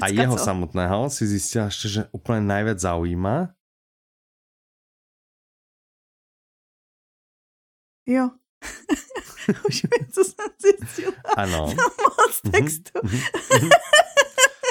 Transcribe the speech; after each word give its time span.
A 0.00 0.08
jeho 0.08 0.36
co? 0.36 0.44
samotného 0.44 1.10
si 1.10 1.26
zjistila 1.26 1.64
ještě, 1.64 1.88
že 1.88 2.08
úplně 2.12 2.40
nejvíc 2.40 2.78
zaujíma? 2.78 3.48
Jo. 8.06 8.30
Už 9.68 9.82
vím, 9.82 10.08
co 10.12 10.24
jsem 10.24 10.46
zjistila. 10.62 11.12
Ano. 11.36 11.66
moc 11.66 12.42
mhm. 12.44 12.52
textu. 12.52 13.00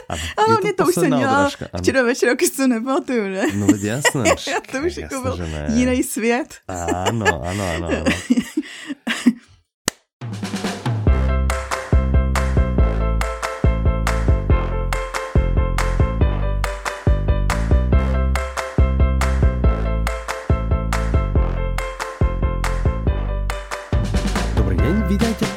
Ano, 0.09 0.21
ano 0.38 0.57
mě 0.64 0.73
to 0.73 0.86
už 0.86 0.93
jsem 0.93 1.16
měla 1.16 1.49
včera 1.81 2.04
večer, 2.04 2.36
když 2.36 2.49
to 2.49 2.68
nepamatuju, 2.68 3.23
ne? 3.23 3.43
No 3.55 3.68
jasné. 3.81 4.23
to 4.71 4.77
už 4.88 4.97
jako 4.97 5.21
byl 5.21 5.39
jiný 5.73 6.04
svět. 6.04 6.55
ano, 6.68 7.43
ano, 7.43 7.70
ano. 7.75 7.88
ano. 7.88 8.04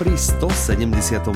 Pri 0.00 0.16
172. 0.16 1.28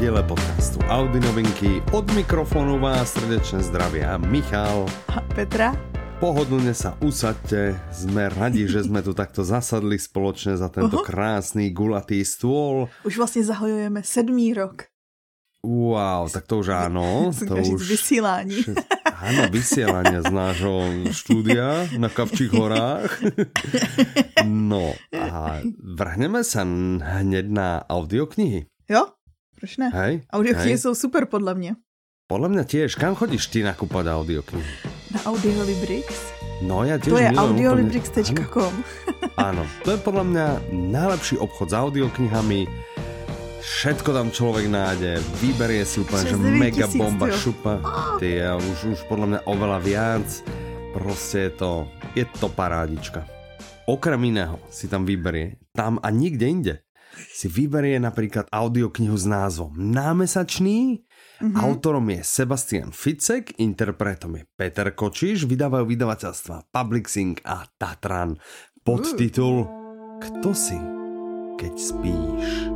diele 0.00 0.24
podcastu 0.24 0.80
Audi 0.88 1.20
novinky. 1.20 1.84
Od 1.92 2.08
mikrofónu 2.16 2.80
vás 2.80 3.12
srdečne 3.12 3.60
zdravia 3.60 4.16
Michal. 4.16 4.88
A 5.12 5.20
Petra. 5.20 5.76
Pohodlne 6.16 6.72
sa 6.72 6.96
usadte, 7.04 7.76
sme 7.92 8.32
radi, 8.32 8.64
že 8.64 8.88
sme 8.88 9.04
tu 9.04 9.12
takto 9.12 9.44
zasadli 9.44 10.00
spoločne 10.00 10.56
za 10.56 10.72
tento 10.72 11.04
krásný 11.04 11.68
gulatý 11.76 12.24
stôl. 12.24 12.88
Už 13.04 13.20
vlastně 13.20 13.44
zahojujeme 13.44 14.00
sedmý 14.00 14.56
rok. 14.56 14.88
Wow, 15.66 16.30
tak 16.30 16.46
to 16.46 16.62
už 16.62 16.86
áno. 16.86 17.34
to 17.50 17.58
už... 17.58 17.82
vysílání. 17.82 18.62
Áno, 19.18 19.50
vysielania 19.50 20.22
z 20.22 20.30
nášho 20.30 20.74
štúdia 21.10 21.90
na 21.98 22.06
Kavčích 22.06 22.54
horách. 22.54 23.10
No 24.46 24.94
a 25.10 25.58
vrhneme 25.82 26.46
sa 26.46 26.62
hneď 26.62 27.50
na 27.50 27.82
audioknihy. 27.82 28.70
Jo, 28.86 29.10
proč 29.58 29.74
ne? 29.82 29.90
Hej, 29.90 30.22
Audioknihy 30.30 30.78
hej. 30.78 30.78
jsou 30.78 30.94
super 30.94 31.26
podle 31.26 31.54
mě. 31.54 31.74
Podle 32.30 32.48
mě 32.48 32.62
tiež. 32.62 32.94
Kam 32.94 33.14
chodíš 33.14 33.46
ty 33.46 33.62
nakupovat 33.62 34.06
audioknihy? 34.06 34.70
Na 35.14 35.26
Audiolibrix. 35.26 36.30
No 36.62 36.86
ja 36.86 36.96
tiež 36.96 37.10
To 37.10 37.18
je 37.18 37.30
audiolibrix.com. 37.36 38.74
Áno, 39.36 39.66
to 39.84 39.92
je 39.92 39.98
podľa 40.00 40.24
mňa 40.24 40.46
najlepší 40.72 41.36
obchod 41.36 41.68
s 41.68 41.74
audioknihami 41.74 42.64
Všetko 43.66 44.12
tam 44.12 44.30
člověk 44.30 44.66
nájde, 44.70 45.18
vyberie 45.42 45.82
si 45.82 46.00
úplně, 46.00 46.24
že 46.26 46.36
mega 46.36 46.86
bomba, 46.86 47.30
šupa. 47.30 47.82
Ty, 48.18 48.46
a 48.46 48.56
už, 48.56 48.84
už 48.84 49.02
podle 49.10 49.26
mě 49.26 49.40
oveľa 49.40 49.78
viac. 49.78 50.44
Prostě 50.92 51.38
je 51.38 51.50
to, 51.50 51.88
je 52.14 52.24
to 52.24 52.48
parádička. 52.48 53.26
Okrem 53.86 54.24
iného 54.24 54.58
si 54.70 54.88
tam 54.88 55.04
vyberie, 55.04 55.60
tam 55.76 55.98
a 56.02 56.10
nikde 56.10 56.46
inde, 56.48 56.74
si 57.34 57.46
vyberie 57.46 58.00
napríklad 58.00 58.50
audioknihu 58.50 59.14
s 59.18 59.26
názvom 59.26 59.74
Námesačný, 59.76 61.06
Mm-hmm. 61.36 61.60
Autorom 61.60 62.08
je 62.08 62.24
Sebastian 62.24 62.90
Ficek, 62.96 63.60
interpretom 63.60 64.40
je 64.40 64.48
Peter 64.56 64.88
Kočiš, 64.88 65.44
vydávajú 65.44 65.84
vydavateľstva 65.84 66.72
Public 66.72 67.12
Sync 67.12 67.44
a 67.44 67.68
Tatran. 67.76 68.40
Podtitul 68.80 69.68
Kto 70.16 70.56
si, 70.56 70.80
keď 71.60 71.72
spíš? 71.76 72.75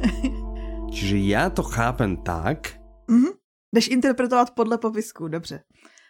Čiže 0.92 1.16
já 1.18 1.50
to 1.50 1.62
chápem 1.62 2.16
tak... 2.16 2.68
Mm-hmm. 3.10 3.32
Jdeš 3.74 3.88
interpretovat 3.88 4.50
podle 4.50 4.78
popisku, 4.78 5.28
dobře. 5.28 5.60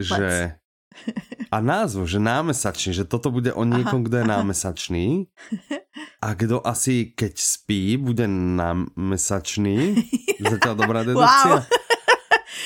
Že... 0.01 0.53
A 1.53 1.61
názvu, 1.61 2.07
že 2.07 2.19
námesačný, 2.19 2.93
že 2.95 3.05
toto 3.05 3.31
bude 3.31 3.53
o 3.53 3.65
někom, 3.65 4.05
kdo 4.05 4.17
je 4.17 4.25
námesačný. 4.25 5.27
A 6.23 6.35
kdo 6.35 6.67
asi, 6.67 7.13
keď 7.17 7.39
spí, 7.39 7.97
bude 7.97 8.27
námesačný. 8.29 9.95
Zatiaľ 10.41 10.75
dobrá 10.75 11.01
dedukcia. 11.05 11.55
Wow. 11.61 11.87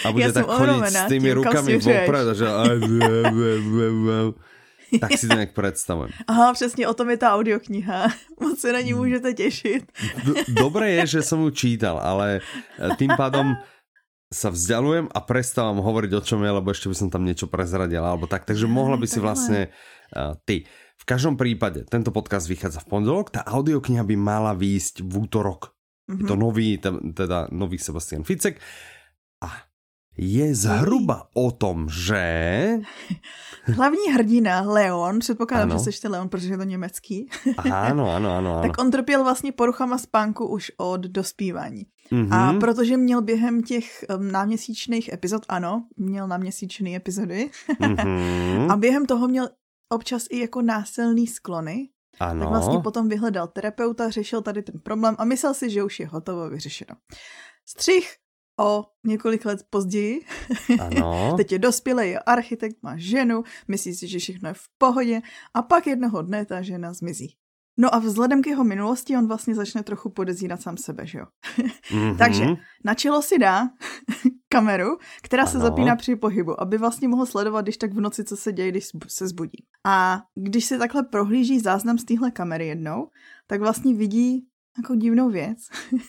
A 0.05 0.13
bude 0.13 0.33
tak 0.33 0.47
chodit 0.47 0.87
s 0.87 1.03
tými 1.11 1.31
rukami 1.35 1.77
vopred. 1.77 2.27
Že 2.33 2.47
tak 5.01 5.19
si 5.19 5.29
to 5.29 5.35
nějak 5.35 5.53
představujem. 5.53 6.11
Aha, 6.27 6.53
přesně 6.53 6.89
o 6.89 6.95
tom 6.95 7.11
je 7.11 7.17
ta 7.17 7.35
audiokniha. 7.35 8.09
Moc 8.41 8.61
se 8.61 8.73
na 8.73 8.81
ní 8.81 8.95
můžete 8.95 9.35
těšit. 9.35 9.93
Dobré 10.49 10.91
je, 10.91 11.07
že 11.07 11.23
jsem 11.23 11.41
ju 11.41 11.51
čítal, 11.51 11.99
ale 11.99 12.41
eh, 12.79 12.97
tým 12.97 13.11
pádom 13.17 13.57
sa 14.31 14.55
vzdialujem 14.55 15.11
a 15.11 15.19
prestávam 15.27 15.83
hovoriť 15.83 16.13
o 16.15 16.23
čom 16.23 16.39
je, 16.47 16.51
lebo 16.55 16.71
ešte 16.71 16.87
by 16.87 16.95
som 16.95 17.11
tam 17.11 17.27
niečo 17.27 17.51
prezradil 17.51 17.99
alebo 17.99 18.31
tak. 18.31 18.47
Takže 18.47 18.71
mohla 18.71 18.95
by 18.95 19.07
si 19.11 19.19
vlastne 19.19 19.75
uh, 20.15 20.39
ty. 20.47 20.71
V 21.03 21.05
každom 21.05 21.35
prípade, 21.35 21.83
tento 21.91 22.15
podcast 22.15 22.47
vychádza 22.47 22.79
v 22.87 22.95
pondelok, 22.95 23.35
tá 23.35 23.43
audiokniha 23.43 24.07
by 24.07 24.15
mala 24.15 24.55
výjsť 24.55 25.03
v 25.03 25.15
útorok. 25.27 25.75
Mm 26.07 26.15
-hmm. 26.15 26.21
Je 26.23 26.25
to 26.31 26.37
mhm. 26.39 26.43
nový, 26.43 26.69
teda 27.15 27.39
nový 27.51 27.79
Sebastian 27.79 28.23
Ficek. 28.23 28.63
A 29.43 29.70
je 30.21 30.55
zhruba 30.55 31.29
o 31.35 31.51
tom, 31.51 31.89
že... 31.89 32.79
Hlavní 33.65 34.13
hrdina 34.13 34.61
Leon, 34.61 35.19
předpokládám, 35.19 35.71
ano. 35.71 35.85
že 35.85 35.93
jsi 35.93 36.09
Leon, 36.09 36.29
protože 36.29 36.53
je 36.53 36.57
to 36.57 36.63
německý. 36.63 37.29
ano, 37.57 38.11
ano, 38.11 38.11
ano, 38.15 38.31
ano. 38.37 38.63
tak 38.63 38.81
on 38.81 38.91
trpěl 38.91 39.25
vlastně 39.25 39.53
poruchama 39.53 39.99
spánku 39.99 40.47
už 40.47 40.73
od 40.77 41.01
dospívání. 41.01 41.87
Mm-hmm. 42.13 42.35
A 42.35 42.53
protože 42.61 42.97
měl 42.97 43.23
během 43.23 43.63
těch 43.63 44.05
náměsíčných 44.19 45.13
epizod, 45.13 45.43
ano, 45.49 45.85
měl 45.97 46.29
náměsíčné 46.29 46.97
epizody, 46.97 47.51
mm-hmm. 47.81 48.71
a 48.73 48.77
během 48.77 49.07
toho 49.07 49.29
měl 49.29 49.49
občas 49.89 50.27
i 50.31 50.39
jako 50.39 50.63
násilný 50.63 51.27
sklony, 51.27 51.89
ano. 52.21 52.41
tak 52.41 52.49
vlastně 52.49 52.79
potom 52.79 53.09
vyhledal 53.09 53.47
terapeuta, 53.47 54.11
řešil 54.11 54.43
tady 54.43 54.63
ten 54.63 54.81
problém 54.81 55.15
a 55.19 55.25
myslel 55.25 55.55
si, 55.55 55.71
že 55.71 55.83
už 55.83 56.01
je 56.01 56.07
hotovo 56.07 56.51
vyřešeno. 56.51 56.97
Střih 57.69 58.15
o 58.61 58.85
několik 59.07 59.45
let 59.45 59.67
později. 59.71 60.21
Ano. 60.81 61.33
Teď 61.37 61.53
je 61.53 61.59
dospělý, 61.59 62.11
je 62.11 62.19
architekt, 62.19 62.77
má 62.83 62.97
ženu, 62.97 63.43
myslí 63.69 63.95
si, 63.95 64.09
že 64.09 64.19
všechno 64.19 64.49
je 64.49 64.55
v 64.55 64.65
pohodě 64.79 65.21
a 65.55 65.63
pak 65.63 65.87
jednoho 65.87 66.23
dne 66.23 66.45
ta 66.45 66.63
žena 66.63 66.93
zmizí. 66.93 67.37
No 67.79 67.95
a 67.95 67.99
vzhledem 67.99 68.43
k 68.43 68.47
jeho 68.47 68.65
minulosti 68.65 69.17
on 69.17 69.27
vlastně 69.27 69.55
začne 69.55 69.83
trochu 69.83 70.11
podezírat 70.11 70.63
sám 70.63 70.77
sebe, 70.77 71.07
že 71.07 71.19
jo? 71.19 71.25
Mm-hmm. 71.59 72.17
Takže 72.19 72.47
na 72.85 72.95
čelo 72.95 73.23
si 73.23 73.39
dá 73.39 73.69
kameru, 74.49 74.99
která 75.23 75.43
ano. 75.43 75.53
se 75.53 75.59
zapíná 75.59 75.97
při 75.97 76.17
pohybu, 76.17 76.61
aby 76.61 76.79
vlastně 76.79 77.09
mohl 77.09 77.27
sledovat, 77.27 77.63
když 77.63 77.77
tak 77.77 77.93
v 77.93 78.01
noci, 78.01 78.25
co 78.25 78.37
se 78.37 78.53
děje, 78.53 78.71
když 78.71 78.89
se 79.09 79.29
zbudí. 79.29 79.65
A 79.87 80.23
když 80.35 80.65
si 80.65 80.79
takhle 80.79 81.03
prohlíží 81.03 81.61
záznam 81.61 81.99
z 81.99 82.05
téhle 82.05 82.31
kamery 82.31 82.67
jednou, 82.67 83.09
tak 83.47 83.61
vlastně 83.61 83.95
vidí 83.95 84.47
jako 84.81 84.95
divnou 84.95 85.31
věc, 85.31 85.59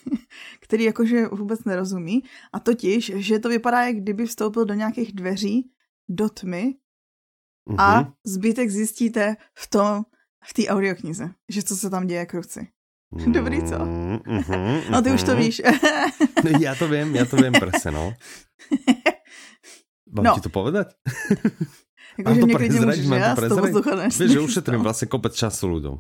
který 0.60 0.84
jakože 0.84 1.28
vůbec 1.28 1.64
nerozumí. 1.64 2.24
A 2.54 2.60
totiž, 2.60 3.12
že 3.16 3.40
to 3.40 3.50
vypadá, 3.50 3.86
jak 3.86 3.96
kdyby 3.96 4.26
vstoupil 4.26 4.66
do 4.66 4.74
nějakých 4.74 5.14
dveří, 5.14 5.72
do 6.10 6.30
tmy 6.30 6.76
a 7.78 8.04
mm-hmm. 8.04 8.14
zbytek 8.26 8.70
zjistíte 8.70 9.36
v 9.54 9.68
tom, 9.70 10.04
v 10.44 10.54
té 10.54 10.68
audioknize, 10.68 11.30
že 11.50 11.64
co 11.64 11.76
se 11.76 11.90
tam 11.90 12.08
děje 12.08 12.26
kruci. 12.26 12.68
Dobrý, 13.28 13.64
co? 13.64 13.76
Mm-hmm, 13.76 14.82
no 14.92 15.02
ty 15.02 15.12
už 15.12 15.24
to 15.24 15.36
víš. 15.36 15.62
já 16.60 16.76
to 16.76 16.88
vím, 16.88 17.16
já 17.16 17.26
to 17.26 17.36
vím 17.36 17.54
prese, 17.54 17.92
no. 17.92 18.14
Mám 20.12 20.26
no. 20.26 20.36
ti 20.36 20.42
to 20.42 20.50
povedať? 20.50 20.88
Jakože 22.18 22.42
mě 22.46 22.56
klidně 22.56 22.80
můžeš, 22.80 23.06
já 23.06 23.36
to 23.36 23.82
Víš, 24.20 24.32
že 24.32 24.40
ušetrím 24.40 24.80
vlastně 24.80 25.08
kopec 25.08 25.36
času 25.36 25.68
ľuďom. 25.68 26.00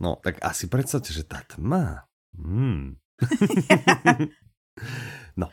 No, 0.00 0.16
tak 0.22 0.34
asi 0.42 0.66
představte, 0.66 1.12
že 1.12 1.24
ta 1.24 1.40
tma. 1.54 1.96
Hmm. 2.44 2.94
no. 5.36 5.48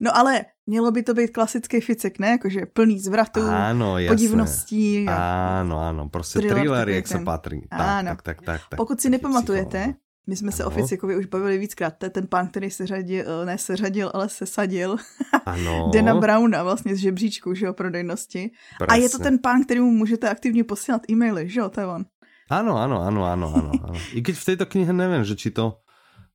No 0.00 0.16
ale 0.16 0.44
mělo 0.66 0.90
by 0.90 1.02
to 1.02 1.14
být 1.14 1.30
klasický 1.30 1.80
ficek, 1.80 2.18
ne? 2.18 2.28
Jakože 2.28 2.66
plný 2.66 3.00
zvratů, 3.00 3.40
ano, 3.40 3.98
jasné. 3.98 4.16
podivností. 4.16 5.06
Ano, 5.08 5.80
ano, 5.80 6.08
prostě 6.08 6.38
thriller, 6.38 6.88
jak 6.88 7.08
se 7.08 7.18
patří. 7.18 7.60
Tak, 7.70 7.80
ano. 7.80 8.08
Tak, 8.10 8.22
tak, 8.22 8.42
tak, 8.42 8.60
tak, 8.70 8.76
Pokud 8.76 9.00
si 9.00 9.10
nepamatujete, 9.10 9.94
my 10.26 10.36
jsme 10.36 10.52
se 10.52 10.64
o 10.64 10.70
Ficikovi 10.70 11.16
už 11.16 11.26
bavili 11.26 11.58
víckrát, 11.58 11.94
to 11.98 12.06
je 12.06 12.10
ten 12.10 12.26
pán, 12.26 12.48
který 12.48 12.70
se 12.70 12.86
řadil, 12.86 13.46
ne 13.46 13.58
se 13.58 13.76
řadil, 13.76 14.10
ale 14.14 14.28
se 14.28 14.46
sadil. 14.46 14.96
Ano. 15.46 15.90
Dana 15.94 16.14
Browna 16.14 16.62
vlastně 16.62 16.96
z 16.96 16.98
žebříčku, 16.98 17.54
že 17.54 17.66
jo, 17.66 17.72
prodejnosti. 17.72 18.50
Presne. 18.78 18.94
A 18.94 19.02
je 19.02 19.10
to 19.10 19.18
ten 19.18 19.38
pán, 19.38 19.64
kterýmu 19.64 19.90
můžete 19.90 20.30
aktivně 20.30 20.64
posílat 20.64 21.02
e-maily, 21.10 21.48
že 21.48 21.60
jo, 21.60 21.68
to 21.68 21.80
je 21.80 21.86
on. 21.86 22.04
Áno, 22.50 22.78
áno, 22.78 23.02
áno, 23.02 23.20
áno, 23.26 23.46
áno. 23.52 23.72
áno. 23.76 23.98
I 24.16 24.20
keď 24.24 24.34
v 24.38 24.46
tejto 24.54 24.64
knihe 24.66 24.92
neviem, 24.94 25.22
že 25.22 25.38
či 25.38 25.54
to... 25.54 25.82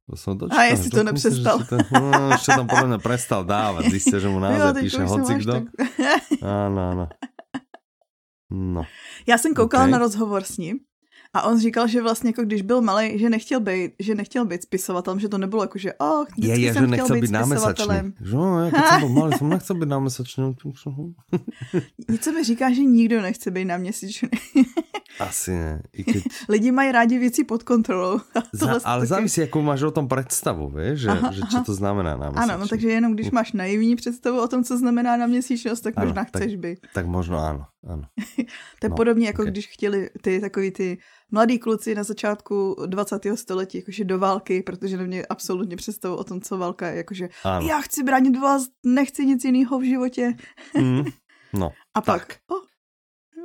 To 0.07 0.15
som 0.15 0.39
dočítal, 0.39 0.63
a 0.63 0.71
jestli 0.71 0.89
to 0.89 1.03
nepřestal. 1.03 1.57
Myslím, 1.59 1.83
to, 1.83 1.99
no, 1.99 2.31
ešte 2.31 2.51
tam 2.55 2.67
podľa 2.71 2.87
mňa 2.95 2.99
prestal 3.03 3.41
dávať. 3.43 3.91
Zistil, 3.91 4.23
že 4.23 4.29
mu 4.31 4.39
naozaj 4.39 4.71
jo, 4.71 4.83
píše 4.87 5.03
hocikdo. 5.03 5.51
Tak... 5.51 5.63
Áno, 6.39 6.79
áno. 6.95 7.05
No. 8.47 8.87
Já 9.27 9.37
jsem 9.37 9.53
koukala 9.53 9.83
okay. 9.83 9.91
na 9.91 9.97
rozhovor 9.97 10.43
s 10.43 10.57
ním 10.57 10.79
A 11.33 11.41
on 11.41 11.59
říkal, 11.59 11.87
že 11.87 12.01
vlastně 12.01 12.29
jako 12.29 12.41
když 12.41 12.61
byl 12.61 12.81
malý, 12.81 13.19
že 13.19 13.29
nechtěl 13.29 13.59
být, 13.59 13.91
že 13.99 14.15
nechtěl 14.15 14.45
být 14.45 14.63
spisovatelem, 14.63 15.19
že 15.19 15.29
to 15.29 15.37
nebylo 15.37 15.63
jako, 15.63 15.77
že 15.77 15.93
oh, 15.93 16.25
je, 16.37 16.59
je, 16.59 16.73
jsem 16.73 16.83
že 16.83 16.87
nechcel 16.87 17.15
být, 17.15 17.21
být. 17.21 17.31
Že 18.21 18.35
no, 18.35 18.65
já 18.65 18.69
když 18.69 18.89
jsem 18.89 18.99
byl 18.99 19.09
malý, 19.09 19.37
jsem 19.37 19.49
nechcel 19.49 19.75
být 19.75 19.89
námesačný. 19.89 20.55
Něco 22.09 22.31
mi 22.31 22.43
říká, 22.43 22.73
že 22.73 22.81
nikdo 22.81 23.21
nechce 23.21 23.51
být 23.51 23.65
náměsíčný. 23.65 24.29
Asi 25.19 25.51
ne. 25.51 25.81
I 25.93 26.03
keď... 26.13 26.23
Lidi 26.49 26.71
mají 26.71 26.91
rádi 26.91 27.17
věci 27.17 27.43
pod 27.43 27.63
kontrolou. 27.63 28.19
Za, 28.53 28.79
ale 28.83 28.99
taky... 28.99 29.07
závisí, 29.07 29.41
jakou 29.41 29.61
máš 29.61 29.81
o 29.81 29.91
tom 29.91 30.07
představu, 30.07 30.69
víš, 30.69 30.99
že, 30.99 31.09
aha, 31.09 31.31
že 31.31 31.41
čo 31.51 31.63
to 31.65 31.73
znamená 31.73 32.17
náměsíčný. 32.17 32.53
Ano, 32.53 32.57
no 32.57 32.67
takže 32.67 32.89
jenom 32.89 33.13
když 33.13 33.31
máš 33.31 33.51
naivní 33.51 33.95
představu 33.95 34.41
o 34.41 34.47
tom, 34.47 34.63
co 34.63 34.77
znamená 34.77 35.17
náměsíčnost, 35.17 35.83
tak 35.83 35.93
ano, 35.97 36.05
možná 36.05 36.25
tak, 36.25 36.41
chceš 36.41 36.55
být. 36.55 36.79
Tak 36.93 37.05
možno 37.05 37.39
ano, 37.39 37.65
ano. 37.87 38.03
to 38.79 38.85
je 38.85 38.89
no, 38.89 38.95
podobně 38.95 39.27
jako 39.27 39.41
okay. 39.41 39.51
když 39.51 39.67
chtěli 39.67 40.09
ty 40.21 40.39
takový 40.39 40.71
ty 40.71 40.97
mladí 41.31 41.59
kluci 41.59 41.95
na 41.95 42.03
začátku 42.03 42.75
20. 42.85 43.19
století, 43.35 43.77
jakože 43.77 44.03
do 44.05 44.19
války, 44.19 44.63
protože 44.63 44.97
neměli 44.97 45.27
absolutně 45.27 45.75
představu 45.75 46.15
o 46.15 46.23
tom, 46.23 46.41
co 46.41 46.57
válka 46.57 46.87
je, 46.87 46.97
jakože 46.97 47.29
ano. 47.43 47.67
já 47.67 47.81
chci 47.81 48.03
bránit 48.03 48.39
vás, 48.39 48.63
nechci 48.85 49.25
nic 49.25 49.45
jiného 49.45 49.79
v 49.79 49.83
životě. 49.83 50.33
Mm, 50.77 51.03
no, 51.53 51.71
A 51.93 52.01
pak, 52.01 52.27
tak. 52.27 52.37
oh, 52.47 52.67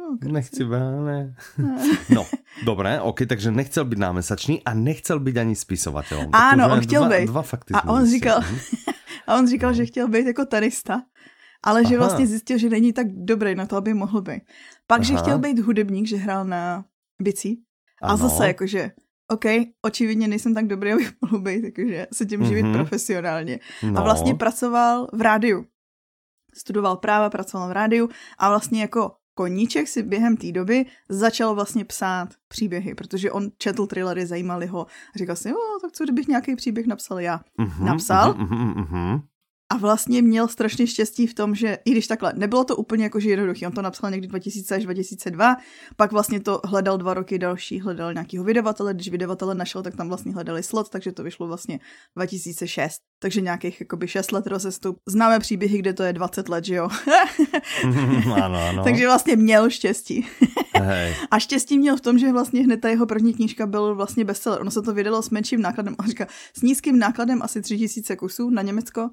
No, 0.02 0.32
Nechci 0.32 0.64
ne. 0.64 1.34
No, 2.14 2.26
dobré, 2.64 3.00
ok, 3.00 3.20
takže 3.28 3.50
nechcel 3.50 3.84
být 3.84 3.98
námesačný 3.98 4.62
a 4.64 4.74
nechcel 4.74 5.20
být 5.20 5.36
ani 5.36 5.56
spisovatelem. 5.56 6.28
Ano, 6.32 6.72
on 6.72 6.80
chtěl 6.80 7.04
dva, 7.04 7.18
být. 7.18 7.26
Dva 7.26 7.44
a 7.74 7.92
on 7.92 8.06
říkal, 8.06 8.40
a 9.26 9.36
on 9.36 9.48
říkal, 9.48 9.70
no. 9.70 9.74
že 9.76 9.86
chtěl 9.86 10.08
být 10.08 10.26
jako 10.26 10.44
tarista, 10.46 11.02
ale 11.62 11.80
Aha. 11.80 11.90
že 11.90 11.98
vlastně 11.98 12.26
zjistil, 12.26 12.58
že 12.58 12.68
není 12.68 12.92
tak 12.92 13.06
dobrý 13.12 13.54
na 13.54 13.66
to, 13.66 13.76
aby 13.76 13.94
mohl 13.94 14.22
být. 14.22 14.42
Pak, 14.86 15.00
Aha. 15.00 15.04
že 15.04 15.16
chtěl 15.16 15.38
být 15.38 15.58
hudebník, 15.58 16.06
že 16.06 16.16
hrál 16.16 16.44
na 16.44 16.84
bicí. 17.22 17.62
A 18.02 18.06
ano. 18.06 18.16
zase 18.16 18.46
jakože, 18.46 18.90
OK, 19.28 19.44
očividně 19.82 20.28
nejsem 20.28 20.54
tak 20.54 20.66
dobrý, 20.66 20.92
abych 20.92 21.12
mohl 21.20 21.38
být, 21.42 21.64
jakože 21.64 22.06
se 22.12 22.26
tím 22.26 22.44
živit 22.44 22.62
mm-hmm. 22.62 22.72
profesionálně. 22.72 23.58
No. 23.82 24.00
A 24.00 24.02
vlastně 24.02 24.34
pracoval 24.34 25.08
v 25.12 25.20
rádiu. 25.20 25.64
Studoval 26.54 26.96
práva, 26.96 27.30
pracoval 27.30 27.68
v 27.68 27.72
rádiu 27.72 28.08
a 28.38 28.48
vlastně 28.48 28.80
jako 28.80 29.12
koníček 29.34 29.88
si 29.88 30.02
během 30.02 30.36
té 30.36 30.52
doby 30.52 30.86
začal 31.08 31.54
vlastně 31.54 31.84
psát 31.84 32.28
příběhy, 32.48 32.94
protože 32.94 33.30
on 33.30 33.50
četl 33.58 33.86
thrillery, 33.86 34.26
zajímali 34.26 34.66
ho. 34.66 34.86
A 34.86 35.18
říkal 35.18 35.36
si, 35.36 35.52
o, 35.52 35.80
tak 35.82 35.92
co 35.92 36.04
kdybych 36.04 36.28
nějaký 36.28 36.56
příběh 36.56 36.86
napsal 36.86 37.20
já. 37.20 37.40
Uh-huh, 37.58 37.84
Napsal 37.84 38.32
uh-huh, 38.32 38.74
uh-huh. 38.74 39.22
A 39.72 39.76
vlastně 39.76 40.22
měl 40.22 40.48
strašně 40.48 40.86
štěstí 40.86 41.26
v 41.26 41.34
tom, 41.34 41.54
že 41.54 41.78
i 41.84 41.90
když 41.90 42.06
takhle, 42.06 42.32
nebylo 42.36 42.64
to 42.64 42.76
úplně 42.76 43.04
jakože 43.04 43.30
jednoduché, 43.30 43.66
on 43.66 43.72
to 43.72 43.82
napsal 43.82 44.10
někdy 44.10 44.26
2000 44.26 44.74
až 44.74 44.84
2002, 44.84 45.56
pak 45.96 46.12
vlastně 46.12 46.40
to 46.40 46.60
hledal 46.64 46.98
dva 46.98 47.14
roky 47.14 47.38
další, 47.38 47.80
hledal 47.80 48.14
nějakýho 48.14 48.44
vydavatele, 48.44 48.94
když 48.94 49.08
vydavatele 49.08 49.54
našel, 49.54 49.82
tak 49.82 49.96
tam 49.96 50.08
vlastně 50.08 50.32
hledali 50.32 50.62
slot, 50.62 50.88
takže 50.88 51.12
to 51.12 51.22
vyšlo 51.22 51.46
vlastně 51.46 51.80
2006, 52.16 52.96
takže 53.22 53.40
nějakých 53.40 53.80
jakoby 53.80 54.08
6 54.08 54.32
let 54.32 54.46
rozestup. 54.46 54.96
Známe 55.08 55.38
příběhy, 55.38 55.78
kde 55.78 55.92
to 55.92 56.02
je 56.02 56.12
20 56.12 56.48
let, 56.48 56.64
že 56.64 56.74
jo? 56.74 56.88
ano, 58.42 58.58
ano. 58.68 58.84
takže 58.84 59.06
vlastně 59.06 59.36
měl 59.36 59.70
štěstí. 59.70 60.26
Hej. 60.82 61.14
A 61.30 61.38
štěstí 61.38 61.78
měl 61.78 61.96
v 61.96 62.00
tom, 62.00 62.18
že 62.18 62.32
vlastně 62.32 62.64
hned 62.64 62.80
ta 62.80 62.88
jeho 62.88 63.06
první 63.06 63.34
knížka 63.34 63.66
byl 63.66 63.94
vlastně 63.94 64.24
bestseller. 64.24 64.60
Ono 64.60 64.70
se 64.70 64.82
to 64.82 64.94
vydalo 64.94 65.22
s 65.22 65.30
menším 65.30 65.62
nákladem, 65.62 65.94
on 65.98 66.06
říká, 66.06 66.26
s 66.56 66.62
nízkým 66.62 66.98
nákladem 66.98 67.42
asi 67.42 67.62
3000 67.62 68.16
kusů 68.16 68.50
na 68.50 68.62
Německo 68.62 69.10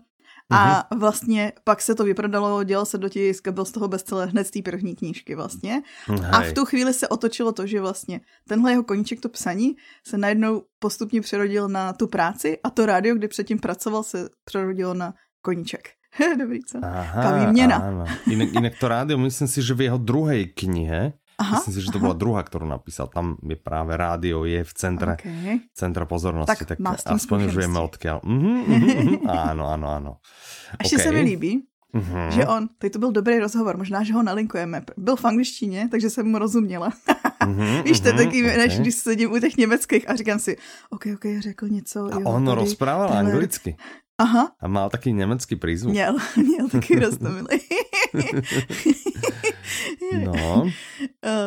a 0.51 0.87
mhm. 0.91 0.99
vlastně 0.99 1.53
pak 1.63 1.81
se 1.81 1.95
to 1.95 2.03
vyprodalo, 2.03 2.63
dělal 2.63 2.85
se 2.85 2.97
do 2.97 3.09
tisk, 3.09 3.47
byl 3.47 3.65
z 3.65 3.71
toho 3.71 3.87
bestseller 3.87 4.29
hned 4.29 4.47
z 4.47 4.51
té 4.51 4.61
první 4.61 4.95
knížky 4.95 5.35
vlastně. 5.35 5.81
Hej. 6.05 6.19
A 6.31 6.41
v 6.41 6.53
tu 6.53 6.65
chvíli 6.65 6.93
se 6.93 7.07
otočilo 7.07 7.51
to, 7.51 7.67
že 7.67 7.81
vlastně 7.81 8.21
tenhle 8.47 8.71
jeho 8.71 8.83
koníček, 8.83 9.19
to 9.19 9.29
psaní, 9.29 9.75
se 10.07 10.17
najednou 10.17 10.63
postupně 10.79 11.21
přerodil 11.21 11.69
na 11.69 11.93
tu 11.93 12.07
práci 12.07 12.57
a 12.63 12.69
to 12.69 12.85
rádio, 12.85 13.15
kde 13.15 13.27
předtím 13.27 13.59
pracoval, 13.59 14.03
se 14.03 14.29
přerodilo 14.45 14.93
na 14.93 15.13
koníček. 15.41 15.89
Dobrý, 16.39 16.59
co? 16.65 16.79
Aha, 16.83 17.45
výměna. 17.45 17.77
Áno. 17.77 18.05
Inak, 18.25 18.49
inak 18.53 18.73
to 18.81 18.87
rádio, 18.87 19.17
myslím 19.17 19.47
si, 19.47 19.61
že 19.61 19.73
v 19.73 19.81
jeho 19.81 19.97
druhej 19.97 20.47
knihe 20.57 21.13
Aha, 21.39 21.63
Myslím 21.63 21.73
si, 21.73 21.81
že 21.87 21.95
to 21.95 22.03
aha. 22.03 22.11
bola 22.11 22.15
druhá, 22.19 22.41
ktorú 22.43 22.67
napísal. 22.67 23.07
Tam 23.07 23.39
je 23.39 23.55
práve 23.55 23.95
rádio, 23.95 24.43
je 24.43 24.59
v 24.59 24.73
centre, 24.75 25.15
okay. 25.15 25.63
centre 25.71 26.03
pozornosti. 26.03 26.67
Tak, 26.67 26.75
tak 26.75 26.99
aspoň 27.07 27.47
už 27.47 27.53
vieme 27.55 27.79
odkiaľ. 27.79 28.19
Mm-hmm, 28.19 28.57
mm-hmm, 28.67 29.29
áno, 29.55 29.71
áno, 29.71 29.87
áno. 29.87 30.11
A 30.75 30.83
ještě 30.83 30.95
okay. 30.95 31.05
se 31.05 31.11
mi 31.11 31.21
líbí, 31.21 31.63
Mm-hmm. 31.89 32.29
Že 32.29 32.47
on, 32.47 32.69
teď 32.77 32.93
to 32.93 32.99
byl 32.99 33.11
dobrý 33.11 33.39
rozhovor, 33.39 33.77
možná, 33.77 34.03
že 34.03 34.13
ho 34.13 34.23
nalinkujeme. 34.23 34.85
Byl 34.97 35.15
v 35.15 35.25
angličtině, 35.25 35.87
takže 35.91 36.09
jsem 36.09 36.27
mu 36.27 36.37
rozuměla. 36.37 36.93
mm-hmm, 37.41 37.83
Víš, 37.89 37.99
to 37.99 38.07
je 38.07 38.13
taky, 38.13 38.43
okay. 38.43 38.57
než 38.57 38.79
když 38.79 38.95
sedím 38.95 39.31
u 39.31 39.39
těch 39.39 39.57
německých 39.57 40.09
a 40.09 40.15
říkám 40.15 40.39
si, 40.39 40.57
OK, 40.89 41.05
OK, 41.13 41.25
řekl 41.39 41.67
něco. 41.67 42.05
A 42.13 42.19
jo, 42.19 42.29
on 42.29 42.45
tady, 42.45 42.61
rozprával 42.61 43.07
tady. 43.07 43.19
anglicky. 43.19 43.77
Aha. 44.17 44.51
A 44.59 44.67
mal 44.67 44.89
taký 44.89 45.13
německý 45.13 45.55
prízvuk. 45.55 45.91
Měl, 45.91 46.17
měl 46.35 46.69
taky 46.69 46.99
roztomilý. 46.99 47.59
No. 50.17 50.61
Uh, 50.61 50.69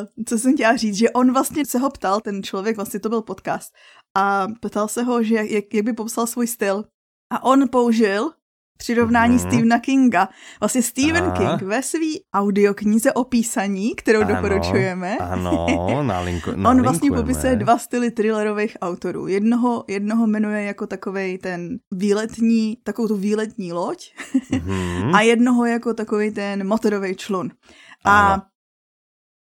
co 0.26 0.38
jsem 0.38 0.54
chtěla 0.54 0.76
říct, 0.76 0.96
že 0.96 1.10
on 1.10 1.32
vlastně 1.32 1.66
se 1.66 1.78
ho 1.78 1.90
ptal, 1.90 2.20
ten 2.20 2.42
člověk, 2.42 2.76
vlastně 2.76 3.00
to 3.00 3.08
byl 3.08 3.22
podcast, 3.22 3.72
a 4.16 4.46
ptal 4.60 4.88
se 4.88 5.02
ho, 5.02 5.22
že 5.22 5.34
jak, 5.34 5.74
jak 5.74 5.84
by 5.84 5.92
popsal 5.92 6.26
svůj 6.26 6.46
styl. 6.46 6.84
A 7.32 7.44
on 7.44 7.68
použil 7.68 8.30
přirovnání 8.82 9.36
mm-hmm. 9.36 9.48
Stephena 9.48 9.78
Kinga. 9.78 10.28
Vlastně 10.60 10.82
Stephen 10.82 11.24
Aha. 11.24 11.36
King 11.36 11.62
ve 11.68 11.82
své 11.82 12.12
audioknize 12.34 13.12
o 13.12 13.24
písaní, 13.24 13.94
kterou 13.94 14.22
ano, 14.22 14.34
doporučujeme. 14.34 15.16
Ano, 15.18 15.66
nalinku, 16.02 16.50
On 16.50 16.82
vlastně 16.82 17.10
popisuje 17.10 17.56
dva 17.56 17.78
styly 17.78 18.10
thrillerových 18.10 18.76
autorů. 18.80 19.26
Jednoho, 19.26 19.84
jednoho 19.88 20.26
jmenuje 20.26 20.62
jako 20.62 20.86
takovej 20.86 21.38
ten 21.38 21.78
výletní, 21.92 22.76
takovou 22.84 23.08
tu 23.08 23.16
výletní 23.16 23.72
loď 23.72 24.10
mm-hmm. 24.34 25.14
a 25.16 25.20
jednoho 25.20 25.64
jako 25.64 25.94
takový 25.94 26.30
ten 26.30 26.66
motorový 26.66 27.16
člun. 27.16 27.50
A 28.04 28.32
ano. 28.32 28.42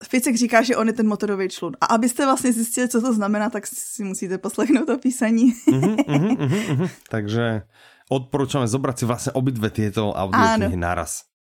Ficek 0.01 0.37
říká, 0.37 0.63
že 0.63 0.77
on 0.77 0.87
je 0.87 0.93
ten 0.93 1.09
motorový 1.09 1.49
člun. 1.49 1.77
A 1.81 1.87
abyste 1.87 2.25
vlastně 2.25 2.53
zjistili, 2.53 2.89
co 2.89 3.01
to 3.01 3.13
znamená, 3.15 3.51
tak 3.51 3.67
si 3.67 4.05
musíte 4.05 4.39
poslechnout 4.39 4.87
to 4.87 4.99
písaní. 4.99 5.53
mm-hmm, 5.69 5.97
mm-hmm, 5.97 6.37
mm-hmm. 6.37 6.89
Takže 7.13 7.63
odporúčame 8.11 8.67
zobrať 8.67 8.97
si 8.99 9.05
vlastne 9.07 9.33
obidve 9.39 9.71
tieto 9.71 10.11
audioknihy 10.11 10.75
naraz. 10.75 11.31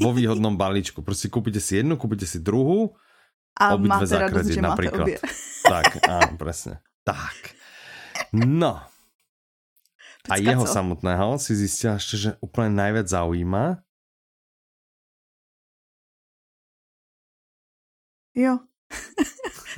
Vo 0.00 0.12
výhodnom 0.12 0.56
balíčku. 0.56 1.02
Prostě 1.02 1.28
kúpite 1.28 1.60
si 1.60 1.76
jednu, 1.76 1.96
kúpite 1.96 2.26
si 2.26 2.38
druhú. 2.38 2.96
A 3.60 3.74
obidve 3.74 4.06
máte 4.06 4.60
napríklad. 4.60 4.98
Máte 4.98 5.02
obě. 5.02 5.18
Tak, 5.68 6.00
áno, 6.08 6.32
presne. 6.40 6.80
Tak. 7.04 7.52
No. 8.32 8.80
A 10.30 10.34
jeho 10.40 10.64
co? 10.64 10.72
samotného 10.72 11.36
si 11.36 11.52
zistila 11.52 12.00
ešte, 12.00 12.16
že 12.16 12.30
úplne 12.40 12.72
najviac 12.72 13.04
zaujíma. 13.04 13.84
Jo. 18.38 18.58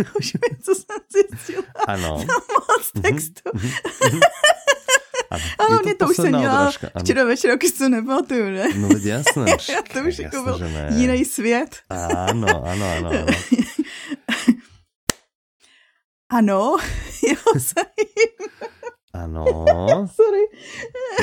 Už 0.19 0.33
vím, 0.35 0.59
co 0.63 0.75
jsem 0.75 0.97
zjistila. 1.13 1.65
Ano. 1.89 2.17
Moc 2.17 3.03
textu. 3.03 3.51
Ano, 5.59 5.79
mě 5.85 5.95
to 5.95 6.09
už 6.09 6.17
jsem 6.17 6.29
měla 6.29 6.73
včera 7.01 7.25
večer, 7.25 7.59
když 7.59 7.73
to 7.73 7.89
nepamatuju, 7.89 8.51
ne? 8.51 8.65
No 8.77 8.89
jasné. 9.03 9.51
Já 9.73 9.83
to 9.83 10.09
už 10.09 10.19
jako 10.19 10.43
byl 10.43 10.61
jiný 10.97 11.25
svět. 11.25 11.77
Ano, 11.91 12.67
ano, 12.67 12.91
ano. 12.91 13.11
ano. 13.11 13.27
ano, 16.31 16.77
jo, 17.23 17.61
Ano. 19.13 19.45
Sorry. 20.15 20.45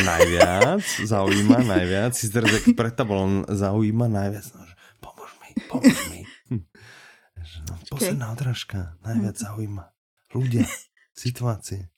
Najviac 0.06 0.84
zaujíma, 1.04 1.58
najviac. 1.58 2.18
Si 2.18 2.30
teraz 2.30 2.52
jak 2.52 2.76
pred 2.76 2.96
tabulou 2.96 3.44
zaujíma 3.48 4.08
najviac. 4.08 4.54
No, 4.54 4.62
pomôž 5.00 5.32
mi, 5.40 5.50
pomôž 5.68 6.10
mi. 6.10 6.27
Posledná 7.90 8.32
odrážka. 8.32 8.98
Najviac 9.06 9.38
zaujíma. 9.38 9.86
Ľudia, 10.36 10.66
situácie. 11.24 11.90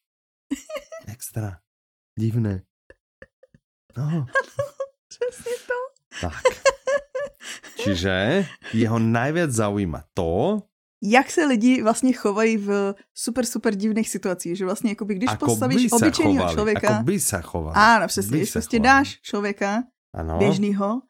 Extra 1.08 1.60
divné. 2.20 2.62
No. 3.98 4.26
Přesně 5.08 5.52
to. 5.68 5.80
Tak. 6.22 6.44
Čiže 7.84 8.46
jeho 8.74 9.00
najviac 9.00 9.52
zaujíma 9.52 10.04
to, 10.14 10.62
jak 11.04 11.32
se 11.32 11.46
lidi 11.46 11.84
vlastně 11.84 12.14
chovají 12.14 12.58
v 12.58 12.96
super, 13.14 13.46
super 13.46 13.76
divných 13.76 14.10
situacích, 14.10 14.58
že 14.58 14.66
vlastně 14.66 14.92
jako 14.92 15.06
by, 15.06 15.16
když 15.16 15.30
ako 15.30 15.46
postavíš 15.46 15.92
obyčejného 15.92 16.54
člověka. 16.54 16.90
Ako 16.90 17.04
by 17.04 17.20
se 17.20 17.42
choval. 17.42 17.74
Ano, 17.76 18.08
přesně, 18.08 18.38
když 18.38 18.52
prostě 18.52 18.78
chovali. 18.78 18.88
dáš 18.88 19.22
člověka 19.22 19.84
ano. 20.14 20.38
běžného 20.38 21.02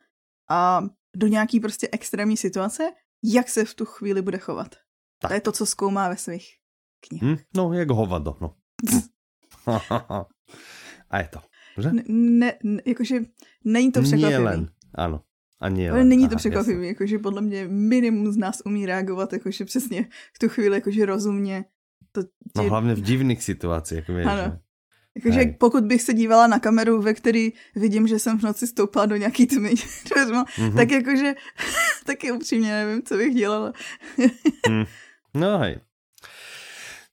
a 0.50 0.82
do 1.16 1.28
nějaký 1.28 1.60
prostě 1.60 1.90
extrémní 1.92 2.38
situace, 2.38 2.92
jak 3.24 3.50
se 3.50 3.66
v 3.66 3.74
tu 3.74 3.86
chvíli 3.86 4.22
bude 4.22 4.38
chovat. 4.38 4.76
Tak. 5.20 5.30
To 5.30 5.34
je 5.34 5.42
to, 5.42 5.52
co 5.52 5.66
zkoumá 5.66 6.10
ve 6.10 6.18
svých 6.18 6.48
knihách. 7.00 7.40
Hm? 7.40 7.44
No, 7.56 7.74
jak 7.74 7.90
hovado, 7.90 8.38
no. 8.42 8.56
A 11.10 11.18
je 11.18 11.28
to. 11.28 11.40
Ne, 12.02 12.54
ne, 12.64 12.82
jakože 12.86 13.20
není 13.66 13.92
to 13.92 14.02
překvapivé. 14.02 14.66
ano. 14.96 15.22
Ani 15.60 15.90
Ale 15.90 16.04
není 16.04 16.30
to 16.30 16.36
překvapivé, 16.36 16.88
jakože 16.88 17.20
podle 17.20 17.42
mě 17.42 17.68
minimum 17.68 18.32
z 18.32 18.38
nás 18.38 18.62
umí 18.66 18.86
reagovat, 18.86 19.34
jakože 19.34 19.66
přesně 19.66 20.10
v 20.36 20.40
tu 20.40 20.50
chvíli, 20.50 20.76
jakože 20.78 21.06
rozumně. 21.06 21.66
To 22.12 22.24
tě... 22.24 22.30
No 22.56 22.64
hlavně 22.64 22.96
v 22.96 23.02
divných 23.02 23.44
situacích, 23.44 23.98
jako 23.98 24.14
víš. 24.14 24.26
Ano. 24.26 24.60
Že? 25.16 25.30
Jakože 25.30 25.56
pokud 25.58 25.84
bych 25.84 26.02
se 26.02 26.14
dívala 26.14 26.48
na 26.48 26.60
kameru, 26.60 27.02
ve 27.02 27.14
který 27.14 27.54
vidím, 27.76 28.08
že 28.08 28.20
jsem 28.20 28.40
v 28.40 28.44
noci 28.44 28.68
stoupala 28.68 29.06
do 29.06 29.16
nějaký 29.16 29.48
tmy, 29.48 29.70
mm-hmm. 29.74 30.76
tak 30.76 30.92
jakože 30.92 31.36
taky 32.06 32.32
upřímně 32.32 32.72
nevím, 32.72 33.02
co 33.04 33.18
bych 33.18 33.36
dělala. 33.36 33.74
mm. 34.70 34.86
No 35.34 35.58
hej. 35.58 35.78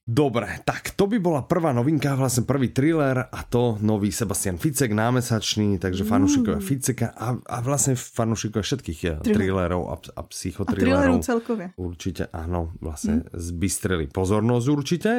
Dobre, 0.06 0.62
tak 0.62 0.94
to 0.94 1.10
by 1.10 1.18
bola 1.18 1.42
prvá 1.42 1.74
novinka, 1.74 2.14
vlastne 2.14 2.46
prvý 2.46 2.70
thriller 2.70 3.26
a 3.26 3.42
to 3.42 3.74
nový 3.82 4.14
Sebastian 4.14 4.54
Ficek, 4.54 4.94
námesačný, 4.94 5.82
takže 5.82 6.06
mm. 6.06 6.10
fanúšikovia 6.14 6.60
Ficeka 6.62 7.10
a, 7.10 7.34
a 7.34 7.56
vlastne 7.58 7.98
fanúšikovia 7.98 8.62
všetkých 8.62 9.00
eh, 9.02 9.18
thrillerov 9.26 9.90
a, 9.90 9.98
a 9.98 10.22
psychothrillerov. 10.30 11.18
A 11.18 11.26
celkově. 11.26 11.66
Určite, 11.74 12.30
áno, 12.30 12.70
vlastne 12.78 13.26
mm. 13.26 13.34
zbystrili 13.34 14.06
pozornosť 14.06 14.66
určite. 14.70 15.10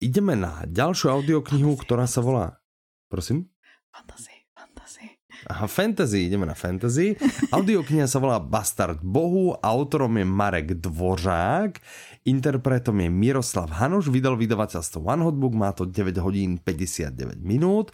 Ideme 0.00 0.32
na 0.32 0.64
ďalšiu 0.64 1.12
audioknihu, 1.12 1.76
ktorá 1.76 2.08
sa 2.08 2.24
volá... 2.24 2.56
Prosím? 3.12 3.52
Fantasy. 3.92 4.40
Aha, 5.48 5.66
fantasy, 5.68 6.28
ideme 6.28 6.44
na 6.44 6.56
fantasy. 6.56 7.16
Audiokniha 7.56 8.04
sa 8.04 8.20
volá 8.20 8.36
Bastard 8.40 9.00
Bohu, 9.00 9.56
autorom 9.60 10.20
je 10.20 10.24
Marek 10.24 10.68
Dvořák, 10.80 11.80
interpretom 12.28 13.00
je 13.00 13.08
Miroslav 13.08 13.72
Hanoš, 13.72 14.12
vydal 14.12 14.36
vydavateľstvo 14.36 15.00
One 15.00 15.24
Hot 15.24 15.36
Book, 15.36 15.56
má 15.56 15.72
to 15.72 15.88
9 15.88 16.16
hodín 16.20 16.60
59 16.60 17.40
minút. 17.40 17.92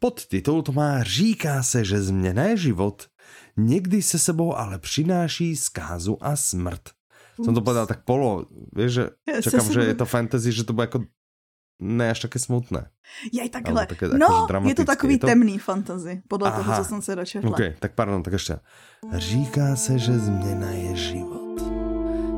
Podtitul 0.00 0.60
to 0.60 0.72
má 0.72 1.04
Říká 1.04 1.62
se, 1.62 1.84
že 1.84 2.12
změné 2.12 2.56
život 2.56 3.08
někdy 3.56 4.02
se 4.02 4.18
sebou 4.18 4.56
ale 4.56 4.78
přináší 4.78 5.56
zkázu 5.56 6.16
a 6.20 6.36
smrt. 6.36 6.96
Som 7.36 7.52
to 7.52 7.60
povedal 7.60 7.84
tak 7.84 8.08
polo, 8.08 8.48
vieš, 8.72 8.90
že 8.96 9.04
čakám, 9.44 9.68
že 9.68 9.80
je 9.92 9.96
to 10.00 10.08
fantasy, 10.08 10.48
že 10.52 10.64
to 10.64 10.72
bude 10.72 10.88
jako 10.88 11.04
ne 11.78 12.10
až 12.10 12.20
také 12.20 12.38
smutné. 12.38 12.90
Je 13.32 13.48
takhle. 13.48 13.86
Také, 13.86 14.08
no, 14.08 14.46
je 14.64 14.74
to 14.74 14.84
takový 14.84 15.14
je 15.14 15.18
to... 15.18 15.26
temný 15.26 15.58
fantazy, 15.58 16.22
podle 16.28 16.50
Aha. 16.50 16.62
toho, 16.62 16.76
co 16.76 16.88
jsem 16.88 17.02
se 17.02 17.16
dočetla. 17.16 17.50
Ok, 17.50 17.60
tak 17.78 17.92
pardon, 17.94 18.22
tak 18.22 18.32
ještě. 18.32 18.58
Říká 19.12 19.76
se, 19.76 19.98
že 19.98 20.18
změna 20.18 20.70
je 20.70 20.96
život. 20.96 21.62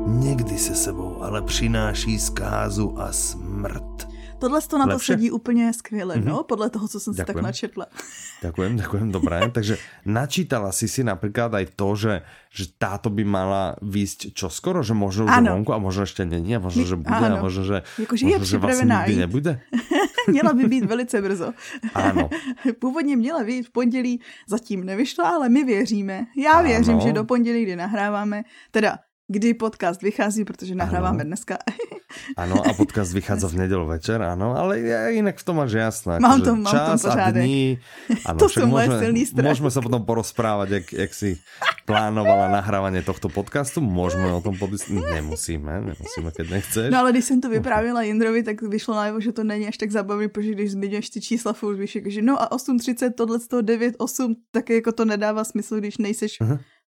Někdy 0.07 0.57
se 0.57 0.75
sebou 0.75 1.23
ale 1.23 1.41
přináší 1.41 2.19
zkázu 2.19 2.99
a 2.99 3.11
smrt. 3.11 4.07
Tohle 4.39 4.61
to 4.61 4.77
na 4.77 4.85
to 4.85 4.89
Lepšie? 4.89 5.15
sedí 5.15 5.31
úplně 5.31 5.73
skvěle, 5.73 6.15
mm-hmm. 6.15 6.23
no, 6.23 6.43
podle 6.43 6.69
toho, 6.69 6.87
co 6.87 6.99
jsem 6.99 7.13
si 7.13 7.25
tak 7.25 7.35
načetla. 7.35 7.85
Ďakujem, 8.41 8.79
ďakujem, 8.79 9.11
dobré. 9.11 9.51
Takže 9.51 9.75
načítala 10.07 10.71
si 10.71 10.87
si 10.87 11.03
například 11.03 11.51
aj 11.59 11.75
to, 11.75 11.91
že, 11.99 12.13
že 12.47 12.71
táto 12.71 13.11
by 13.11 13.27
mala 13.27 13.75
výjsť 13.83 14.31
čoskoro, 14.31 14.79
že 14.79 14.95
možno 14.95 15.27
už 15.27 15.35
vonku 15.43 15.75
a 15.75 15.77
možno 15.77 16.07
ještě 16.07 16.23
není 16.25 16.55
a 16.55 16.63
možno, 16.63 16.87
že 16.87 16.95
bude 16.95 17.19
ano. 17.19 17.35
a 17.35 17.41
možno, 17.43 17.67
že, 17.67 17.83
Jakože 17.99 18.25
možno, 18.25 18.39
je 18.39 18.45
že 18.45 18.57
vlastně 18.57 18.95
nikdy 18.95 19.15
nebude. 19.15 19.59
měla 20.31 20.53
by 20.53 20.63
být 20.63 20.85
velice 20.85 21.21
brzo. 21.21 21.51
Ano. 21.93 22.29
Původně 22.79 23.15
měla 23.19 23.43
být 23.43 23.67
v 23.67 23.71
pondělí, 23.71 24.21
zatím 24.47 24.87
nevyšla, 24.87 25.29
ale 25.29 25.49
my 25.49 25.63
věříme. 25.63 26.25
Já 26.37 26.51
ano. 26.51 26.67
věřím, 26.67 26.99
že 26.99 27.13
do 27.13 27.23
pondělí, 27.23 27.63
kdy 27.63 27.75
nahráváme, 27.75 28.43
teda 28.71 28.97
kdy 29.31 29.53
podcast 29.53 30.01
vychází, 30.01 30.45
protože 30.45 30.75
nahráváme 30.75 31.21
ano. 31.21 31.23
dneska. 31.23 31.57
ano, 32.37 32.67
a 32.69 32.73
podcast 32.73 33.13
vychádza 33.13 33.47
v 33.47 33.53
nedělu 33.53 33.85
večer, 33.85 34.21
ano, 34.21 34.57
ale 34.57 34.79
jinak 35.09 35.37
v 35.37 35.43
tom 35.43 35.55
máš 35.55 35.71
jasné. 35.71 36.19
Mám 36.19 36.41
to, 36.41 36.55
mám 36.55 36.73
čas 36.73 37.01
tom 37.01 37.11
a 37.11 37.31
dní. 37.31 37.79
Ano, 38.25 38.39
to 38.39 38.49
jsou 38.49 38.67
moje 38.67 38.99
silný 38.99 39.25
strany. 39.25 39.49
Můžeme 39.49 39.71
se 39.71 39.81
potom 39.81 40.05
porozprávat, 40.05 40.69
jak, 40.69 40.93
jak 40.93 41.13
si 41.13 41.37
plánovala 41.85 42.47
nahrávání 42.47 43.03
tohto 43.03 43.29
podcastu. 43.29 43.81
Můžeme 43.81 44.33
o 44.33 44.41
tom 44.41 44.57
podíst... 44.57 44.89
Nemusíme, 44.89 45.81
nemusíme, 45.81 46.31
keď 46.35 46.49
nechceš. 46.49 46.91
No 46.91 46.99
ale 46.99 47.11
když 47.11 47.25
jsem 47.25 47.41
to 47.41 47.49
vyprávila 47.49 48.01
Jindrovi, 48.01 48.43
tak 48.43 48.61
vyšlo 48.61 48.95
najevo, 48.95 49.19
že 49.19 49.31
to 49.31 49.43
není 49.43 49.67
až 49.67 49.77
tak 49.77 49.91
zabavný, 49.91 50.27
protože 50.27 50.51
když 50.51 50.71
zmiňuješ 50.71 51.09
ty 51.09 51.21
čísla 51.21 51.53
furt, 51.53 51.75
víš, 51.75 51.97
že 52.05 52.21
no 52.21 52.41
a 52.41 52.49
8.30, 52.49 53.13
tohle 53.13 53.39
9, 53.61 53.95
8, 53.97 54.35
tak 54.51 54.69
jako 54.69 54.91
to 54.91 55.05
nedává 55.05 55.43
smysl, 55.43 55.77
když 55.77 55.97
nejseš 55.97 56.37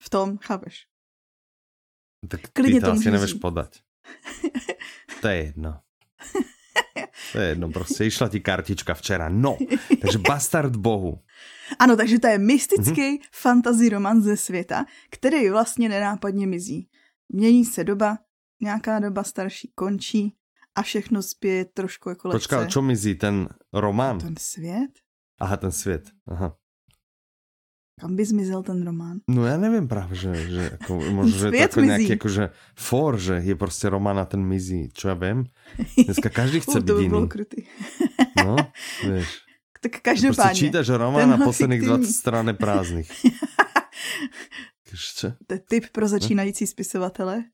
v 0.03 0.11
tom, 0.11 0.39
chápeš? 0.43 0.87
Tak 2.29 2.41
Klidně 2.53 2.81
ty 2.81 2.81
to, 2.81 2.87
to 2.87 2.93
asi 2.93 3.11
nevíš 3.11 3.33
podat. 3.33 3.77
To 5.21 5.29
je 5.29 5.37
jedno. 5.37 5.81
To 7.33 7.39
je 7.39 7.49
jedno, 7.49 7.71
prostě 7.71 8.05
išla 8.05 8.29
ti 8.29 8.41
kartička 8.41 8.95
včera. 8.95 9.29
No, 9.29 9.59
takže 10.01 10.19
Bastard 10.19 10.77
Bohu. 10.77 11.21
Ano, 11.79 11.97
takže 11.97 12.19
to 12.19 12.27
je 12.27 12.39
mystický 12.39 13.03
mm-hmm. 13.03 13.29
fantasy 13.33 13.89
roman 13.89 14.23
ze 14.23 14.37
světa, 14.37 14.85
který 15.11 15.51
vlastně 15.51 15.89
nenápadně 15.89 16.47
mizí. 16.47 16.89
Mění 17.29 17.65
se 17.65 17.85
doba, 17.85 18.19
nějaká 18.61 18.99
doba 18.99 19.25
starší 19.25 19.73
končí 19.75 20.37
a 20.75 20.83
všechno 20.83 21.23
spěje 21.23 21.65
trošku 21.65 22.09
jako 22.09 22.29
lehce. 22.29 22.39
Počká, 22.39 22.67
čo 22.67 22.83
mizí? 22.83 23.15
Ten 23.15 23.49
román? 23.73 24.19
Ten 24.19 24.35
svět? 24.39 24.91
Aha, 25.41 25.57
ten 25.57 25.73
svět. 25.73 26.11
Aha. 26.27 26.57
Kam 28.01 28.17
by 28.17 28.25
zmizel 28.25 28.63
ten 28.63 28.85
román? 28.85 29.19
No 29.29 29.47
já 29.47 29.57
nevím 29.57 29.89
právě, 29.89 30.17
že, 30.17 30.35
že 30.35 30.69
jako, 30.73 30.95
možná, 31.11 31.39
že 31.39 31.47
je 31.47 31.51
to 31.51 31.57
jako 31.57 31.81
nějaký 31.81 32.09
jako, 32.09 32.29
že 32.29 32.51
for, 32.77 33.19
že 33.19 33.35
je 33.35 33.57
prostě 33.57 33.89
román 33.89 34.19
a 34.19 34.25
ten 34.25 34.45
mizí, 34.45 34.89
čo 34.93 35.09
já 35.09 35.15
vím. 35.15 35.45
Dneska 36.05 36.29
každý 36.29 36.61
chce 36.61 36.81
být 36.81 36.93
jiný. 37.01 37.29
No, 38.45 38.57
víš. 39.15 39.29
Tak 39.81 40.01
každopádně. 40.03 40.43
Prostě 40.43 40.55
čítaš 40.55 40.89
román 40.89 41.33
a 41.33 41.45
posledních 41.45 41.83
20 41.83 42.13
stran 42.13 42.49
je 42.49 42.55
prázdných. 42.55 43.13
to 45.47 45.55
je 45.55 45.61
typ 45.69 45.85
pro 45.93 46.09
začínající 46.09 46.67
spisovatele. 46.67 47.45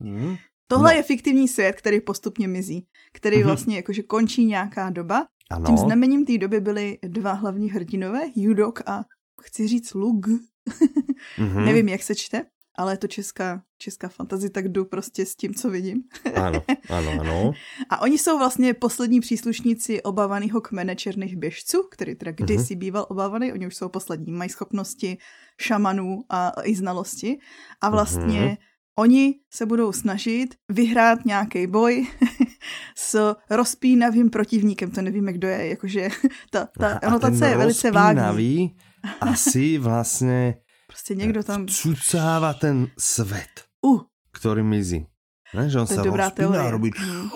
Hmm. 0.00 0.36
Tohle 0.68 0.92
no. 0.92 0.96
je 0.96 1.02
fiktivní 1.02 1.48
svět, 1.48 1.76
který 1.76 2.00
postupně 2.00 2.48
mizí, 2.48 2.86
který 3.12 3.36
mhm. 3.36 3.46
vlastně 3.46 3.76
jakože 3.76 4.02
končí 4.02 4.44
nějaká 4.44 4.90
doba. 4.90 5.26
Ano. 5.50 5.66
Tím 5.66 5.76
znamením 5.76 6.26
té 6.26 6.38
doby 6.38 6.60
byly 6.60 6.98
dva 7.02 7.32
hlavní 7.32 7.70
hrdinové, 7.70 8.20
Judok 8.36 8.80
a 8.86 9.04
chci 9.44 9.68
říct 9.68 9.94
lug. 9.94 10.26
mm-hmm. 10.26 11.64
Nevím, 11.64 11.88
jak 11.88 12.02
se 12.02 12.14
čte, 12.14 12.46
ale 12.78 12.92
je 12.92 12.96
to 12.96 13.06
česká, 13.06 13.62
česká 13.78 14.08
fantazie, 14.08 14.50
tak 14.50 14.68
jdu 14.68 14.84
prostě 14.84 15.26
s 15.26 15.36
tím, 15.36 15.54
co 15.54 15.70
vidím. 15.70 16.02
ano, 16.34 16.62
ano, 16.90 17.10
ano. 17.20 17.52
A 17.90 18.00
oni 18.00 18.18
jsou 18.18 18.38
vlastně 18.38 18.74
poslední 18.74 19.20
příslušníci 19.20 20.02
obávaného 20.02 20.60
kmene 20.60 20.96
černých 20.96 21.36
běžců, 21.36 21.88
který 21.90 22.14
teda 22.14 22.30
mhm. 22.30 22.36
kdysi 22.36 22.74
mm-hmm. 22.74 22.78
býval 22.78 23.06
obávaný, 23.08 23.52
oni 23.52 23.66
už 23.66 23.76
jsou 23.76 23.88
poslední, 23.88 24.32
mají 24.32 24.50
schopnosti 24.50 25.18
šamanů 25.60 26.24
a 26.30 26.52
i 26.62 26.74
znalosti. 26.74 27.38
A 27.80 27.90
vlastně 27.90 28.40
mm-hmm. 28.40 28.56
Oni 28.98 29.34
se 29.50 29.66
budou 29.66 29.92
snažit 29.92 30.54
vyhrát 30.68 31.24
nějaký 31.24 31.66
boj 31.66 32.06
s 32.96 33.34
rozpínavým 33.50 34.30
protivníkem, 34.30 34.90
to 34.90 35.02
nevíme, 35.02 35.32
kdo 35.32 35.48
je, 35.48 35.68
jakože 35.68 36.08
ta, 36.50 36.68
ta 36.78 36.88
anotace 36.88 37.48
je 37.48 37.56
velice 37.56 37.90
vágní 37.90 38.76
asi 39.20 39.78
vlastně 39.78 40.54
prostě 40.86 41.14
někdo 41.14 41.42
tam 41.42 41.66
cucává 41.66 42.54
ten 42.54 42.86
svět, 42.98 43.64
uh. 43.82 44.00
který 44.32 44.62
mizí. 44.62 45.06
Ne, 45.54 45.70
že 45.70 45.80
on 45.80 45.86
to 45.86 45.94
se 45.94 46.02
dobrá 46.02 46.30
teorie. 46.30 46.70
robí... 46.70 46.90
Mm. 47.00 47.30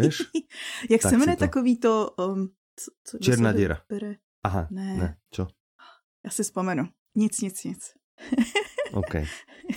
Víš? 0.00 0.22
Jak 0.90 1.02
tak 1.02 1.10
se 1.10 1.18
jmenuje 1.18 1.36
to. 1.36 1.40
takový 1.40 1.76
to... 1.76 2.10
Um, 2.10 2.48
co, 2.76 2.90
co, 3.04 3.18
Černá 3.18 3.52
díra. 3.52 3.80
Bere? 3.88 4.14
Aha, 4.44 4.68
ne. 4.70 4.96
ne. 4.96 5.16
Čo? 5.30 5.46
Já 6.24 6.30
si 6.30 6.42
vzpomenu. 6.42 6.88
Nic, 7.14 7.40
nic, 7.40 7.64
nic. 7.64 7.92
OK. 8.92 9.14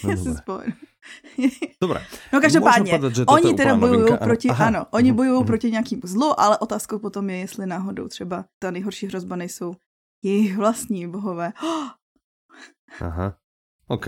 No, 0.03 0.09
Já 0.09 0.17
si 0.17 0.33
vzpomenu. 0.33 0.73
Dobré. 1.81 2.05
No 2.33 2.41
každopádně, 2.41 2.91
povedat, 2.91 3.15
že 3.15 3.25
oni 3.25 3.53
teda 3.53 3.75
bojují 3.75 4.17
proti, 4.17 4.49
Aha. 4.49 4.65
ano, 4.65 4.85
oni 4.91 5.09
mhm, 5.09 5.15
bojují 5.15 5.39
mm-hmm. 5.41 5.45
proti 5.45 5.71
nějakému 5.71 6.01
zlu, 6.03 6.39
ale 6.39 6.57
otázkou 6.57 6.99
potom 6.99 7.29
je, 7.29 7.37
jestli 7.37 7.65
náhodou 7.65 8.07
třeba 8.07 8.45
ta 8.59 8.71
nejhorší 8.71 9.07
hrozba 9.07 9.35
nejsou 9.35 9.75
jejich 10.23 10.57
vlastní 10.57 11.07
bohové. 11.07 11.53
Aha, 13.01 13.35
OK. 13.87 14.07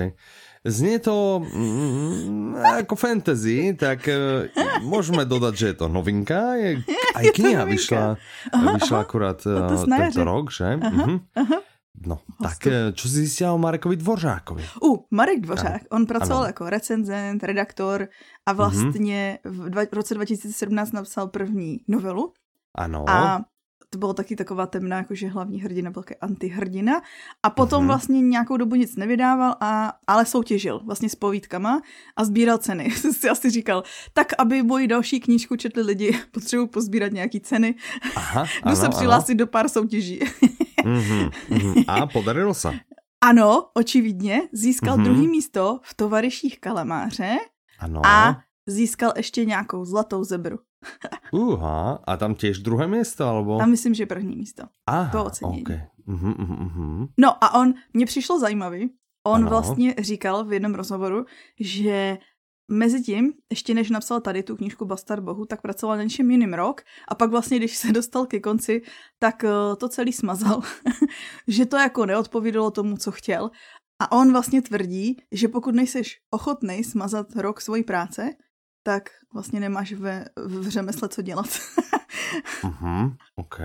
Znie 0.66 1.00
to 1.00 1.42
mm, 1.54 2.56
jako 2.56 2.96
fantasy, 2.96 3.74
tak 3.80 4.10
uh, 4.10 4.84
můžeme 4.84 5.26
dodat, 5.26 5.56
že 5.56 5.68
je 5.68 5.74
to 5.74 5.88
novinka. 5.88 6.54
Je, 6.54 6.84
aj 7.16 7.26
je 7.26 7.32
kniha 7.32 7.60
novinka. 7.60 7.72
vyšla, 7.72 8.18
aha, 8.54 8.74
vyšla 8.74 9.00
akurát 9.00 9.46
uh, 9.46 9.86
tento 9.98 10.24
rok, 10.24 10.52
že? 10.52 10.80
Aha, 10.82 11.06
mhm. 11.06 11.20
aha. 11.36 11.60
No, 12.00 12.24
tak 12.40 12.64
čo 12.96 13.06
si 13.12 13.28
zjistila 13.28 13.52
o 13.52 13.58
Marekovi 13.60 14.00
Dvořákovi? 14.00 14.64
U, 14.84 15.04
Marek 15.12 15.40
Dvořák, 15.40 15.84
ano. 15.92 15.92
on 15.92 16.06
pracoval 16.06 16.38
ano. 16.38 16.48
jako 16.48 16.70
recenzent, 16.70 17.44
redaktor 17.44 18.08
a 18.46 18.54
vlastně 18.54 19.40
v, 19.44 19.70
dva, 19.70 19.82
v 19.86 19.94
roce 19.94 20.14
2017 20.14 20.92
napsal 20.92 21.28
první 21.28 21.80
novelu. 21.88 22.34
Ano. 22.76 23.10
A 23.10 23.44
to 23.90 23.98
bylo 23.98 24.14
taky 24.14 24.36
taková 24.36 24.66
temná, 24.66 24.98
jakože 24.98 25.28
hlavní 25.28 25.62
hrdina 25.62 25.92
byl 25.92 26.04
antihrdina. 26.22 27.02
A 27.44 27.50
potom 27.50 27.84
uh-huh. 27.84 27.88
vlastně 27.88 28.22
nějakou 28.22 28.58
dobu 28.58 28.76
nic 28.76 28.96
nevydával, 28.96 29.56
a, 29.62 29.94
ale 30.08 30.26
soutěžil 30.26 30.82
vlastně 30.86 31.10
s 31.10 31.16
povídkama 31.16 31.82
a 32.16 32.26
sbíral 32.26 32.58
ceny. 32.58 32.92
si 33.12 33.30
asi 33.30 33.50
říkal, 33.50 33.84
tak 34.14 34.34
aby 34.38 34.64
moji 34.64 34.88
další 34.88 35.20
knížku 35.20 35.56
četli 35.56 35.84
lidi, 35.84 36.20
potřebuji 36.32 36.68
pozbírat 36.68 37.12
nějaký 37.12 37.42
ceny. 37.42 37.76
Aha, 38.16 38.46
Jdu 38.66 38.76
se 38.76 38.90
přihlásit 38.90 39.36
do 39.36 39.48
pár 39.48 39.70
soutěží. 39.70 40.20
uh-huh, 40.20 41.32
uh-huh. 41.50 41.84
A 41.88 42.08
podarilo 42.08 42.54
se? 42.54 42.80
Ano, 43.22 43.70
očividně, 43.74 44.42
získal 44.52 44.98
mm-hmm. 44.98 45.04
druhý 45.04 45.28
místo 45.28 45.80
v 45.84 45.94
Tovariších 45.94 46.60
Kalamáře 46.60 47.38
ano. 47.80 48.02
a 48.06 48.38
získal 48.68 49.14
ještě 49.18 49.46
nějakou 49.46 49.86
zlatou 49.86 50.24
zebru. 50.24 50.60
Uha, 51.32 52.00
a 52.08 52.18
tam 52.18 52.36
těž 52.36 52.60
druhé 52.60 52.88
místo, 52.88 53.26
alebo? 53.26 53.58
Tam 53.58 53.70
myslím, 53.70 53.94
že 53.94 54.06
první 54.06 54.36
místo. 54.36 54.64
Aha, 54.88 55.12
to 55.12 55.26
ocenění. 55.26 55.62
Okay. 55.62 55.82
Uh-huh, 56.08 56.36
uh-huh. 56.36 57.08
No 57.18 57.44
a 57.44 57.60
on, 57.60 57.74
mně 57.94 58.06
přišlo 58.06 58.40
zajímavý, 58.40 58.90
on 59.28 59.42
ano. 59.42 59.50
vlastně 59.50 59.96
říkal 60.00 60.46
v 60.46 60.54
jednom 60.54 60.76
rozhovoru, 60.76 61.26
že 61.60 62.18
mezi 62.72 63.02
tím, 63.02 63.34
ještě 63.50 63.74
než 63.74 63.90
napsal 63.90 64.22
tady 64.22 64.44
tu 64.44 64.56
knížku 64.56 64.86
Bastard 64.86 65.24
Bohu, 65.24 65.46
tak 65.46 65.62
pracoval 65.62 65.98
na 65.98 66.04
něčem 66.04 66.32
jiným 66.32 66.54
rok 66.54 66.82
a 67.08 67.16
pak 67.16 67.30
vlastně, 67.30 67.58
když 67.58 67.78
se 67.78 67.92
dostal 67.92 68.26
ke 68.26 68.40
konci, 68.40 68.82
tak 69.20 69.44
eh, 69.44 69.76
to 69.78 69.90
celý 69.90 70.14
smazal, 70.14 70.62
že 71.48 71.66
to 71.66 71.78
jako 71.78 72.06
neodpovídalo 72.06 72.72
tomu, 72.72 72.98
co 72.98 73.12
chtěl. 73.12 73.52
A 74.02 74.12
on 74.12 74.32
vlastně 74.32 74.62
tvrdí, 74.62 75.18
že 75.32 75.48
pokud 75.48 75.76
nejseš 75.76 76.18
ochotný 76.30 76.84
smazat 76.84 77.36
rok 77.36 77.62
svojí 77.62 77.84
práce, 77.84 78.30
tak 78.90 79.10
vlastně 79.34 79.60
nemáš 79.60 79.94
ve, 79.94 80.26
v 80.36 80.70
řemesle 80.70 81.10
co 81.10 81.22
dělat. 81.22 81.46
uh-huh, 82.62 83.16
OK. 83.36 83.60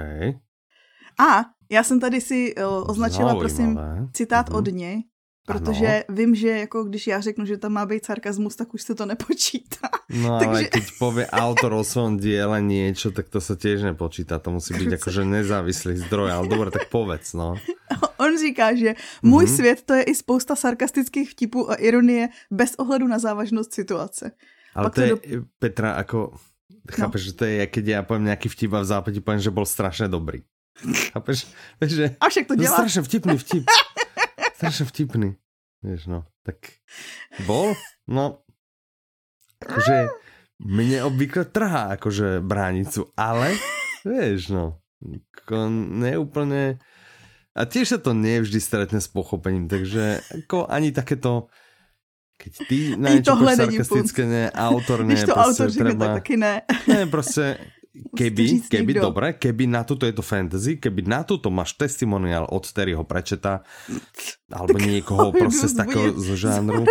A 1.19 1.45
já 1.71 1.83
jsem 1.83 2.01
tady 2.01 2.21
si 2.21 2.55
uh, 2.55 2.91
označila, 2.91 3.33
Zaujímavé. 3.33 3.41
prosím, 3.41 3.79
citát 4.13 4.51
uh-huh. 4.51 4.57
od 4.57 4.67
něj, 4.69 5.03
Protože 5.47 5.87
ano. 5.87 6.17
vím, 6.17 6.35
že 6.35 6.49
jako 6.49 6.85
když 6.85 7.07
já 7.07 7.21
řeknu, 7.21 7.45
že 7.45 7.57
tam 7.57 7.73
má 7.73 7.87
být 7.87 8.07
sarkazmus, 8.07 8.57
tak 8.57 8.75
už 8.75 8.83
se 8.83 8.95
to 8.95 9.07
nepočítá. 9.07 9.89
No 10.09 10.39
Takže... 10.41 10.49
ale 10.49 10.65
keď 10.65 10.85
povie 10.99 11.27
autor 11.29 11.73
o 11.77 11.85
svojom 11.85 12.17
diele 12.17 12.65
niečo, 12.65 13.13
tak 13.13 13.29
to 13.29 13.45
se 13.45 13.53
těž 13.57 13.93
nepočítá. 13.93 14.41
To 14.41 14.51
musí 14.57 14.73
být 14.73 14.97
jakože 14.97 15.25
nezávislý 15.25 16.01
zdroj, 16.01 16.33
ale 16.33 16.49
dobré, 16.49 16.73
tak 16.73 16.89
povedz, 16.89 17.37
no. 17.37 17.61
On 18.25 18.33
říká, 18.41 18.73
že 18.75 18.97
můj 19.21 19.45
mm-hmm. 19.45 19.57
svět 19.57 19.83
to 19.85 19.95
je 19.95 20.03
i 20.03 20.15
spousta 20.15 20.57
sarkastických 20.57 21.31
vtipů 21.31 21.71
a 21.71 21.75
ironie 21.75 22.29
bez 22.51 22.75
ohledu 22.81 23.05
na 23.09 23.19
závažnost 23.19 23.75
situace. 23.75 24.33
Ale 24.75 24.87
Pak 24.87 24.95
to 24.95 25.01
je, 25.01 25.09
do... 25.09 25.19
Petra, 25.59 25.97
jako, 25.97 26.37
chápeš, 26.91 27.23
no. 27.23 27.25
že 27.25 27.33
to 27.33 27.45
je, 27.45 27.67
keď 27.67 27.87
já 27.87 28.03
povím 28.03 28.25
nějaký 28.25 28.49
vtip 28.49 28.73
a 28.73 28.81
v 28.81 28.85
západě 28.85 29.21
povím, 29.21 29.41
že 29.41 29.51
byl 29.51 29.67
strašně 29.67 30.09
dobrý. 30.09 30.43
Chápeš? 31.13 31.47
Že, 31.87 32.17
a 32.21 32.29
však 32.29 32.47
to 32.47 32.55
dělá. 32.55 32.77
Strašně 32.77 33.03
vtipný 33.03 33.39
vtip. 33.39 33.65
strašně 34.55 34.87
vtipný. 34.87 35.37
Víš, 35.83 36.07
no. 36.07 36.25
Tak 36.45 36.57
bol, 37.47 37.73
no, 38.05 38.45
akože 39.65 40.13
mne 40.61 41.09
obvykle 41.09 41.49
trhá 41.49 41.97
akože 41.97 42.45
bránicu, 42.45 43.09
ale 43.17 43.57
vieš, 44.05 44.53
no, 44.53 44.79
ako 45.41 45.73
neúplne 45.73 46.77
a 47.55 47.61
tiež 47.65 47.97
sa 47.97 47.99
to 47.99 48.13
nie 48.13 48.45
vždy 48.45 48.61
stretne 48.61 49.01
s 49.01 49.09
pochopením, 49.09 49.71
takže 49.71 50.21
ako 50.45 50.69
ani 50.69 50.93
takéto 50.93 51.49
keď 52.35 52.53
ty 52.69 52.79
na 52.99 53.09
niečo 53.15 53.39
sarkastické, 53.39 54.23
ne, 54.27 54.43
autor 54.51 55.07
ne, 55.07 55.15
Když 55.15 55.25
to 55.25 55.35
autor 55.35 55.69
treba, 55.71 56.05
tak 56.07 56.15
taky 56.15 56.37
ne. 56.37 56.63
Ne, 56.89 57.07
prostě 57.07 57.59
keby, 57.95 58.67
keby, 58.67 58.93
niekto. 58.95 59.07
dobre, 59.07 59.39
keby 59.39 59.71
na 59.71 59.87
toto 59.87 60.03
je 60.03 60.15
to 60.15 60.23
fantasy, 60.23 60.83
keby 60.83 61.07
na 61.07 61.23
toto 61.23 61.47
máš 61.55 61.79
testimoniál 61.79 62.43
od 62.51 62.67
Terryho 62.67 63.07
Prečeta, 63.07 63.63
alebo 64.51 64.79
tak 64.79 64.83
niekoho 64.83 65.31
proste 65.41 65.71
z 65.71 65.75
takého 65.79 66.11
z 66.19 66.29
žánru. 66.35 66.83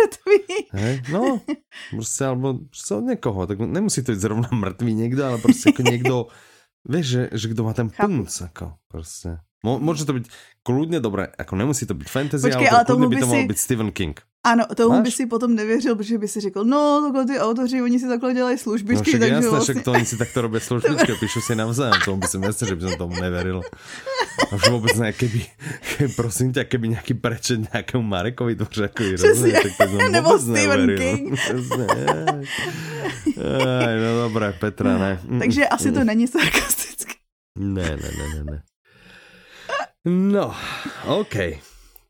Hej, 0.72 1.04
no, 1.12 1.44
proste, 1.92 2.22
alebo 2.24 2.64
proste 2.72 2.92
od 2.96 3.04
niekoho, 3.04 3.40
tak 3.44 3.60
nemusí 3.60 4.00
to 4.00 4.16
byť 4.16 4.20
zrovna 4.20 4.48
mŕtvý 4.48 4.92
niekto, 4.96 5.20
ale 5.28 5.36
proste 5.44 5.76
ako 5.76 5.82
niekto, 5.84 6.14
vieš, 6.92 7.06
že, 7.06 7.22
že 7.36 7.46
kto 7.52 7.60
má 7.68 7.72
ten 7.76 7.88
punc, 7.92 8.32
ako 8.32 8.80
proste. 8.88 9.44
Môže 9.64 10.04
to 10.04 10.12
byť 10.12 10.28
kľudne 10.60 11.00
dobré, 11.00 11.32
ako 11.40 11.56
nemusí 11.56 11.88
to 11.88 11.96
byť 11.96 12.08
fantasy, 12.08 12.44
Počkej, 12.52 12.68
ale, 12.68 12.84
to, 12.84 13.00
ale 13.00 13.08
by 13.08 13.16
to 13.16 13.26
mohol 13.26 13.44
si... 13.44 13.50
byť 13.50 13.58
Stephen 13.58 13.90
King. 13.96 14.20
Ano, 14.44 14.68
tomu 14.76 15.00
Máš? 15.00 15.04
by 15.04 15.10
si 15.10 15.26
potom 15.26 15.54
nevěřil, 15.54 15.96
protože 15.96 16.18
by 16.18 16.28
si 16.28 16.40
řekl, 16.40 16.64
no, 16.64 17.00
takhle 17.02 17.26
ty 17.26 17.40
autoři, 17.40 17.82
oni 17.82 17.98
si 18.00 18.08
takhle 18.08 18.34
dělají 18.34 18.58
službičky. 18.58 19.12
No 19.12 19.18
však 19.18 19.20
takže 19.20 19.34
jasné, 19.34 19.50
vlastně... 19.50 19.74
však 19.74 19.84
to 19.84 19.92
oni 19.92 20.04
si 20.04 20.16
takto 20.16 20.40
robí 20.40 20.60
službičky, 20.60 21.12
píšu 21.20 21.40
si 21.40 21.54
navzájem, 21.56 22.00
tomu 22.04 22.20
by 22.20 22.26
som 22.28 22.42
jasne, 22.44 22.68
že 22.68 22.76
by 22.76 22.82
som 22.84 22.94
tomu 23.00 23.16
neveril. 23.16 23.64
A 24.52 24.54
už 24.54 24.68
vůbec 24.68 24.96
ne, 25.00 25.12
keby, 25.12 25.46
keby 25.96 26.12
prosím 26.12 26.52
tě, 26.52 26.64
keby 26.64 26.88
nějaký 26.88 27.14
prečet 27.14 27.72
nějakému 27.72 28.04
Marekovi 28.04 28.56
to 28.56 28.82
jako 28.82 29.02
rozumie, 29.16 29.52
tak 29.64 29.72
to 29.80 29.88
som 29.88 30.12
Nebo 30.12 30.38
Stephen 30.38 30.80
neveril. 30.86 30.98
King. 30.98 31.38
Aj, 33.80 33.94
no 33.96 34.28
dobré, 34.28 34.52
Petra, 34.52 34.98
ne. 34.98 35.20
Takže 35.38 35.68
asi 35.68 35.92
to 35.92 36.04
není 36.04 36.28
sarkastické. 36.28 37.14
Ne, 37.58 37.96
ne, 37.96 38.10
ne, 38.18 38.26
ne, 38.34 38.44
ne. 38.44 38.62
No, 40.04 40.54
OK. 41.06 41.34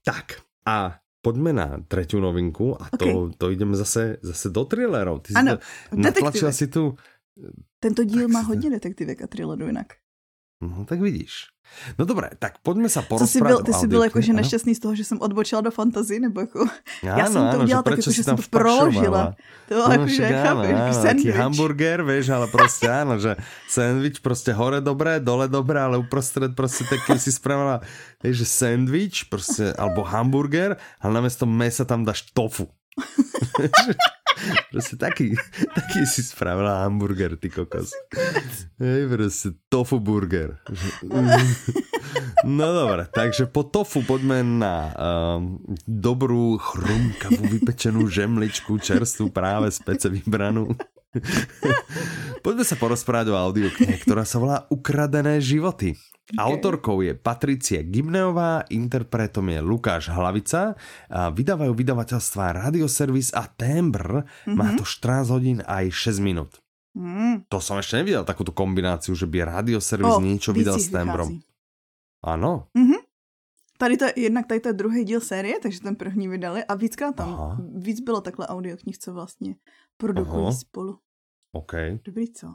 Tak, 0.05 0.25
a 0.67 0.99
Pojďme 1.25 1.53
na 1.53 1.83
třetí 1.89 2.21
novinku 2.21 2.83
a 2.83 2.89
to, 2.99 3.05
okay. 3.05 3.35
to 3.39 3.51
jdeme 3.51 3.77
zase, 3.77 4.17
zase 4.23 4.51
do 4.51 4.65
thrillerů. 4.65 5.19
Ty 5.19 5.35
ano, 5.35 5.59
natlačila 5.93 6.53
si 6.53 6.67
tu... 6.67 6.97
Tento 7.81 8.05
díl 8.05 8.29
má 8.29 8.41
hodně 8.41 8.71
detektivek 8.71 9.23
a 9.23 9.27
thrillerů 9.27 9.67
jinak. 9.67 9.87
No 10.61 10.85
tak 10.85 11.01
vidíš. 11.01 11.55
No 11.99 12.05
dobré, 12.05 12.31
tak 12.39 12.59
pojďme 12.63 12.89
se 12.89 13.03
porozprávať 13.03 13.31
jsi 13.31 13.41
byl, 13.41 13.63
Ty 13.63 13.73
jsi 13.73 13.87
byl 13.87 14.03
jakože 14.05 14.33
nešťastný 14.33 14.75
z 14.75 14.79
toho, 14.79 14.95
že 14.95 15.05
jsem 15.05 15.19
odbočila 15.21 15.61
do 15.61 15.71
fantazy, 15.71 16.21
nebo 16.21 16.41
jako... 16.41 16.61
Ano, 16.61 17.19
já 17.19 17.27
jsem 17.27 17.51
to 17.51 17.59
udělala 17.59 17.83
tak, 17.83 17.99
jako, 17.99 18.11
že 18.11 18.23
jsem 18.23 18.37
to 18.37 18.43
proložila. 18.51 19.35
To 19.69 19.75
bylo 19.75 19.89
no, 19.89 19.93
jako, 19.93 20.09
že 20.09 20.43
chápeš, 20.43 20.97
sandwich. 21.03 21.35
hamburger, 21.35 22.03
víš, 22.03 22.29
ale 22.29 22.47
prostě 22.47 22.89
ano, 22.89 23.19
že 23.19 23.37
sandwich 23.69 24.21
prostě 24.21 24.53
hore 24.53 24.81
dobré, 24.81 25.21
dole 25.21 25.49
dobré, 25.49 25.81
ale 25.81 25.99
uprostřed 25.99 26.57
prostě 26.57 26.85
taky 26.85 27.19
si 27.19 27.33
spravila, 27.33 27.81
že 28.25 28.45
sandwich, 28.45 29.25
prostě, 29.29 29.73
alebo 29.73 30.03
hamburger, 30.03 30.77
ale 31.01 31.15
namiesto 31.15 31.47
mesa 31.47 31.85
tam 31.85 32.05
dáš 32.05 32.23
tofu. 32.23 32.69
Prostě 34.75 34.97
taky, 34.97 35.35
taky 35.75 36.07
si 36.07 36.23
spravila 36.23 36.83
hamburger, 36.83 37.37
ty 37.37 37.51
kokos. 37.51 37.91
Hej, 38.79 39.09
prostě 39.09 39.49
tofu 39.69 40.01
burger. 40.01 40.59
No 42.45 42.75
dobré, 42.75 43.07
takže 43.15 43.47
po 43.47 43.63
tofu 43.63 44.03
pojďme 44.03 44.43
na 44.43 44.95
um, 45.39 45.59
dobrou 45.89 46.59
chrumkavou 46.59 47.47
vypečenou 47.51 48.09
žemličku, 48.09 48.79
čerstvou 48.79 49.29
právě 49.29 49.71
z 49.71 49.79
pece 49.79 50.09
vybranou. 50.09 50.69
Poďme 52.43 52.67
sa 52.67 52.75
porozprávať 52.75 53.31
o 53.31 53.39
audioknihe, 53.39 54.03
ktorá 54.03 54.27
sa 54.27 54.43
volá 54.43 54.67
Ukradené 54.75 55.39
životy. 55.39 55.95
Okay. 56.25 56.41
Autorkou 56.41 57.05
je 57.05 57.13
Patricia 57.13 57.85
Gimneová, 57.85 58.65
interpretom 58.73 59.45
je 59.53 59.61
Lukáš 59.61 60.09
Hlavica. 60.09 60.73
A 61.13 61.29
vydávajú 61.29 61.77
vydavateľstva 61.77 62.65
Radioservis 62.65 63.37
a 63.37 63.45
Tembr. 63.45 64.25
Mm-hmm. 64.25 64.57
Má 64.57 64.73
to 64.73 64.89
14 64.89 65.29
hodín 65.29 65.59
aj 65.69 65.93
6 65.93 66.25
minút. 66.25 66.65
Mm. 66.97 67.45
To 67.53 67.61
som 67.61 67.77
ešte 67.77 68.01
nevidel, 68.01 68.25
takúto 68.25 68.57
kombináciu, 68.57 69.13
že 69.13 69.29
by 69.29 69.45
Radioservis 69.45 70.17
oh, 70.17 70.25
niečo 70.25 70.57
vydal 70.57 70.81
s 70.81 70.89
Tembrom. 70.89 71.45
Ano. 72.25 72.73
Mm-hmm. 72.73 73.01
Tady 73.79 73.97
to, 73.97 74.05
jednak 74.17 74.47
tady 74.47 74.61
to 74.61 74.69
je 74.69 74.73
druhý 74.73 75.05
díl 75.05 75.21
série, 75.21 75.61
takže 75.61 75.81
ten 75.81 75.97
první 75.97 76.29
vydali 76.29 76.65
a 76.65 76.75
víckrát 76.75 77.17
tam, 77.17 77.29
Aha. 77.29 77.59
víc 77.75 78.01
bylo 78.01 78.21
takhle 78.21 78.47
audioknih, 78.47 78.99
co 78.99 79.13
vlastně 79.13 79.55
produkují 79.97 80.43
Aha. 80.43 80.53
spolu. 80.53 80.99
OK. 81.53 81.73
Dobrý, 82.05 82.33
co? 82.33 82.55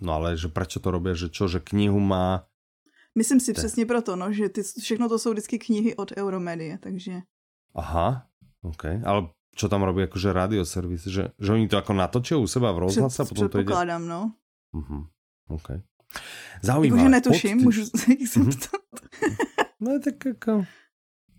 No 0.00 0.12
ale 0.12 0.36
že 0.36 0.48
proč 0.48 0.76
to 0.76 0.90
robí, 0.90 1.10
že 1.16 1.32
čo, 1.32 1.48
že 1.48 1.60
knihu 1.60 2.00
má 2.00 2.44
Myslím 3.20 3.40
si 3.40 3.52
Te... 3.52 3.60
přesně 3.60 3.86
proto, 3.86 4.16
no, 4.16 4.32
že 4.32 4.48
ty, 4.48 4.62
všechno 4.62 5.08
to 5.08 5.18
jsou 5.18 5.30
vždycky 5.30 5.58
knihy 5.58 5.96
od 5.96 6.12
Euromedie, 6.16 6.78
takže... 6.78 7.20
Aha, 7.74 8.26
OK. 8.62 8.84
Ale 9.04 9.28
čo 9.52 9.68
tam 9.68 9.84
robí 9.84 10.00
jakože 10.08 10.32
radioservis? 10.32 11.04
Že, 11.04 11.36
že 11.36 11.52
oni 11.52 11.68
to 11.68 11.76
jako 11.76 11.92
natočí 11.92 12.34
u 12.34 12.46
seba 12.48 12.72
v 12.72 12.88
rozhlase 12.88 13.22
a 13.22 13.24
potom 13.28 13.48
to 13.48 13.60
ide... 13.60 13.98
no. 13.98 14.32
Uh-huh. 14.72 15.04
OK. 15.52 15.84
Zaujímavé. 16.64 17.02
Jakože 17.02 17.08
netuším, 17.12 17.56
Pod... 17.58 17.64
můžu 17.64 17.84
se 18.26 18.40
uh-huh. 18.40 18.78
No 19.80 20.00
tak 20.04 20.24
jako... 20.24 20.64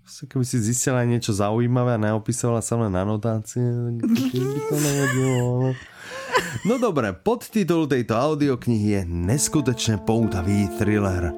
Vlastně, 0.01 0.27
keby 0.27 0.45
si 0.45 0.61
zjistila 0.61 1.03
něco 1.03 1.33
zaujímavé 1.33 1.93
a 1.93 1.97
neopisovala 1.97 2.61
len 2.71 2.91
na 2.91 3.05
notácie, 3.05 3.63
tak 4.01 4.09
by 4.09 4.29
to 4.69 4.75
nevadilo. 4.85 5.73
No 6.65 6.77
dobré, 6.77 7.13
podtitul 7.13 7.87
tejto 7.87 8.13
audioknihy 8.13 8.89
je 8.91 9.05
Neskutečně 9.05 9.97
poutavý 9.97 10.67
thriller 10.77 11.33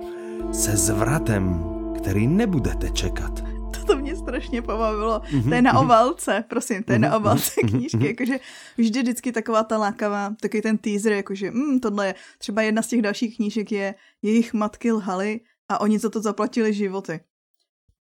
se 0.54 0.78
zvratem, 0.78 1.63
který 1.98 2.28
nebudete 2.28 2.89
čekat. 2.89 3.44
To 3.88 3.96
mě 3.96 4.16
strašně 4.16 4.62
pobavilo. 4.62 5.20
Mm-hmm. 5.20 5.50
To 5.50 5.56
je 5.56 5.62
na 5.62 5.80
obálce, 5.80 6.44
prosím, 6.50 6.84
to 6.84 6.94
je 6.94 7.00
na 7.00 7.20
mhm. 7.20 7.28
mhm. 7.63 7.70
knížky, 7.70 8.08
jakože 8.08 8.39
vždy 8.78 9.02
vždycky 9.02 9.32
taková 9.32 9.63
ta 9.63 9.78
lákavá, 9.78 10.36
takový 10.42 10.62
ten 10.62 10.78
teaser, 10.78 11.12
jakože 11.12 11.52
mm, 11.52 11.80
tohle 11.80 12.08
je, 12.08 12.16
třeba 12.38 12.62
jedna 12.62 12.82
z 12.82 12.88
těch 12.88 13.02
dalších 13.02 13.36
knížek 13.36 13.72
je 13.72 13.96
Jejich 14.22 14.54
matky 14.54 14.92
lhaly 14.92 15.39
a 15.70 15.82
oni 15.82 16.00
za 16.00 16.10
to 16.10 16.22
zaplatili 16.22 16.74
životy 16.74 17.20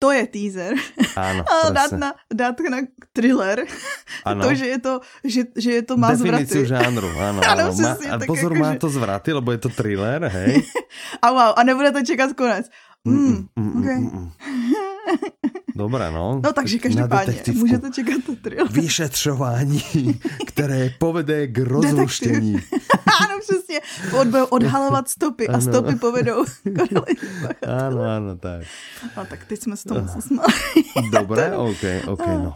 to 0.03 0.11
je 0.11 0.23
teaser. 0.27 0.75
Ano, 1.15 1.47
a 1.63 1.71
dát 1.71 1.91
na, 1.95 2.09
dát 2.27 2.59
na 2.59 2.79
thriller. 3.15 3.63
Ano. 4.27 4.43
To, 4.43 4.49
že 4.51 4.65
je 4.67 4.79
to, 4.83 4.93
že, 5.23 5.41
že 5.55 5.69
je 5.79 5.83
to 5.87 5.95
má 5.95 6.11
Definiciu 6.11 6.67
zvraty. 6.67 6.75
žánru, 6.75 7.07
ano. 7.15 7.39
ano, 7.51 7.63
ano. 7.71 7.79
Má, 7.79 7.91
a 8.11 8.15
pozor, 8.27 8.51
jako, 8.51 8.59
má 8.59 8.69
že... 8.75 8.79
to 8.83 8.89
zvraty, 8.91 9.29
lebo 9.31 9.55
je 9.55 9.59
to 9.63 9.69
thriller, 9.71 10.27
hej. 10.27 10.59
a 11.23 11.27
wow, 11.31 11.51
a 11.55 11.61
nebudete 11.63 12.03
čekat 12.03 12.35
konec. 12.35 12.67
Mm, 13.07 13.15
mm, 13.15 13.47
mm, 13.55 13.63
mm, 13.63 13.79
okay. 13.79 13.99
mm, 13.99 14.11
mm. 14.11 14.27
Dobré, 15.75 16.11
no. 16.11 16.41
No 16.43 16.53
takže 16.53 16.79
každopádně, 16.79 17.43
můžete 17.53 17.91
čekat 17.91 18.23
to 18.25 18.35
trio. 18.35 18.65
Vyšetřování, 18.65 19.83
které 20.47 20.89
povede 20.99 21.47
k 21.47 21.57
rozluštění. 21.57 22.53
ano, 23.21 23.39
přesně. 23.39 23.79
Od, 24.19 24.27
odhalovat 24.49 25.09
stopy 25.09 25.47
ano. 25.47 25.57
a 25.57 25.61
stopy 25.61 25.95
povedou 25.95 26.45
k 26.45 26.81
Ano, 27.67 28.01
ano, 28.01 28.37
tak. 28.37 28.61
No 29.17 29.25
tak 29.25 29.45
teď 29.45 29.61
jsme 29.61 29.77
s 29.77 29.83
tomu 29.83 30.07
smáli. 30.19 30.53
Dobré, 31.11 31.57
ok, 31.57 31.83
ok, 32.07 32.27
no. 32.27 32.55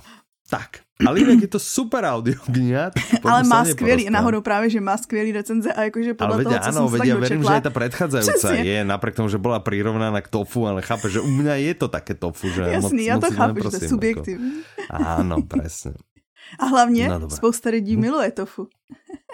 Tak, 0.50 0.70
ale 0.98 1.20
jinak 1.20 1.42
je 1.42 1.48
to 1.48 1.60
super 1.60 2.02
audio 2.06 2.40
kniha. 2.54 2.92
Ale 3.24 3.44
má 3.44 3.66
skvělý, 3.66 4.10
náhodou 4.10 4.42
právě, 4.42 4.70
že 4.70 4.82
má 4.82 4.98
skvělý 4.98 5.32
recenze 5.32 5.74
a 5.74 5.84
jakože 5.84 6.14
podle 6.14 6.36
ale 6.36 6.44
toho, 6.44 6.60
co 6.60 6.66
ano, 6.66 6.90
jsem 6.90 7.00
vedia, 7.00 7.16
verím, 7.16 7.44
že 7.44 7.54
je 7.54 7.62
ta 7.62 7.70
predchádzajúca 7.70 8.50
je, 8.54 8.80
napriek 8.86 9.16
tomu, 9.16 9.30
že 9.30 9.38
byla 9.38 9.60
prirovnaná 9.60 10.22
k 10.22 10.28
tofu, 10.28 10.68
ale 10.68 10.82
chápe, 10.82 11.10
že 11.10 11.20
u 11.22 11.28
mě 11.28 11.52
je 11.52 11.74
to 11.74 11.88
také 11.88 12.14
tofu, 12.14 12.50
že 12.50 12.62
Jasný, 12.62 12.98
moc, 12.98 13.08
já 13.08 13.16
to 13.20 13.28
moc 13.28 13.36
chápu, 13.36 13.56
že 13.64 13.70
to 13.70 13.84
je 13.86 13.90
subjektivní. 13.90 14.52
Jako, 14.58 15.04
ano, 15.06 15.38
přesně. 15.42 15.94
A 16.60 16.66
hlavně 16.66 17.10
no, 17.10 17.30
spousta 17.30 17.70
lidí 17.70 17.98
hm. 17.98 18.00
miluje 18.00 18.32
tofu. 18.32 18.68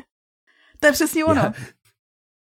to 0.79 0.87
je 0.87 0.91
přesně 0.91 1.25
ono. 1.25 1.41
Ja, 1.41 1.53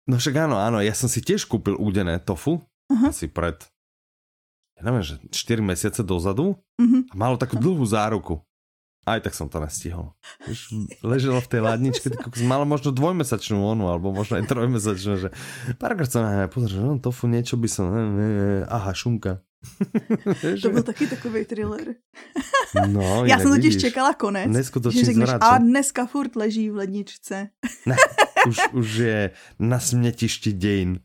no 0.08 0.16
však 0.16 0.34
áno, 0.48 0.56
áno, 0.56 0.80
ja 0.80 0.96
som 0.96 1.12
si 1.12 1.20
tiež 1.20 1.44
kúpil 1.44 1.76
údené 1.76 2.16
tofu, 2.16 2.64
uh-huh. 2.88 3.12
asi 3.12 3.28
pred, 3.28 3.60
ja 4.80 4.82
neviem, 4.88 5.04
že 5.04 5.20
4 5.28 5.60
mesiace 5.60 6.00
dozadu 6.00 6.56
uh-huh. 6.56 7.04
a 7.12 7.14
malo 7.14 7.36
takú 7.36 7.60
dlhú 7.60 7.84
záruku. 7.84 8.40
Aj 9.08 9.24
tak 9.24 9.32
som 9.32 9.48
to 9.48 9.56
nestihol. 9.56 10.12
Už 10.44 10.76
leželo 11.00 11.40
v 11.40 11.48
tej 11.48 11.60
ladničke, 11.64 12.12
tak 12.12 12.28
malo 12.44 12.68
možno 12.68 12.92
dvojmesačnú 12.92 13.56
onu, 13.56 13.88
alebo 13.88 14.12
možno 14.12 14.36
aj 14.36 14.44
trojmesačnú, 14.44 15.12
že 15.16 15.28
párkrát 15.80 16.12
som 16.12 16.28
aj 16.28 16.52
pozrel, 16.52 16.76
že 16.76 16.80
no 16.84 17.00
tofu 17.00 17.24
niečo 17.24 17.56
by 17.56 17.68
som, 17.72 17.88
ne, 17.88 18.02
ne, 18.04 18.28
aha, 18.68 18.92
šunka. 18.92 19.40
to 20.62 20.70
byl 20.70 20.82
taky 20.82 21.06
takový 21.06 21.44
thriller. 21.44 21.80
No, 22.86 23.24
Já 23.24 23.38
jsem 23.38 23.50
totiž 23.50 23.76
čekala 23.76 24.14
konec, 24.14 24.52
že 24.90 25.04
řekneš, 25.04 25.30
a 25.40 25.58
dneska 25.58 26.06
furt 26.06 26.36
leží 26.36 26.70
v 26.70 26.76
ledničce. 26.76 27.48
ne, 27.86 27.96
už, 28.48 28.56
už 28.72 28.94
je 28.94 29.30
na 29.58 29.80
smětišti 29.80 30.52
dějin. 30.52 31.00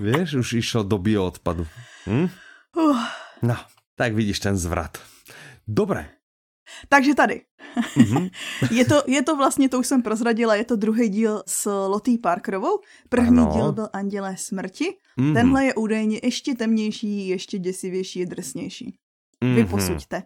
Víš, 0.00 0.34
už 0.34 0.52
išel 0.52 0.84
do 0.84 0.98
bioodpadu. 0.98 1.66
Hm? 2.06 2.28
Uh. 2.76 2.98
No, 3.42 3.56
tak 3.94 4.14
vidíš 4.14 4.40
ten 4.40 4.56
zvrat. 4.56 4.98
Dobré, 5.68 6.08
takže 6.88 7.14
tady. 7.14 7.40
Mm-hmm. 7.96 8.30
je, 8.70 8.84
to, 8.84 9.02
je 9.06 9.22
to 9.22 9.36
vlastně, 9.36 9.68
to 9.68 9.78
už 9.78 9.86
jsem 9.86 10.02
prozradila, 10.02 10.54
je 10.54 10.64
to 10.64 10.76
druhý 10.76 11.08
díl 11.08 11.42
s 11.46 11.86
Lottie 11.86 12.18
Parkerovou. 12.18 12.78
První 13.08 13.38
ano. 13.38 13.50
díl 13.54 13.72
byl 13.72 13.88
Andělé 13.92 14.36
smrti. 14.36 14.96
Mm-hmm. 15.18 15.34
Tenhle 15.34 15.64
je 15.64 15.74
údajně 15.74 16.20
ještě 16.22 16.54
temnější, 16.54 17.28
ještě 17.28 17.58
děsivější, 17.58 18.26
drsnější. 18.26 18.98
Mm-hmm. 19.44 19.54
Vy 19.54 19.64
posuďte. 19.64 20.22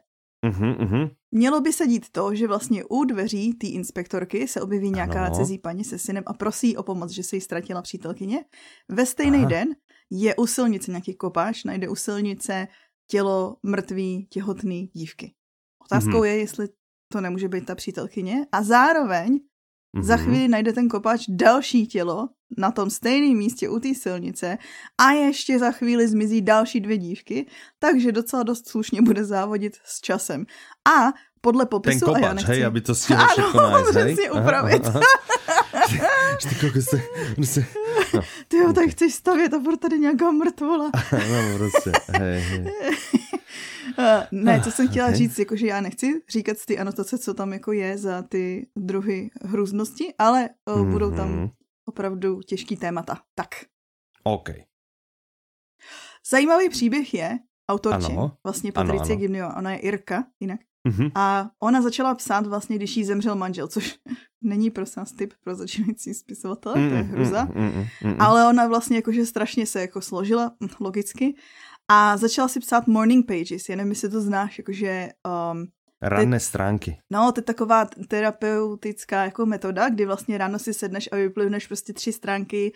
Mm-hmm. 0.46 1.10
Mělo 1.30 1.60
by 1.60 1.72
se 1.72 1.86
dít 1.86 2.10
to, 2.12 2.34
že 2.34 2.48
vlastně 2.48 2.84
u 2.84 3.04
dveří 3.04 3.54
té 3.54 3.66
inspektorky 3.66 4.48
se 4.48 4.60
objeví 4.60 4.90
nějaká 4.90 5.26
ano. 5.26 5.34
cizí 5.34 5.58
paní 5.58 5.84
se 5.84 5.98
synem 5.98 6.24
a 6.26 6.32
prosí 6.32 6.76
o 6.76 6.82
pomoc, 6.82 7.10
že 7.10 7.22
se 7.22 7.36
jí 7.36 7.40
ztratila 7.40 7.82
přítelkyně. 7.82 8.44
Ve 8.88 9.06
stejný 9.06 9.38
Aha. 9.38 9.48
den 9.48 9.68
je 10.10 10.36
u 10.36 10.46
silnice 10.46 10.90
nějaký 10.90 11.14
kopáč, 11.14 11.64
najde 11.64 11.88
u 11.88 11.94
silnice 11.94 12.68
tělo 13.06 13.56
mrtvý 13.62 14.26
těhotný 14.30 14.90
dívky. 14.92 15.34
Otázkou 15.90 16.20
mm-hmm. 16.20 16.24
je, 16.24 16.36
jestli 16.36 16.68
to 17.12 17.20
nemůže 17.20 17.48
být 17.48 17.66
ta 17.66 17.74
přítelkyně. 17.74 18.46
A 18.52 18.62
zároveň 18.62 19.34
mm-hmm. 19.36 20.02
za 20.02 20.16
chvíli 20.16 20.48
najde 20.48 20.72
ten 20.72 20.88
kopač 20.88 21.24
další 21.28 21.86
tělo 21.86 22.28
na 22.58 22.70
tom 22.70 22.90
stejném 22.90 23.38
místě 23.38 23.68
u 23.68 23.78
té 23.78 23.94
silnice 23.94 24.58
a 24.98 25.10
ještě 25.10 25.58
za 25.58 25.70
chvíli 25.72 26.08
zmizí 26.08 26.42
další 26.42 26.80
dvě 26.80 26.98
dívky, 26.98 27.46
takže 27.78 28.12
docela 28.12 28.42
dost 28.42 28.68
slušně 28.68 29.02
bude 29.02 29.24
závodit 29.24 29.76
s 29.84 30.00
časem. 30.00 30.46
A 30.88 31.12
podle 31.40 31.66
popisu... 31.66 31.98
Ten 31.98 32.06
kopač, 32.08 32.22
a 32.22 32.26
já 32.26 32.34
nechci... 32.34 32.52
hej, 32.52 32.64
aby 32.64 32.80
to 32.80 32.94
stihlo 32.94 33.26
všechno 33.26 33.60
hej? 33.92 34.16
si 34.16 34.30
upravit. 34.30 34.86
Aha, 34.86 35.00
aha. 35.00 35.00
Ty 36.48 36.54
kokos, 36.54 36.84
se, 36.84 37.00
se, 37.44 37.66
no. 38.14 38.20
Ty 38.48 38.56
jo, 38.56 38.72
tak 38.72 38.90
chceš 38.90 39.14
stavět 39.14 39.54
a 39.54 39.58
bude 39.58 39.76
tady 39.76 39.98
nějaká 39.98 40.30
mrtvola. 40.30 40.90
no, 41.12 41.58
prostě, 41.58 41.92
hej, 42.08 42.40
hej. 42.40 42.64
Uh, 44.00 44.38
ne, 44.44 44.60
co 44.64 44.70
jsem 44.70 44.88
chtěla 44.88 45.06
okay. 45.06 45.16
říct, 45.16 45.38
jakože 45.38 45.66
já 45.66 45.80
nechci 45.80 46.22
říkat 46.28 46.56
ty 46.66 46.78
anotace, 46.78 47.18
co 47.18 47.34
tam 47.34 47.52
jako 47.52 47.72
je 47.72 47.98
za 47.98 48.22
ty 48.22 48.66
druhy 48.76 49.30
hrůznosti, 49.42 50.14
ale 50.18 50.48
uh, 50.64 50.74
mm-hmm. 50.74 50.90
budou 50.90 51.10
tam 51.10 51.32
mhm. 51.32 51.48
opravdu 51.84 52.40
těžký 52.40 52.76
témata. 52.76 53.20
Tak. 53.34 53.48
OK. 54.24 54.48
Zajímavý 56.30 56.68
příběh 56.68 57.14
je 57.14 57.38
autorče, 57.70 58.12
ano. 58.12 58.36
vlastně 58.44 58.72
Patricie 58.72 59.16
Gimnio, 59.16 59.50
ona 59.58 59.72
je 59.72 59.78
Irka 59.78 60.24
jinak. 60.40 60.60
Mm-hmm. 60.88 61.10
A 61.14 61.50
ona 61.62 61.82
začala 61.82 62.14
psát 62.14 62.46
vlastně, 62.46 62.76
když 62.76 62.96
jí 62.96 63.04
zemřel 63.04 63.36
manžel, 63.36 63.68
což 63.68 63.98
není 64.42 64.70
prosím 64.70 65.00
nás 65.00 65.12
typ 65.12 65.34
pro 65.44 65.54
začínající 65.54 66.14
spisovatele, 66.14 66.78
mm, 66.78 66.88
to 66.88 66.94
je 66.94 67.02
hruza. 67.02 67.44
Mm, 67.44 67.62
mm, 67.62 67.86
mm, 68.02 68.16
ale 68.20 68.48
ona 68.48 68.68
vlastně 68.68 68.96
jakože 68.96 69.26
strašně 69.26 69.66
se 69.66 69.80
jako 69.80 70.00
složila, 70.00 70.52
logicky, 70.80 71.34
a 71.90 72.16
začala 72.16 72.48
si 72.48 72.60
psát 72.60 72.86
morning 72.86 73.26
pages, 73.26 73.68
já 73.68 73.76
nevím, 73.76 73.90
jestli 73.90 74.08
to 74.08 74.20
znáš, 74.20 74.58
jakože... 74.58 75.08
Um, 75.52 75.66
Ranné 76.02 76.38
ty, 76.38 76.44
stránky. 76.44 76.98
No, 77.10 77.32
to 77.32 77.40
je 77.40 77.44
taková 77.44 77.88
terapeutická 78.08 79.24
jako 79.24 79.46
metoda, 79.46 79.88
kdy 79.88 80.06
vlastně 80.06 80.38
ráno 80.38 80.58
si 80.58 80.74
sedneš 80.74 81.08
a 81.12 81.16
vyplivneš 81.16 81.66
prostě 81.66 81.92
tři 81.92 82.12
stránky 82.12 82.72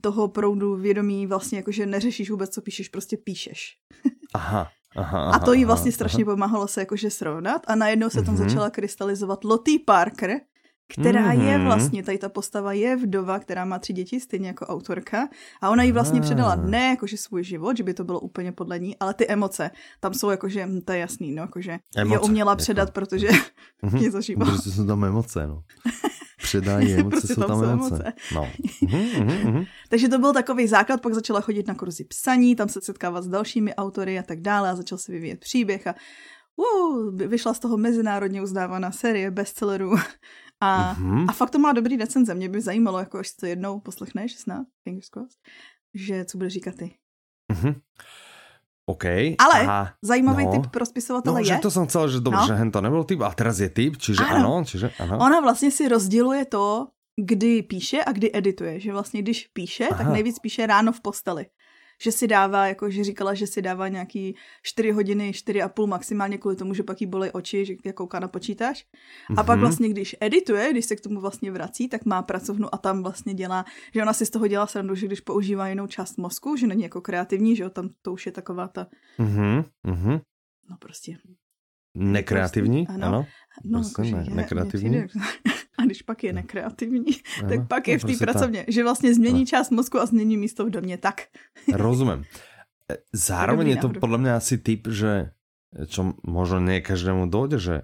toho 0.00 0.28
proudu 0.28 0.76
vědomí, 0.76 1.26
vlastně 1.26 1.58
jakože 1.58 1.86
neřešíš 1.86 2.30
vůbec, 2.30 2.54
co 2.54 2.62
píšeš, 2.62 2.88
prostě 2.88 3.16
píšeš. 3.16 3.76
Aha. 4.34 4.68
Aha, 4.96 5.30
a 5.30 5.38
to 5.38 5.52
jí 5.52 5.64
vlastně 5.64 5.88
aha, 5.88 5.94
strašně 5.94 6.24
aha. 6.24 6.32
pomáhalo 6.32 6.68
se 6.68 6.80
jakože 6.80 7.10
srovnat 7.10 7.62
a 7.66 7.74
najednou 7.74 8.10
se 8.10 8.22
tam 8.22 8.34
mm-hmm. 8.34 8.48
začala 8.48 8.70
krystalizovat 8.70 9.44
Lottie 9.44 9.78
Parker, 9.86 10.40
která 10.92 11.32
mm-hmm. 11.32 11.48
je 11.48 11.58
vlastně, 11.58 12.02
tady 12.02 12.18
ta 12.18 12.28
postava 12.28 12.72
je 12.72 12.96
vdova, 12.96 13.38
která 13.38 13.64
má 13.64 13.78
tři 13.78 13.92
děti, 13.92 14.20
stejně 14.20 14.48
jako 14.48 14.66
autorka. 14.66 15.28
A 15.60 15.70
ona 15.70 15.82
jí 15.82 15.92
vlastně 15.92 16.20
předala 16.20 16.56
ne 16.56 16.86
jakože 16.86 17.16
svůj 17.16 17.44
život, 17.44 17.76
že 17.76 17.82
by 17.82 17.94
to 17.94 18.04
bylo 18.04 18.20
úplně 18.20 18.52
podle 18.52 18.78
ní, 18.78 18.96
ale 19.00 19.14
ty 19.14 19.28
emoce. 19.28 19.70
Tam 20.00 20.14
jsou 20.14 20.30
jakože, 20.30 20.66
hm, 20.66 20.80
to 20.80 20.92
je 20.92 20.98
jasný, 20.98 21.32
no, 21.32 21.42
jakože 21.42 21.78
emoce, 21.96 22.14
je 22.14 22.18
uměla 22.18 22.52
jako... 22.52 22.58
předat, 22.58 22.90
protože 22.90 23.28
mm-hmm. 23.82 24.02
je 24.02 24.10
zažívala. 24.10 24.56
Protože 24.56 24.70
jsou 24.70 24.86
tam 24.86 25.04
emoce, 25.04 25.46
no. 25.46 25.62
Předání 26.42 26.92
emoce, 26.94 27.10
prostě 27.10 27.34
jsou 27.34 27.40
tam, 27.40 27.60
tam 27.60 27.70
emoce. 27.70 27.94
emoce. 27.94 28.12
No. 28.34 28.48
Mm-hmm, 28.82 29.26
mm-hmm. 29.26 29.66
Takže 29.88 30.08
to 30.08 30.18
byl 30.18 30.32
takový 30.32 30.66
základ, 30.66 31.00
pak 31.00 31.14
začala 31.14 31.40
chodit 31.40 31.66
na 31.66 31.74
kurzy 31.74 32.04
psaní, 32.04 32.56
tam 32.56 32.68
se 32.68 32.80
setkávat 32.80 33.24
s 33.24 33.28
dalšími 33.28 33.74
autory 33.74 34.18
a 34.18 34.22
tak 34.22 34.40
dále 34.40 34.70
a 34.70 34.76
začal 34.76 34.98
se 34.98 35.12
vyvíjet 35.12 35.40
příběh 35.40 35.86
a 35.86 35.94
uh, 36.56 37.16
vyšla 37.16 37.54
z 37.54 37.58
toho 37.58 37.76
mezinárodně 37.76 38.42
uznávaná 38.42 38.92
série 38.92 39.30
bestsellerů 39.30 39.96
a, 40.60 40.94
mm-hmm. 40.94 41.26
a 41.28 41.32
fakt 41.32 41.50
to 41.50 41.58
má 41.58 41.72
dobrý 41.72 41.96
recenze. 41.96 42.34
Mě 42.34 42.48
by 42.48 42.60
zajímalo, 42.60 42.98
jako 42.98 43.18
až 43.18 43.30
to 43.32 43.46
jednou 43.46 43.80
poslechneš 43.80 44.36
snad, 44.36 44.66
fingers 44.84 45.08
crossed, 45.08 45.38
že 45.94 46.24
co 46.24 46.38
bude 46.38 46.50
říkat 46.50 46.74
ty. 46.74 46.94
Mm-hmm. 47.52 47.74
OK. 48.86 49.04
Ale 49.38 49.60
Aha, 49.60 49.92
zajímavý 50.02 50.44
no. 50.44 50.52
typ 50.52 50.66
pro 50.70 50.86
spisovatele 50.86 51.34
no, 51.34 51.40
je. 51.40 51.44
Že 51.44 51.58
to 51.58 51.70
jsem 51.70 51.86
chcel, 51.86 52.08
že 52.08 52.20
dobře, 52.20 52.52
no. 52.52 52.64
že 52.64 52.70
to 52.70 52.80
nebyl 52.80 53.04
typ, 53.04 53.20
a 53.20 53.34
teraz 53.34 53.58
je 53.58 53.68
typ, 53.68 53.96
čiže 53.96 54.24
ano. 54.24 54.36
ano 54.36 54.64
čiže 54.64 54.90
ano. 54.98 55.18
Ona 55.18 55.40
vlastně 55.40 55.70
si 55.70 55.88
rozděluje 55.88 56.44
to, 56.44 56.88
kdy 57.20 57.62
píše 57.62 58.04
a 58.04 58.12
kdy 58.12 58.30
edituje. 58.34 58.80
Že 58.80 58.92
vlastně 58.92 59.22
když 59.22 59.46
píše, 59.46 59.88
Aha. 59.88 59.98
tak 59.98 60.12
nejvíc 60.12 60.38
píše 60.38 60.66
ráno 60.66 60.92
v 60.92 61.00
posteli 61.00 61.46
že 62.02 62.12
si 62.12 62.26
dává, 62.26 62.66
jako 62.66 62.90
že 62.90 63.04
říkala, 63.04 63.34
že 63.34 63.46
si 63.46 63.62
dává 63.62 63.88
nějaký 63.88 64.34
4 64.62 64.90
hodiny, 64.90 65.32
4 65.32 65.62
a 65.62 65.68
půl 65.68 65.86
maximálně 65.86 66.38
kvůli 66.38 66.56
tomu, 66.56 66.74
že 66.74 66.82
pak 66.82 67.00
jí 67.00 67.06
bolí 67.06 67.30
oči, 67.30 67.64
že 67.64 67.74
jak 67.84 67.96
kouká 67.96 68.18
na 68.18 68.28
počítač. 68.28 68.84
A 68.84 69.32
mm-hmm. 69.32 69.36
pak 69.36 69.56
mhm. 69.56 69.60
vlastně, 69.60 69.88
když 69.88 70.16
edituje, 70.20 70.70
když 70.70 70.84
se 70.84 70.96
k 70.96 71.00
tomu 71.00 71.20
vlastně 71.20 71.52
vrací, 71.52 71.88
tak 71.88 72.04
má 72.04 72.22
pracovnu 72.22 72.74
a 72.74 72.78
tam 72.78 73.02
vlastně 73.02 73.34
dělá, 73.34 73.64
že 73.94 74.02
ona 74.02 74.12
si 74.12 74.26
z 74.26 74.30
toho 74.30 74.46
dělá 74.46 74.66
srandu, 74.66 74.94
že 74.94 75.06
když 75.06 75.20
používá 75.20 75.68
jinou 75.68 75.86
část 75.86 76.18
mozku, 76.18 76.56
že 76.56 76.66
není 76.66 76.82
jako 76.82 77.00
kreativní, 77.00 77.56
že 77.56 77.62
jo, 77.62 77.70
tam 77.70 77.88
to 78.02 78.12
už 78.12 78.26
je 78.26 78.32
taková 78.32 78.68
ta... 78.68 78.86
Mm-hmm. 79.18 80.20
No 80.70 80.76
prostě 80.80 81.16
Nekreativní? 81.94 82.86
Prostě, 82.86 83.02
ano. 83.02 83.16
ano. 83.16 83.26
No, 83.64 83.82
prostě 83.94 84.16
ne, 84.16 84.26
nekreativní. 84.34 85.06
A 85.78 85.86
když 85.86 86.02
pak 86.02 86.24
je 86.24 86.32
nekreativní, 86.32 87.22
ano, 87.38 87.48
tak 87.48 87.60
pak 87.68 87.88
je 87.88 87.98
v 87.98 88.00
té 88.02 88.06
prostě 88.06 88.24
pracovně, 88.24 88.60
ta... 88.64 88.72
že 88.72 88.82
vlastně 88.82 89.14
změní 89.14 89.46
část 89.46 89.70
mozku 89.70 89.98
a 89.98 90.06
změní 90.06 90.36
místo 90.36 90.66
v 90.66 90.70
domě. 90.70 90.98
Tak. 90.98 91.30
Rozumím. 91.72 92.24
E, 92.90 92.96
zároveň 93.12 93.68
je 93.68 93.76
to 93.76 93.88
podle 93.88 94.18
mě 94.18 94.32
asi 94.34 94.58
typ, 94.58 94.88
že 94.90 95.30
čo 95.68 96.16
možno 96.24 96.64
nie 96.64 96.80
každému 96.80 97.28
dojde, 97.28 97.58
že 97.60 97.74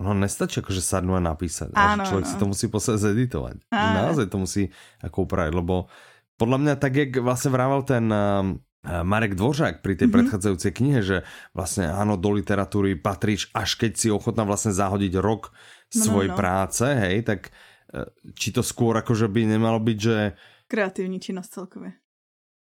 ono 0.00 0.16
nestačí 0.16 0.64
akože 0.64 0.80
sadnú 0.80 1.12
a 1.12 1.20
napísať. 1.20 1.76
Áno, 1.76 2.08
človek 2.08 2.24
no. 2.24 2.30
si 2.32 2.36
to 2.40 2.46
musí 2.48 2.66
posledně 2.72 2.98
zeditovať. 2.98 3.56
Áno. 3.68 3.96
Naozaj 4.00 4.26
to 4.32 4.38
musí 4.40 4.62
ako 5.04 5.28
upraviť, 5.28 5.52
lebo 5.52 5.92
podľa 6.40 6.58
mňa 6.64 6.74
tak, 6.80 6.96
jak 6.96 7.10
vlastne 7.20 7.52
vrával 7.52 7.84
ten 7.84 8.08
um, 8.08 8.64
Marek 8.80 9.36
Dvořák 9.36 9.84
pri 9.84 9.92
tej 9.92 10.08
mm-hmm. 10.08 10.16
predchádzajúcej 10.16 10.72
knihe, 10.72 11.00
že 11.04 11.16
vlastne 11.52 11.92
áno, 11.92 12.16
do 12.16 12.32
literatúry 12.32 12.96
patríš, 12.96 13.52
až 13.52 13.76
keď 13.76 13.92
si 13.92 14.08
ochotná 14.08 14.48
vlastne 14.48 14.72
zahodiť 14.72 15.20
rok 15.20 15.52
no, 15.52 16.00
svojej 16.00 16.32
no, 16.32 16.36
no. 16.36 16.40
práce, 16.40 16.84
hej, 16.88 17.20
tak 17.28 17.52
e, 17.92 18.08
či 18.32 18.56
to 18.56 18.64
skôr 18.64 18.96
akože 18.96 19.28
by 19.28 19.52
nemalo 19.52 19.76
byť, 19.84 19.98
že... 20.00 20.16
Kreatívní 20.64 21.20
činnosť 21.20 21.50
celkově. 21.52 21.90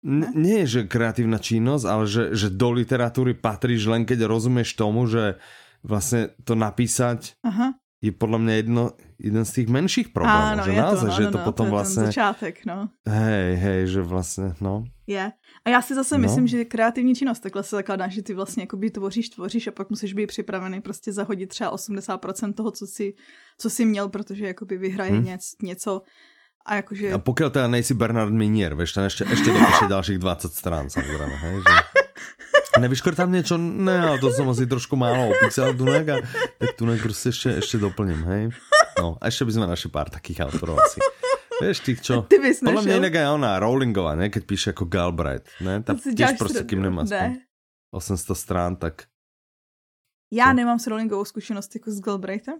N- 0.04 0.36
nie 0.36 0.60
je, 0.64 0.66
že 0.68 0.80
kreatívna 0.92 1.40
činnosť, 1.40 1.84
ale 1.88 2.04
že, 2.04 2.36
že 2.36 2.52
do 2.52 2.68
literatúry 2.76 3.32
patríš 3.32 3.88
len 3.88 4.04
keď 4.04 4.28
rozumieš 4.28 4.76
tomu, 4.76 5.08
že 5.08 5.40
vlastne 5.80 6.36
to 6.44 6.52
napísať 6.52 7.40
Aha. 7.40 7.80
Je 8.04 8.12
podľa 8.12 8.38
mňa 8.44 8.54
jedno, 8.60 8.82
jeden 9.16 9.44
z 9.48 9.50
tých 9.56 9.68
menších 9.72 10.08
problémov. 10.12 10.60
Áno, 10.60 10.62
že 10.68 10.72
je 10.76 10.80
naozaj, 10.84 11.08
to, 11.08 11.16
že 11.16 11.22
je 11.24 11.32
to 11.32 11.40
no, 11.40 11.46
potom 11.48 11.64
to 11.64 11.68
je 11.68 11.72
vlastne... 11.72 12.02
začátek, 12.12 12.56
no. 12.68 12.78
Hej, 13.08 13.48
hej, 13.56 13.80
že 13.88 14.00
vlastne, 14.04 14.52
no. 14.60 14.84
Je. 15.08 15.24
A 15.64 15.66
já 15.70 15.80
si 15.80 15.94
zase 15.94 16.18
no. 16.18 16.22
myslím, 16.28 16.46
že 16.46 16.64
kreativní 16.64 17.14
činnost 17.14 17.40
takhle 17.40 17.62
se 17.62 17.76
zakládá, 17.76 18.08
že 18.08 18.22
ty 18.22 18.34
vlastně 18.34 18.62
jakoby 18.62 18.90
tvoříš, 18.90 19.28
tvoříš 19.28 19.66
a 19.66 19.72
pak 19.72 19.90
musíš 19.90 20.12
být 20.12 20.26
připravený 20.26 20.80
prostě 20.80 21.12
zahodit 21.12 21.48
třeba 21.48 21.72
80% 21.72 22.52
toho, 22.52 22.70
co 22.70 22.86
si, 22.86 23.14
co 23.58 23.70
si 23.70 23.84
měl, 23.84 24.08
protože 24.08 24.46
jakoby 24.46 24.76
vyhraje 24.76 25.12
hmm. 25.12 25.24
něco, 25.24 25.56
něco 25.62 26.02
a 26.66 26.74
jakože... 26.74 27.12
A 27.12 27.18
pokud 27.18 27.52
teda 27.52 27.68
nejsi 27.68 27.94
Bernard 27.94 28.32
Minier, 28.32 28.72
vieš, 28.72 28.96
ten 28.96 29.04
ešte, 29.04 29.28
ešte 29.28 29.52
dopíše 29.52 29.84
ďalších 29.84 30.18
20 30.24 30.52
strán, 30.52 30.84
samozrejme, 30.88 31.36
hej, 31.36 31.56
že... 31.60 31.74
Nevyškrtám 32.80 33.30
niečo? 33.30 33.54
Ne, 33.58 33.94
ale 33.94 34.16
to 34.18 34.34
som 34.34 34.50
asi 34.50 34.66
trošku 34.66 34.98
málo 34.98 35.30
opísal, 35.30 35.74
Dunek, 35.74 36.08
a 36.08 36.16
tak 36.58 36.74
Dunek 36.78 37.02
prostě 37.02 37.28
ešte, 37.28 37.48
ešte 37.58 37.78
doplním, 37.78 38.24
hej. 38.24 38.42
No, 38.98 39.18
a 39.20 39.30
ešte 39.30 39.44
by 39.44 39.52
sme 39.52 39.66
našli 39.66 39.90
pár 39.90 40.10
takých 40.10 40.42
autorov 40.46 40.78
asi. 40.82 40.98
Vieš, 41.62 41.86
tých 41.86 42.00
čo? 42.02 42.26
Ty 42.26 42.38
bys 42.42 42.58
Podľa 42.66 42.82
mňa 42.82 42.94
inak 42.98 43.14
aj 43.14 43.28
ona, 43.30 43.50
Rowlingová, 43.62 44.18
ne? 44.18 44.26
Keď 44.26 44.42
píše 44.42 44.68
ako 44.74 44.90
Galbraith, 44.90 45.46
ne? 45.62 45.82
Tá 45.82 45.94
tiež 45.94 46.34
prostě, 46.34 46.66
kým 46.66 46.82
nemá 46.82 47.06
ne. 47.06 47.46
800 47.94 48.34
strán, 48.34 48.76
tak... 48.76 49.06
Já 50.32 50.50
co? 50.50 50.52
nemám 50.52 50.78
s 50.78 50.86
Rowlingovou 50.86 51.24
zkušenost 51.24 51.74
jako 51.74 51.90
s 51.90 52.00
Galbraithem, 52.00 52.58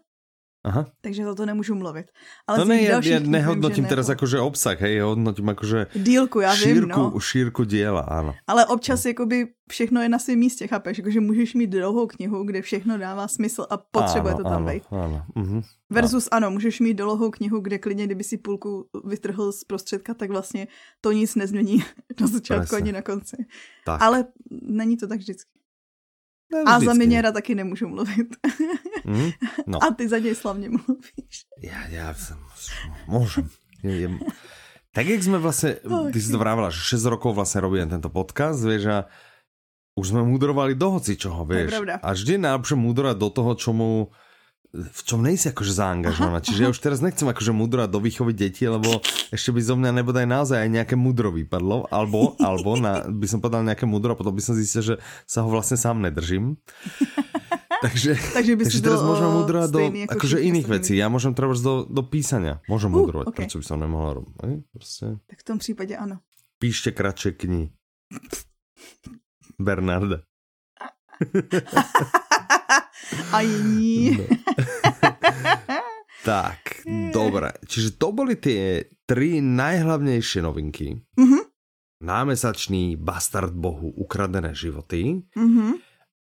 Aha. 0.64 0.87
Takže 1.00 1.24
za 1.24 1.35
to 1.35 1.46
nemůžu 1.46 1.74
mluvit. 1.74 2.07
Ale 2.46 2.59
no 2.59 2.64
ne, 2.64 2.83
ja, 2.83 2.96
ja 3.05 3.20
nehodnotím 3.20 3.85
vím, 3.85 3.92
teraz 3.92 4.09
akože 4.09 4.40
obsah, 4.40 4.81
hej, 4.81 5.05
hodnotím 5.05 5.53
akože 5.53 5.92
dílku, 5.92 6.40
já 6.40 6.57
šírku, 6.57 7.00
vím, 7.00 7.12
no. 7.12 7.20
šírku 7.20 7.68
diela, 7.68 8.00
áno. 8.09 8.33
Ale 8.48 8.64
občas 8.66 9.05
no. 9.05 9.12
jakoby 9.12 9.53
všechno 9.68 10.00
je 10.00 10.09
na 10.09 10.18
svém 10.18 10.38
místě, 10.38 10.66
chápeš? 10.66 10.98
Jakože 10.98 11.20
můžeš 11.20 11.55
mít 11.55 11.66
dlouhou 11.66 12.07
knihu, 12.07 12.44
kde 12.44 12.62
všechno 12.62 12.98
dává 12.98 13.29
smysl 13.29 13.66
a 13.70 13.77
potřebuje 13.77 14.35
áno, 14.35 14.40
to 14.40 14.44
tam 14.48 14.62
áno, 14.64 14.68
být. 14.72 14.83
Áno, 14.88 15.18
uh-huh. 15.37 15.62
Versus 15.90 16.29
ano, 16.33 16.50
můžeš 16.50 16.81
mít 16.81 16.94
dlouhou 16.94 17.31
knihu, 17.31 17.61
kde 17.61 17.79
klidně, 17.79 18.05
kdyby 18.07 18.24
si 18.24 18.37
půlku 18.37 18.88
vytrhl 19.05 19.53
z 19.53 19.64
prostředka, 19.64 20.14
tak 20.14 20.31
vlastně 20.31 20.68
to 21.00 21.12
nic 21.12 21.35
nezmění 21.35 21.85
na 22.20 22.27
začátku 22.27 22.72
Presne. 22.72 22.79
ani 22.79 22.92
na 22.92 23.03
konci. 23.03 23.37
Tak. 23.85 24.03
Ale 24.03 24.24
není 24.50 24.96
to 24.96 25.07
tak 25.07 25.18
vždycky. 25.18 25.50
A 26.67 26.81
za 26.81 26.95
Miniera 26.95 27.33
taky 27.33 27.55
nemůžu 27.55 27.88
mluvit. 27.88 28.37
Mm, 29.05 29.31
no. 29.67 29.85
A 29.85 29.90
ty 29.90 30.09
za 30.09 30.19
něj 30.19 30.35
slavně 30.35 30.69
mluvíš. 30.71 31.47
Já, 31.62 31.87
já 31.88 32.14
jsem, 32.14 32.38
můžem. 33.07 33.49
Je, 33.83 33.97
je, 34.01 34.11
tak 34.93 35.07
jak 35.07 35.23
jsme 35.23 35.38
vlastně, 35.38 35.77
ty 36.12 36.21
si 36.21 36.31
to 36.31 36.38
vrávila, 36.38 36.71
že 36.71 36.81
6 36.81 37.05
rokov 37.05 37.35
vlastně 37.35 37.61
robíme 37.61 37.87
tento 37.87 38.09
podcast, 38.09 38.64
vieš, 38.64 38.87
a 38.87 39.05
už 39.95 40.09
jsme 40.09 40.23
mudrovali 40.23 40.75
do 40.75 40.90
hoci 40.90 41.17
čoho, 41.17 41.45
vieš. 41.45 41.75
A 42.03 42.12
vždy 42.12 42.38
najlepšie 42.38 42.77
mudrovať 42.79 43.17
do 43.19 43.29
toho, 43.31 43.55
čomu 43.55 44.11
v 44.75 45.01
čom 45.07 45.23
nejsi 45.23 45.55
akože 45.55 45.71
zaangažovaná. 45.71 46.43
Aha, 46.43 46.47
Čiže 46.51 46.61
aha. 46.61 46.65
ja 46.67 46.73
už 46.75 46.81
teraz 46.83 46.99
nechcem 46.99 47.31
akože 47.31 47.55
mudrovať 47.55 47.89
do 47.95 48.03
výchovy 48.03 48.35
detí, 48.35 48.67
lebo 48.67 48.99
ešte 49.31 49.55
by 49.55 49.61
zo 49.63 49.79
mňa 49.79 50.03
nebodaj 50.03 50.27
naozaj 50.27 50.67
aj 50.67 50.71
nejaké 50.75 50.95
mudro 50.99 51.31
vypadlo, 51.31 51.87
alebo, 51.95 52.35
alebo 52.43 52.75
na, 52.75 53.07
by 53.07 53.27
som 53.31 53.39
povedal 53.39 53.63
nejaké 53.63 53.87
mudro 53.87 54.13
a 54.13 54.19
potom 54.19 54.35
by 54.35 54.43
som 54.43 54.59
zistil, 54.59 54.83
že 54.83 54.95
sa 55.31 55.47
ho 55.47 55.49
vlastne 55.49 55.79
sám 55.79 56.03
nedržím. 56.03 56.59
takže, 57.87 58.19
takže, 58.35 58.53
by 58.59 58.63
takže 58.67 58.81
teraz 58.83 59.01
môžem 59.07 59.31
mudrovať 59.31 59.69
do 59.71 59.81
akože 60.11 60.43
iných 60.43 60.67
vecí. 60.67 60.99
Ja 60.99 61.07
môžem 61.07 61.39
trebať 61.39 61.63
do, 61.63 61.75
do 61.87 62.03
písania. 62.03 62.59
Môžem 62.67 62.91
uh, 62.91 62.99
mudrovať, 62.99 63.31
okay. 63.31 63.47
prečo 63.47 63.63
by 63.63 63.65
som 63.71 63.79
nemohla 63.79 64.19
robiť. 64.19 64.35
Proste. 64.75 65.23
Tak 65.31 65.39
v 65.39 65.47
tom 65.47 65.59
případě 65.63 65.95
ano. 65.95 66.19
Píšte 66.59 66.91
kratšie 66.91 67.39
knihy. 67.39 67.71
Bernarda. 69.63 70.27
A 73.33 73.40
jiní. 73.40 74.18
Tak, 76.24 76.88
dobre. 77.12 77.53
Čiže 77.68 78.00
to 78.00 78.09
boli 78.09 78.40
tie 78.40 78.88
tri 79.05 79.44
najhlavnejšie 79.44 80.40
novinky. 80.40 80.96
Mm-hmm. 81.20 81.42
Námesačný 82.00 82.96
Bastard 82.96 83.53
Bohu 83.53 83.92
ukradené 83.92 84.57
životy. 84.57 85.20
Mm-hmm. 85.37 85.70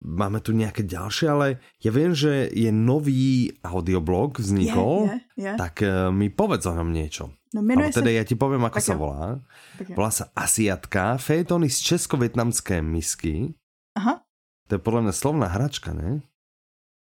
Máme 0.00 0.40
tu 0.40 0.57
nejaké 0.57 0.88
ďalšie, 0.88 1.26
ale 1.29 1.46
ja 1.85 1.92
viem, 1.92 2.16
že 2.16 2.48
je 2.48 2.72
nový 2.72 3.53
audioblog 3.61 4.40
vznikol, 4.40 5.12
je, 5.12 5.44
je, 5.44 5.53
je. 5.53 5.53
tak 5.61 5.85
uh, 5.85 6.09
mi 6.09 6.33
povedz 6.33 6.64
o 6.64 6.72
ňom 6.72 6.88
niečo. 6.88 7.37
No, 7.53 7.61
Ale 7.61 7.92
teda 7.92 8.09
sa... 8.09 8.16
ja 8.16 8.24
ti 8.24 8.33
poviem, 8.40 8.64
ako 8.64 8.81
tak 8.81 8.88
sa 8.88 8.94
volá. 8.96 9.44
Tak 9.76 9.92
volá 9.92 10.09
sa 10.09 10.33
Asiatka, 10.33 11.20
fejtony 11.20 11.68
z 11.68 11.92
česko-vietnamské 11.92 12.81
misky. 12.81 13.53
Aha. 13.92 14.24
To 14.72 14.79
je 14.79 14.81
podľa 14.81 15.11
mňa 15.11 15.14
slovná 15.14 15.53
hračka, 15.53 15.92
ne? 15.92 16.24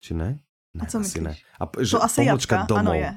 Či 0.04 0.14
ne? 0.14 0.44
ne 0.76 0.82
a 0.84 0.86
co 0.86 1.00
myslíš? 1.00 1.24
Ne. 1.24 1.36
A, 1.60 1.64
že 1.80 1.92
to 1.96 2.04
asi 2.04 2.24
jatka, 2.28 2.68
domov. 2.68 2.80
ano 2.80 2.94
je. 2.94 3.12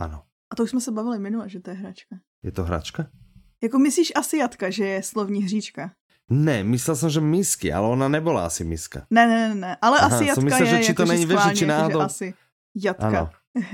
Ano. 0.00 0.18
A 0.48 0.56
to 0.56 0.62
už 0.62 0.70
jsme 0.70 0.80
se 0.80 0.90
bavili 0.92 1.18
minule, 1.18 1.48
že 1.48 1.60
to 1.60 1.70
je 1.70 1.76
hračka. 1.76 2.16
Je 2.42 2.52
to 2.52 2.64
hračka? 2.64 3.06
Jako 3.62 3.78
myslíš 3.78 4.12
asiatka, 4.16 4.70
že 4.70 4.84
je 4.84 5.02
slovní 5.02 5.42
hříčka? 5.42 5.92
Ne, 6.30 6.64
myslel 6.64 6.96
jsem, 6.96 7.10
že 7.10 7.20
misky, 7.20 7.72
ale 7.72 7.88
ona 7.88 8.08
nebyla 8.08 8.46
asi 8.46 8.64
miska. 8.64 9.06
Ne, 9.10 9.26
ne, 9.26 9.48
ne, 9.48 9.54
ne. 9.54 9.76
ale 9.82 9.98
Aha, 10.00 10.16
asiatka 10.16 10.40
myslel, 10.40 10.66
je 10.66 10.76
že 10.76 10.84
či 10.84 10.94
to 10.94 11.04
není 11.04 11.26
schválně, 11.26 11.54
či 11.54 11.66
náhodou... 11.66 12.00
asi 12.00 12.34
jatka. 12.74 13.06
Ano, 13.08 13.30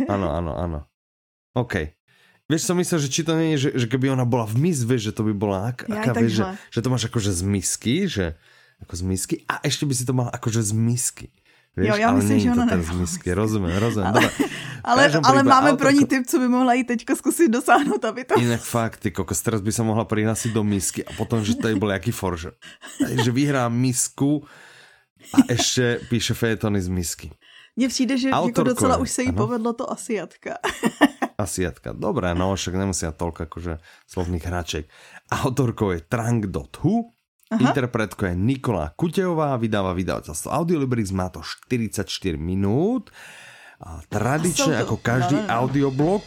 ano, 0.08 0.28
ano, 0.34 0.58
ano. 0.58 0.84
OK. 1.54 1.74
Vieš, 2.48 2.64
som 2.64 2.80
myslel, 2.80 2.98
že 3.04 3.08
či 3.12 3.22
to 3.28 3.36
je, 3.36 3.60
že, 3.60 3.70
že 3.76 3.86
keby 3.92 4.08
ona 4.08 4.24
bola 4.24 4.48
v 4.48 4.56
mis, 4.56 4.80
že 4.80 5.12
to 5.12 5.20
by 5.20 5.36
bola 5.36 5.68
ak, 5.68 5.84
aká, 5.84 6.16
vieš, 6.16 6.40
že, 6.40 6.44
že 6.72 6.80
to 6.80 6.88
máš 6.88 7.04
akože 7.12 7.28
z 7.28 7.42
misky, 7.44 8.08
že 8.08 8.40
ako 8.80 8.94
z 8.96 9.02
misky 9.04 9.34
a 9.44 9.60
ešte 9.60 9.84
by 9.84 9.92
si 9.92 10.08
to 10.08 10.16
mal 10.16 10.32
akože 10.32 10.64
z 10.64 10.72
misky. 10.72 11.28
Vieš, 11.76 11.88
jo, 11.88 11.96
já 11.96 12.12
myslím, 12.12 12.40
že 12.40 12.50
ona 12.52 12.64
to 12.64 12.70
ten 12.70 12.82
z 12.82 12.90
misky, 13.00 13.34
rozumím, 13.34 13.76
rozumím. 13.76 14.06
Ale, 14.06 14.30
ale, 14.84 15.02
ale 15.24 15.42
máme 15.42 15.70
autorko... 15.70 15.76
pro 15.76 15.90
ní 15.90 16.04
tip, 16.04 16.26
co 16.26 16.38
by 16.38 16.48
mohla 16.48 16.74
jí 16.74 16.84
teďka 16.84 17.16
zkusit 17.16 17.50
dosáhnout, 17.50 18.04
aby 18.04 18.24
to... 18.24 18.34
Inak 18.40 18.60
fakt, 18.60 18.96
ty 19.00 19.10
kokos, 19.10 19.42
teraz 19.42 19.60
by 19.60 19.72
sa 19.72 19.82
mohla 19.86 20.04
prihlásiť 20.04 20.50
do 20.52 20.64
misky 20.64 21.06
a 21.06 21.14
potom, 21.14 21.44
že 21.44 21.54
tady 21.54 21.74
bol 21.78 21.94
jaký 21.94 22.10
forže. 22.10 22.50
že 23.22 23.30
vyhrá 23.30 23.68
misku 23.68 24.42
a 25.34 25.38
ešte 25.48 26.00
píše 26.10 26.34
fejetony 26.34 26.82
z 26.82 26.88
misky. 26.88 27.30
Mně 27.76 27.88
přijde, 27.88 28.18
že 28.18 28.28
jako 28.28 28.62
docela 28.62 28.96
už 28.96 29.10
se 29.10 29.22
jí 29.22 29.28
ano? 29.28 29.36
povedlo 29.36 29.72
to 29.72 29.92
asiatka. 29.92 30.58
asiatka, 31.38 31.94
dobré, 31.94 32.34
no 32.34 32.50
však 32.58 32.74
nemusia 32.74 33.14
toľko 33.14 33.46
akože 33.46 33.78
slovných 34.10 34.42
hraček. 34.42 34.84
Autorkou 35.30 35.94
je 35.94 36.02
Trang.hu 36.02 37.14
Aha. 37.48 37.72
Interpretko 37.72 38.28
je 38.28 38.34
Nikola 38.36 38.92
Kuteová, 38.92 39.56
vydáva 39.56 39.96
vydavateľstvo 39.96 40.52
Audiolibrix, 40.52 41.16
má 41.16 41.32
to 41.32 41.40
44 41.40 42.36
minút. 42.36 43.08
A 43.78 44.02
tradične, 44.10 44.74
ako 44.84 44.98
každý 45.00 45.38
no, 45.38 45.46
no, 45.46 45.48
no. 45.48 45.58
audioblog, 45.64 46.22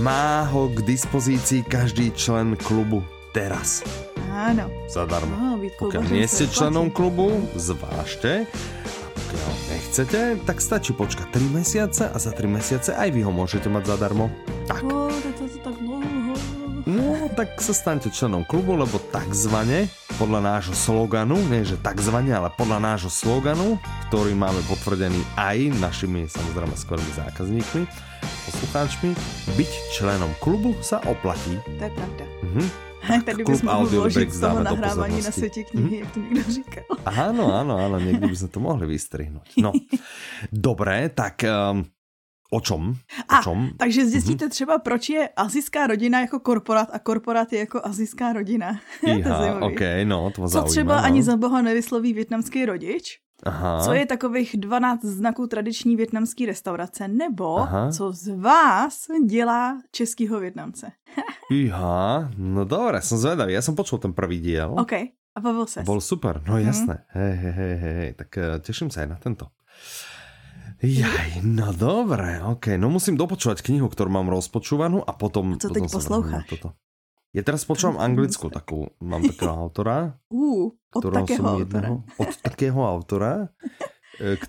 má 0.00 0.48
ho 0.48 0.72
k 0.72 0.80
dispozícii 0.82 1.62
každý 1.62 2.10
člen 2.16 2.56
klubu 2.58 3.04
teraz. 3.36 3.84
Áno. 4.32 4.66
Zadarmo. 4.90 5.60
Pokiaľ 5.78 6.02
nie 6.10 6.26
ste 6.26 6.50
členom 6.50 6.90
klubu, 6.90 7.30
zvážte. 7.54 8.50
A 8.50 9.06
pokiaľ 9.14 9.52
nechcete, 9.70 10.20
tak 10.42 10.58
stačí 10.58 10.90
počkať 10.96 11.30
3 11.30 11.58
mesiace 11.62 12.10
a 12.10 12.16
za 12.18 12.34
3 12.34 12.48
mesiace 12.50 12.90
aj 12.90 13.12
vy 13.14 13.22
ho 13.22 13.30
môžete 13.30 13.70
mať 13.70 13.94
zadarmo. 13.94 14.32
Tak. 14.66 14.82
Oh, 14.82 15.10
to, 15.10 15.30
to, 15.38 15.44
to 15.46 15.58
tak. 15.62 15.76
No, 16.84 17.32
tak 17.32 17.64
sa 17.64 17.72
staňte 17.72 18.12
členom 18.12 18.44
klubu, 18.44 18.76
lebo 18.76 19.00
takzvané 19.08 19.88
podľa 20.20 20.40
nášho 20.44 20.76
sloganu, 20.76 21.40
nie 21.48 21.64
že 21.64 21.80
takzvané, 21.80 22.36
ale 22.36 22.52
podľa 22.52 22.92
nášho 22.92 23.08
sloganu, 23.08 23.80
ktorý 24.12 24.36
máme 24.36 24.60
potvrdený 24.68 25.16
aj 25.40 25.72
našimi 25.80 26.28
samozrejme 26.28 26.76
skvelými 26.76 27.12
zákazníkmi, 27.16 27.82
poslucháčmi, 28.20 29.10
byť 29.56 29.70
členom 29.96 30.28
klubu 30.44 30.76
sa 30.84 31.00
oplatí. 31.08 31.56
To 31.80 31.82
je 31.88 31.92
pravda. 31.96 32.24
Mhm. 32.52 32.64
Tady 33.04 33.44
bys 33.44 33.62
mohl 33.62 33.86
vložit 33.86 34.32
z 34.32 34.40
toho 34.40 34.62
nahrávání 34.62 35.22
na 35.22 35.30
světě 35.30 35.64
knihy, 35.64 35.88
mm-hmm. 35.88 36.00
jak 36.00 36.10
to 36.10 36.20
někdo 36.20 36.42
říkal. 36.52 36.84
Áno, 37.04 37.44
áno, 37.52 37.76
áno, 37.76 38.00
niekdy 38.00 38.32
by 38.32 38.36
sme 38.36 38.48
to 38.48 38.60
mohli 38.64 38.88
vystrihnúť. 38.88 39.60
No, 39.60 39.76
dobré, 40.48 41.12
tak 41.12 41.44
um, 41.44 41.84
O 42.54 42.60
čom? 42.60 42.94
O 43.38 43.42
čom? 43.42 43.58
A, 43.58 43.70
takže 43.76 44.06
zjistíte 44.06 44.46
mm-hmm. 44.46 44.50
třeba, 44.50 44.78
proč 44.78 45.08
je 45.08 45.28
azijská 45.36 45.86
rodina 45.86 46.20
jako 46.20 46.40
korporát 46.40 46.88
a 46.92 46.98
korporát 46.98 47.52
je 47.52 47.58
jako 47.58 47.80
azijská 47.84 48.32
rodina. 48.32 48.80
Iha, 49.06 49.60
ok, 49.60 49.80
no, 50.04 50.30
to 50.30 50.48
Co 50.48 50.62
třeba 50.62 50.96
no. 50.96 51.04
ani 51.04 51.22
za 51.22 51.36
boha 51.36 51.62
nevysloví 51.62 52.12
větnamský 52.12 52.66
rodič? 52.66 53.18
Aha. 53.42 53.80
Co 53.84 53.92
je 53.92 54.06
takových 54.06 54.56
12 54.56 55.04
znaků 55.04 55.46
tradiční 55.46 55.96
větnamské 55.96 56.46
restaurace? 56.46 57.08
Nebo 57.08 57.58
Aha. 57.58 57.92
co 57.92 58.12
z 58.12 58.28
vás 58.36 59.06
dělá 59.26 59.80
českýho 59.90 60.40
Větnamce? 60.40 60.92
Iha, 61.50 62.30
no 62.36 62.64
dobré, 62.64 63.02
jsem 63.02 63.18
zvedavý. 63.18 63.52
Já 63.52 63.62
jsem 63.62 63.74
počul 63.74 63.98
ten 63.98 64.12
první 64.12 64.38
díl. 64.38 64.74
OK, 64.78 64.92
a 65.34 65.40
bavil 65.40 65.66
se. 65.66 65.82
Bol 65.82 66.00
super, 66.00 66.42
no 66.48 66.58
jasné. 66.58 67.04
Mm. 67.14 67.22
Hej, 67.22 67.36
hej, 67.36 67.52
hej, 67.52 67.76
hej, 67.76 68.14
tak 68.14 68.28
uh, 68.36 68.58
těším 68.58 68.90
se 68.90 69.06
na 69.06 69.16
tento. 69.16 69.46
Jaj, 70.84 71.40
no 71.40 71.72
dobré, 71.72 72.44
ok. 72.44 72.76
No 72.76 72.92
musím 72.92 73.16
dopočúvať 73.16 73.64
knihu, 73.64 73.88
ktorú 73.88 74.12
mám 74.12 74.28
rozpočúvanú 74.28 75.00
a 75.00 75.16
potom... 75.16 75.56
Co 75.56 75.72
teď 75.72 75.88
posloucháš? 75.88 76.44
Toto. 76.44 76.76
Ja 77.32 77.40
teraz 77.40 77.64
počúvam 77.64 77.96
anglickú 77.96 78.52
takú, 78.52 78.92
mám 79.00 79.24
takého 79.24 79.56
autora. 79.64 80.20
Uh, 80.28 80.76
od 80.96 81.02
takého 81.08 81.40
autora. 81.40 81.88
Jedného, 81.88 81.94
od 82.20 82.32
takého 82.44 82.80
autora. 82.84 83.32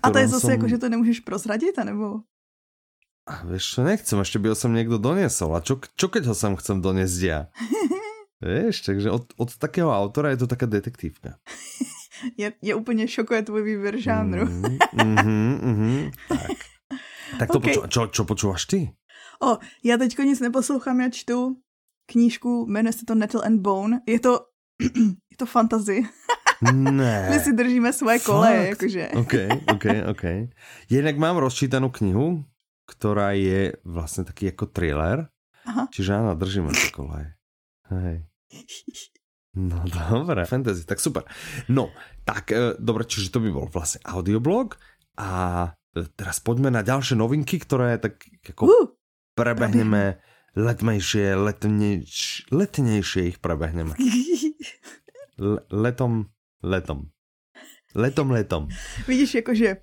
A 0.04 0.06
to 0.12 0.18
je 0.20 0.28
zase 0.28 0.46
som... 0.46 0.50
jako, 0.50 0.68
že 0.68 0.78
to 0.78 0.88
nemůžeš 0.88 1.20
prozradit, 1.20 1.78
anebo? 1.78 2.20
A 3.26 3.42
vieš 3.42 3.74
čo, 3.74 3.82
nechcem, 3.82 4.22
ešte 4.22 4.38
by 4.38 4.54
ho 4.54 4.56
sem 4.56 4.70
niekto 4.70 5.02
doniesol. 5.02 5.58
A 5.58 5.64
čo, 5.64 5.82
čo 5.98 6.06
keď 6.06 6.30
ho 6.30 6.34
sem 6.38 6.54
chcem 6.54 6.78
doniesť 6.78 7.20
ja? 7.26 7.50
vieš, 8.44 8.86
takže 8.86 9.10
od, 9.10 9.34
od 9.34 9.50
takého 9.58 9.90
autora 9.90 10.30
je 10.30 10.44
to 10.44 10.46
taká 10.46 10.70
detektívka. 10.70 11.42
je, 12.36 12.52
je 12.62 12.74
úplně 12.74 13.08
šokuje 13.08 13.42
tvůj 13.42 13.62
výběr 13.62 14.00
žánru. 14.00 14.46
mm, 14.46 14.78
mm, 15.04 15.58
mm, 15.62 16.10
tak. 16.28 16.50
Tak 17.38 17.50
to 17.50 17.58
okay. 17.58 17.74
poču, 17.74 17.80
čo, 17.90 18.00
čo 18.06 18.22
počúvaš 18.24 18.64
ty? 18.64 18.94
O, 19.42 19.58
já 19.84 19.98
teďko 19.98 20.22
nic 20.22 20.40
neposlouchám, 20.40 21.00
já 21.00 21.08
čtu 21.10 21.56
knížku, 22.06 22.66
jmenuje 22.66 22.92
se 22.92 23.04
to 23.06 23.14
Nettle 23.14 23.42
and 23.42 23.60
Bone. 23.60 24.00
Je 24.06 24.20
to, 24.20 24.46
je 25.30 25.36
to 25.36 25.46
fantasy. 25.46 26.06
Ne. 26.72 27.28
My 27.30 27.40
si 27.40 27.52
držíme 27.52 27.92
svoje 27.92 28.18
kole, 28.18 28.56
jakože. 28.56 29.08
OK, 29.08 29.34
OK, 29.72 29.84
OK. 30.10 30.24
Jinak 30.88 31.18
mám 31.18 31.36
rozčítanou 31.36 31.90
knihu, 31.90 32.44
která 32.86 33.32
je 33.32 33.72
vlastně 33.84 34.24
taky 34.24 34.46
jako 34.46 34.66
thriller. 34.66 35.28
Aha. 35.66 35.90
Čiže 35.90 36.14
áno, 36.14 36.38
držíme 36.38 36.70
to 36.70 36.94
kole. 36.94 37.34
Hej. 37.90 38.22
No 39.56 39.80
dobré, 40.12 40.44
fantasy, 40.44 40.84
tak 40.84 41.00
super. 41.00 41.24
No, 41.72 41.90
tak 42.28 42.52
e, 42.52 42.76
dobre, 42.76 43.08
čiže 43.08 43.32
to 43.32 43.40
by 43.40 43.48
bol 43.48 43.66
vlastne 43.72 44.04
audioblog 44.04 44.76
a 45.16 45.30
e, 45.96 46.04
teraz 46.12 46.44
poďme 46.44 46.68
na 46.68 46.84
ďalšie 46.84 47.16
novinky, 47.16 47.56
ktoré 47.56 47.96
tak 47.96 48.20
ako 48.44 48.68
uh, 48.68 48.86
prebehneme 49.32 50.20
letmejšie, 50.56 51.36
letnejš, 51.40 52.52
letnejšie 52.52 53.32
ich 53.32 53.38
prebehneme. 53.40 53.96
L 55.40 55.60
letom, 55.68 56.32
letom. 56.64 57.12
Letom, 57.96 58.28
letom. 58.32 58.68
Vidíš, 59.08 59.40
jakože 59.40 59.80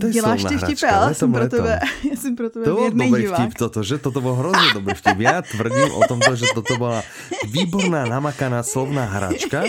to 0.00 0.08
Děláš 0.10 0.44
ty 0.44 0.56
vtipy, 0.58 0.86
ale 0.86 1.14
jsem 1.14 1.32
pro 1.32 1.48
tebe, 1.48 1.80
já 2.10 2.16
jsem 2.16 2.36
pro 2.36 2.50
tebe 2.50 2.64
To 2.64 2.74
bol 2.74 2.90
dobrý 2.90 3.22
divák. 3.22 3.40
vtip 3.40 3.54
toto, 3.54 3.82
že? 3.82 3.98
Toto 3.98 4.20
bol 4.20 4.34
hrozně 4.34 4.74
dobrý 4.74 4.94
vtip. 4.94 5.18
Já 5.20 5.42
tvrdím 5.42 5.92
o 5.94 6.02
tomto, 6.08 6.36
že 6.36 6.46
toto 6.54 6.76
byla 6.76 7.02
výborná 7.46 8.04
namakaná 8.06 8.62
slovná 8.62 9.04
hračka, 9.04 9.62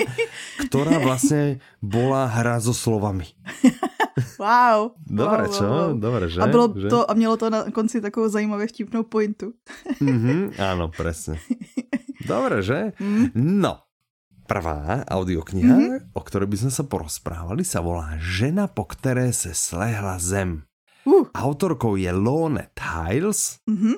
která 0.68 1.00
vlastně 1.00 1.60
byla 1.82 2.26
hra 2.26 2.60
so 2.60 2.74
slovami. 2.74 3.26
Wow. 4.40 4.96
Dobré, 5.08 5.44
wow, 5.48 5.56
čo? 5.56 5.68
Wow. 5.68 6.00
Dobré, 6.00 6.30
že? 6.30 6.40
A, 6.42 6.48
bylo 6.48 6.74
že? 6.76 6.88
to, 6.88 7.12
a 7.12 7.14
mělo 7.14 7.38
to 7.38 7.50
na 7.50 7.64
konci 7.72 8.02
takovou 8.02 8.28
zajímavě 8.30 8.68
vtipnou 8.68 9.04
pointu. 9.04 9.52
mm-hmm, 10.00 10.56
áno, 10.56 10.88
presne. 10.88 11.36
Dobre, 12.28 12.64
že? 12.64 12.96
Mm. 13.00 13.36
No, 13.36 13.85
Prvá 14.46 15.02
audiokniha, 15.10 15.74
mm-hmm. 15.74 16.14
o 16.14 16.22
ktorej 16.22 16.46
by 16.46 16.58
sme 16.62 16.72
sa 16.72 16.86
porozprávali, 16.86 17.66
sa 17.66 17.82
volá 17.82 18.14
Žena, 18.22 18.70
po 18.70 18.86
které 18.86 19.34
se 19.34 19.58
slehla 19.58 20.22
zem. 20.22 20.62
Uh. 21.02 21.26
Autorkou 21.34 21.98
je 21.98 22.14
Lone 22.14 22.70
Tiles, 22.78 23.58
mm-hmm. 23.66 23.96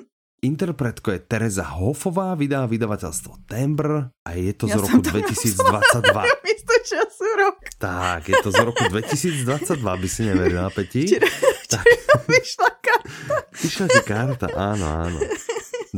interpretkou 0.48 1.12
je 1.12 1.20
Teresa 1.20 1.68
Hofová, 1.76 2.32
vydá 2.32 2.64
vydavateľstvo 2.64 3.44
Tembr 3.44 4.08
a 4.24 4.30
je 4.32 4.56
to 4.56 4.72
ja 4.72 4.80
z 4.80 4.88
roku 4.88 5.04
2022. 5.04 6.16
Místo 6.48 6.74
času 6.80 7.28
rok. 7.44 7.56
Tak, 7.76 8.32
je 8.32 8.36
to 8.40 8.48
z 8.48 8.60
roku 8.64 8.84
2022, 8.88 9.84
by 9.84 10.08
si 10.08 10.20
neverila, 10.24 10.72
Peti. 10.72 11.12
Včera, 11.12 11.28
včera 11.60 12.14
vyšla 12.24 12.70
karta. 12.80 13.36
Vyšla 13.52 13.86
ti 13.92 14.00
karta, 14.00 14.46
áno, 14.56 14.86
áno. 14.88 15.18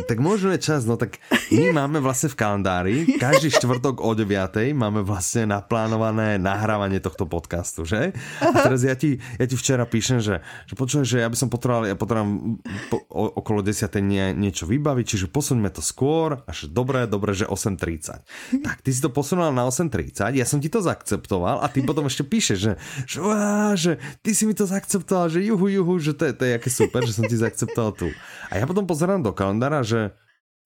Tak 0.07 0.23
možno 0.23 0.55
je 0.55 0.61
čas, 0.63 0.87
no 0.87 0.95
tak 0.95 1.19
my 1.51 1.75
máme 1.75 1.99
vlastne 1.99 2.31
v 2.31 2.39
kalendári, 2.39 2.97
každý 3.19 3.51
štvrtok 3.51 3.99
o 3.99 4.15
9. 4.15 4.71
máme 4.71 5.03
vlastne 5.03 5.51
naplánované 5.51 6.39
nahrávanie 6.39 7.03
tohto 7.03 7.27
podcastu, 7.27 7.83
že? 7.83 8.15
A 8.39 8.55
teraz 8.55 8.87
ja 8.87 8.95
ti, 8.95 9.19
ja 9.41 9.47
ti 9.51 9.57
včera 9.59 9.83
píšem, 9.83 10.23
že, 10.23 10.45
že 10.71 10.75
počujem, 10.79 11.03
že 11.03 11.17
ja 11.19 11.29
by 11.29 11.37
som 11.37 11.51
potreboval, 11.51 11.91
ja 11.91 11.97
potrebujem 11.99 12.63
po, 12.87 13.03
o, 13.11 13.25
okolo 13.43 13.67
10. 13.67 13.91
Nie, 14.07 14.31
niečo 14.31 14.71
vybaviť, 14.71 15.05
čiže 15.17 15.27
posuňme 15.27 15.69
to 15.75 15.83
skôr, 15.83 16.47
až 16.47 16.71
dobre, 16.71 17.11
dobre, 17.11 17.35
že 17.35 17.51
8.30. 17.51 18.63
Tak 18.63 18.87
ty 18.87 18.91
si 18.95 19.03
to 19.03 19.11
posunula 19.11 19.51
na 19.51 19.67
8.30, 19.67 20.39
ja 20.39 20.47
som 20.47 20.63
ti 20.63 20.71
to 20.71 20.79
zaakceptoval 20.79 21.63
a 21.63 21.67
ty 21.67 21.83
potom 21.83 22.07
ešte 22.07 22.23
píšeš, 22.23 22.59
že, 22.59 22.73
že, 23.11 23.19
uá, 23.19 23.75
že 23.75 23.99
ty 24.23 24.31
si 24.37 24.47
mi 24.47 24.55
to 24.55 24.71
zaakceptoval, 24.71 25.27
že 25.35 25.43
juhu, 25.43 25.67
juhu, 25.67 25.99
že 25.99 26.15
to 26.15 26.31
je, 26.31 26.33
to 26.37 26.45
je 26.47 26.53
aké 26.55 26.71
super, 26.71 27.03
že 27.03 27.17
som 27.19 27.27
ti 27.27 27.35
zaakceptoval 27.35 27.93
tu. 27.99 28.09
A 28.51 28.59
ja 28.59 28.65
potom 28.71 28.87
pozerám 28.87 29.23
do 29.23 29.35
kalendára, 29.35 29.80
že 29.83 30.01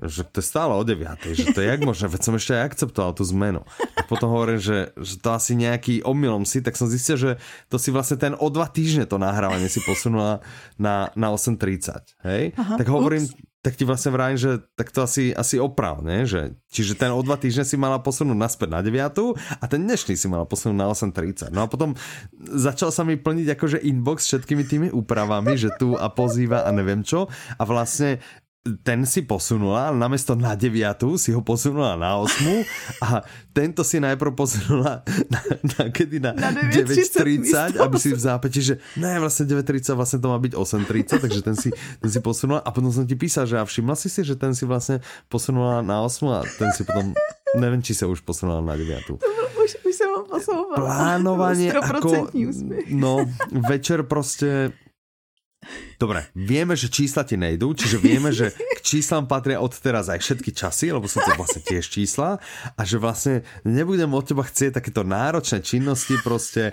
že 0.03 0.27
to 0.27 0.43
je 0.43 0.47
stále 0.47 0.75
o 0.75 0.83
9, 0.83 1.07
že 1.39 1.55
to 1.55 1.63
je 1.63 1.71
jak 1.71 1.79
možné, 1.87 2.11
veď 2.11 2.23
som 2.27 2.35
ešte 2.35 2.59
aj 2.59 2.67
akceptoval 2.75 3.15
tú 3.15 3.23
zmenu. 3.31 3.63
Tak 3.95 4.11
potom 4.11 4.27
hovorím, 4.27 4.59
že, 4.59 4.91
že 4.99 5.23
to 5.23 5.31
asi 5.31 5.55
nejaký 5.55 6.03
omylom 6.03 6.43
si, 6.43 6.59
tak 6.59 6.75
som 6.75 6.91
zistil, 6.91 7.15
že 7.15 7.31
to 7.71 7.79
si 7.79 7.95
vlastne 7.95 8.19
ten 8.19 8.35
o 8.35 8.51
dva 8.51 8.67
týždne 8.67 9.07
to 9.07 9.23
nahrávanie 9.23 9.71
si 9.71 9.79
posunula 9.87 10.43
na, 10.83 11.15
na 11.15 11.31
8.30, 11.31 12.27
hej? 12.27 12.43
Aha, 12.59 12.75
tak 12.75 12.91
hovorím, 12.91 13.23
ups. 13.23 13.39
tak 13.63 13.79
ti 13.79 13.87
vlastne 13.87 14.11
vrátim, 14.11 14.35
že 14.35 14.51
tak 14.75 14.91
to 14.91 15.07
asi, 15.07 15.31
asi 15.31 15.63
oprav, 15.63 16.03
ne? 16.03 16.27
Že, 16.27 16.59
čiže 16.75 16.99
ten 16.99 17.15
o 17.15 17.23
dva 17.23 17.39
týždne 17.39 17.63
si 17.63 17.79
mala 17.79 18.03
posunúť 18.03 18.35
naspäť 18.35 18.75
na 18.75 18.83
9 18.83 18.99
a 19.63 19.65
ten 19.71 19.79
dnešný 19.79 20.19
si 20.19 20.27
mala 20.27 20.43
posunúť 20.43 20.75
na 20.75 20.91
8.30. 20.91 21.55
No 21.55 21.65
a 21.65 21.71
potom 21.71 21.95
začal 22.43 22.91
sa 22.91 23.07
mi 23.07 23.15
plniť 23.15 23.55
akože 23.55 23.79
inbox 23.79 24.27
všetkými 24.27 24.65
tými 24.67 24.89
úpravami, 24.91 25.55
že 25.55 25.71
tu 25.79 25.95
a 25.95 26.11
pozýva 26.11 26.67
a 26.67 26.75
neviem 26.75 27.07
čo 27.07 27.31
a 27.31 27.63
vlastne 27.63 28.19
ten 28.65 29.05
si 29.05 29.21
posunula, 29.21 29.93
namiesto 29.93 30.33
na 30.33 30.57
9 30.57 31.21
si 31.21 31.37
ho 31.37 31.45
posunula 31.45 32.01
na 32.01 32.17
8 32.17 33.05
a 33.05 33.21
tento 33.53 33.85
si 33.85 34.01
najprv 34.01 34.33
posunula 34.33 35.05
na, 35.33 35.41
na 35.77 35.93
kedy 35.93 36.17
na, 36.17 36.33
na 36.33 36.49
9.30, 36.73 37.77
aby 37.77 37.97
si 38.01 38.17
v 38.17 38.21
zápäti, 38.25 38.65
že 38.65 38.81
ne, 38.97 39.21
vlastne 39.21 39.45
9.30, 39.53 39.93
vlastne 39.93 40.17
to 40.17 40.33
má 40.33 40.41
byť 40.41 40.57
8.30, 40.57 41.21
takže 41.21 41.41
ten 41.45 41.57
si, 41.61 41.69
ten 41.77 42.09
si 42.09 42.25
posunula 42.25 42.65
a 42.65 42.73
potom 42.73 42.89
som 42.89 43.05
ti 43.05 43.13
písal, 43.21 43.45
že 43.45 43.61
a 43.61 43.69
všimla 43.69 44.01
si 44.01 44.09
si, 44.09 44.25
že 44.25 44.33
ten 44.33 44.57
si 44.57 44.65
vlastne 44.65 45.05
posunula 45.29 45.85
na 45.85 46.01
8 46.01 46.25
a 46.33 46.41
ten 46.57 46.73
si 46.73 46.89
potom, 46.89 47.13
neviem, 47.61 47.85
či 47.85 47.93
sa 47.93 48.09
už 48.09 48.25
posunula 48.25 48.65
na 48.65 48.81
9. 48.81 49.13
Už, 49.61 49.71
už 49.85 49.93
som 49.93 50.09
ho 50.09 50.23
posouvala. 50.25 50.81
Plánovanie 50.81 51.69
ako, 51.69 52.33
no, 52.89 53.29
večer 53.53 54.09
prostě 54.09 54.73
Dobre, 55.97 56.29
vieme, 56.37 56.75
že 56.75 56.93
čísla 56.93 57.25
ti 57.25 57.35
nejdú, 57.35 57.75
čiže 57.75 57.97
vieme, 58.01 58.31
že 58.31 58.53
k 58.53 58.81
číslam 58.81 59.25
patria 59.25 59.61
od 59.61 59.73
teraz 59.75 60.09
aj 60.13 60.21
všetky 60.21 60.51
časy, 60.53 60.93
lebo 60.93 61.09
sú 61.09 61.21
to 61.23 61.33
vlastne 61.35 61.65
tiež 61.65 61.85
čísla 61.87 62.39
a 62.75 62.81
že 62.83 63.01
vlastne 63.01 63.47
nebudem 63.65 64.11
od 64.13 64.25
teba 64.25 64.45
chcieť 64.45 64.79
takéto 64.79 65.03
náročné 65.03 65.65
činnosti 65.65 66.17
proste 66.21 66.69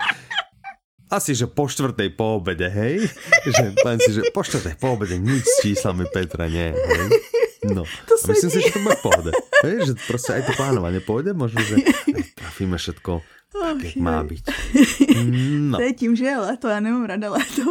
asi, 1.12 1.36
že 1.36 1.44
po 1.44 1.68
štvrtej 1.68 2.16
po 2.16 2.40
obede, 2.40 2.72
hej? 2.72 3.04
Že, 3.44 3.64
si, 4.00 4.10
že 4.16 4.22
po 4.32 4.40
štvrtej 4.40 4.80
po 4.80 4.96
obede 4.96 5.20
nič 5.20 5.44
s 5.44 5.56
číslami 5.60 6.08
Petra, 6.08 6.48
nie, 6.48 6.72
hej? 6.72 7.08
No, 7.62 7.86
to 8.08 8.18
a 8.18 8.26
myslím 8.32 8.50
si, 8.50 8.58
že 8.58 8.74
to 8.74 8.80
bude 8.82 8.98
v 8.98 9.04
pohode. 9.06 9.30
Hej, 9.62 9.76
že 9.86 9.92
proste 10.08 10.34
aj 10.34 10.50
to 10.50 10.52
plánovanie 10.58 10.98
pôjde, 10.98 11.30
možno, 11.30 11.62
že 11.62 11.78
trafíme 12.34 12.74
všetko 12.74 13.22
tak, 13.60 13.84
jak 13.84 13.96
má 13.96 14.24
být. 14.24 14.44
No. 15.58 15.78
To 15.78 15.82
je 15.82 15.92
tím, 15.92 16.16
že 16.16 16.24
je 16.24 16.38
leto, 16.38 16.68
já 16.68 16.80
nemám 16.80 17.04
rada 17.04 17.30
leto. 17.30 17.62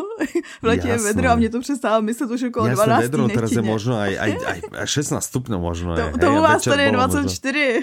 V 0.61 0.65
letě 0.65 0.87
je 0.87 0.97
vedro 0.97 1.29
a 1.29 1.35
mě 1.35 1.49
to 1.49 1.59
přestává 1.59 1.99
myslet 1.99 2.31
už 2.31 2.43
okolo 2.43 2.67
Jasné, 2.67 2.85
12. 2.85 3.01
vedro, 3.01 3.29
teraz 3.29 3.51
je 3.51 3.61
možno 3.61 3.97
aj, 3.97 4.17
aj, 4.19 4.31
aj 4.73 4.87
16 4.87 5.21
stupňov 5.21 5.61
možno. 5.61 5.95
To, 5.95 6.17
to 6.17 6.27
u 6.33 6.41
vás 6.41 6.63
tady 6.63 6.83
je 6.83 6.91
24. 6.91 7.73
Možno... 7.73 7.81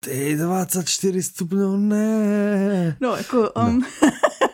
Ty 0.00 0.36
24 0.36 1.22
stupňov, 1.22 1.72
ne. 1.78 2.96
No, 3.00 3.16
jako... 3.16 3.50
Um... 3.56 3.80
No. 3.80 4.08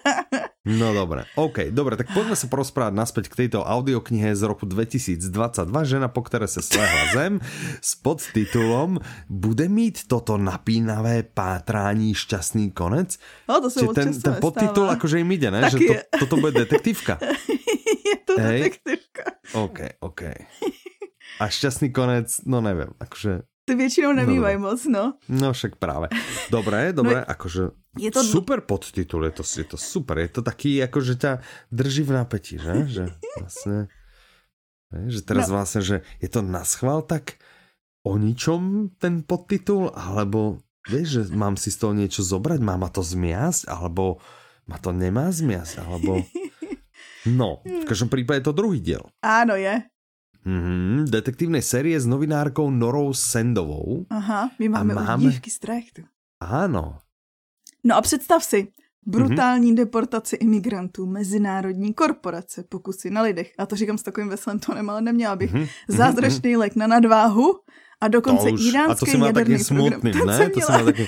No 0.66 0.90
dobre, 0.90 1.22
OK, 1.38 1.70
dobre, 1.70 1.94
tak 1.94 2.10
poďme 2.10 2.34
sa 2.34 2.50
porozprávať 2.50 2.90
naspäť 2.90 3.24
k 3.30 3.46
tejto 3.46 3.62
audioknihe 3.62 4.34
z 4.34 4.42
roku 4.42 4.66
2022, 4.66 5.30
žena, 5.86 6.10
po 6.10 6.26
ktoré 6.26 6.50
sa 6.50 6.58
slehla 6.58 7.14
zem, 7.14 7.38
s 7.78 7.94
podtitulom 7.94 8.98
Bude 9.30 9.70
mít 9.70 10.10
toto 10.10 10.34
napínavé 10.34 11.22
pátrání 11.22 12.10
šťastný 12.10 12.74
konec? 12.74 13.22
No, 13.46 13.62
to 13.62 13.70
Čiže 13.70 13.94
ten, 13.94 14.10
ten 14.18 14.34
podtitul 14.42 14.90
akože 14.90 15.22
im 15.22 15.30
ide, 15.30 15.48
ne? 15.54 15.62
že 15.70 15.78
to, 15.78 15.94
toto 16.26 16.34
bude 16.42 16.58
detektívka. 16.66 17.22
je 18.10 18.16
to 18.26 18.34
Hej? 18.36 18.58
detektívka. 18.58 19.24
OK, 19.54 19.78
OK. 20.02 20.22
A 21.38 21.44
šťastný 21.46 21.94
konec, 21.94 22.34
no 22.50 22.58
neviem, 22.58 22.90
akože 22.98 23.46
ty 23.68 23.74
většinou 23.74 24.12
nemývají 24.12 24.56
no, 24.56 24.62
moc, 24.62 24.80
no. 24.86 25.04
No 25.28 25.52
však 25.52 25.76
právě. 25.76 26.08
Dobré, 26.50 26.92
dobré, 26.98 27.20
no, 27.20 27.30
akože 27.30 27.62
je 27.98 28.10
to... 28.10 28.24
super 28.24 28.60
podtitul, 28.64 29.24
je 29.24 29.30
to, 29.30 29.42
je 29.44 29.64
to 29.64 29.76
super, 29.76 30.18
je 30.18 30.28
to 30.28 30.40
taký, 30.40 30.80
akože 30.88 31.20
ťa 31.20 31.32
drží 31.68 32.02
v 32.08 32.12
napätí, 32.16 32.54
že? 32.56 32.86
že 32.86 33.04
vlastne, 33.36 33.76
že 35.10 35.20
teraz 35.20 35.50
no. 35.50 35.60
vlastne, 35.60 35.80
že 35.84 35.96
je 36.22 36.28
to 36.30 36.40
na 36.40 36.64
schvál 36.64 37.04
tak 37.04 37.36
o 38.06 38.16
ničom 38.16 38.94
ten 38.96 39.20
podtitul, 39.26 39.92
alebo 39.92 40.62
vieš, 40.88 41.08
že 41.08 41.22
mám 41.34 41.60
si 41.60 41.68
z 41.68 41.84
toho 41.84 41.92
niečo 41.92 42.24
zobrať, 42.24 42.62
má 42.64 42.80
ma 42.80 42.88
to 42.88 43.04
zmiasť, 43.04 43.68
alebo 43.68 44.22
ma 44.64 44.80
to 44.80 44.96
nemá 44.96 45.28
zmiasť, 45.28 45.84
alebo... 45.84 46.22
No, 47.26 47.60
v 47.66 47.84
každom 47.84 48.08
prípade 48.08 48.40
je 48.40 48.46
to 48.48 48.56
druhý 48.56 48.80
diel. 48.80 49.04
Áno, 49.20 49.58
je. 49.58 49.84
Mm-hmm, 50.46 51.04
detektívnej 51.10 51.62
série 51.62 52.00
s 52.00 52.06
novinárkou 52.06 52.70
Norou 52.70 53.12
Sendovou. 53.12 54.06
Aha, 54.10 54.50
my 54.58 54.68
máme, 54.68 54.94
a 54.94 55.02
máme... 55.02 55.22
dívky 55.22 55.50
z 55.50 55.58
trajektu. 55.58 56.02
Ano. 56.40 56.98
No 57.84 57.96
a 57.96 58.00
představ 58.00 58.44
si, 58.44 58.68
brutální 59.06 59.72
mm-hmm. 59.72 59.76
deportaci 59.76 60.36
imigrantů, 60.36 61.06
mezinárodní 61.06 61.94
korporace, 61.94 62.62
pokusy 62.68 63.10
na 63.10 63.22
lidech. 63.22 63.52
A 63.58 63.66
to 63.66 63.76
říkám 63.76 63.98
s 63.98 64.02
takovým 64.02 64.28
veselým 64.28 64.60
tónem, 64.60 64.90
ale 64.90 65.00
neměla 65.00 65.36
bych. 65.36 65.54
Mm-hmm. 65.54 65.68
Zázračný 65.88 66.56
lék 66.56 66.76
na 66.76 66.86
nadváhu 66.86 67.54
a 68.00 68.08
dokonce 68.08 68.50
už, 68.50 68.60
iránský 68.64 69.10
a 69.10 69.12
to 69.12 69.18
má 69.18 69.32
taky 69.32 69.58
smutný, 69.58 70.12
program. 70.12 70.38
ne? 70.38 70.50
To 70.50 70.60
si 70.60 70.72
má 70.72 70.84
taky 70.84 71.06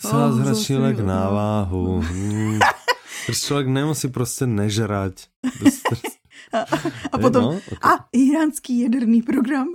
zázračný 0.00 0.76
lék 0.76 0.98
na 0.98 1.30
váhu. 1.30 2.00
Hmm. 2.00 2.58
člověk 3.32 3.66
nemusí 3.66 4.08
prostě 4.08 4.46
nežrať. 4.46 5.26
A, 6.52 6.66
a 7.12 7.16
potom, 7.18 7.42
no, 7.42 7.48
okay. 7.50 7.78
a 7.82 8.10
iránský 8.12 8.80
jaderný 8.82 9.22
program. 9.22 9.68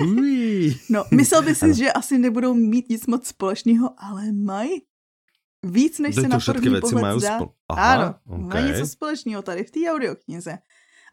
no, 0.90 1.04
myslel 1.10 1.42
by 1.42 1.54
si, 1.54 1.64
ano. 1.64 1.74
že 1.74 1.92
asi 1.92 2.18
nebudou 2.18 2.54
mít 2.54 2.88
nic 2.88 3.06
moc 3.06 3.26
společného, 3.26 3.90
ale 3.98 4.32
mají 4.32 4.82
víc, 5.64 5.98
než 5.98 6.14
se 6.14 6.28
na 6.28 6.38
první 6.38 6.80
pohled 6.80 7.20
zdá. 7.20 7.40
Spol- 7.40 7.52
Aha, 7.68 7.94
ano, 7.94 8.14
okay. 8.26 8.44
mají 8.44 8.64
něco 8.66 8.86
společného 8.86 9.42
tady 9.42 9.64
v 9.64 9.70
té 9.70 9.80
audioknize. 9.90 10.58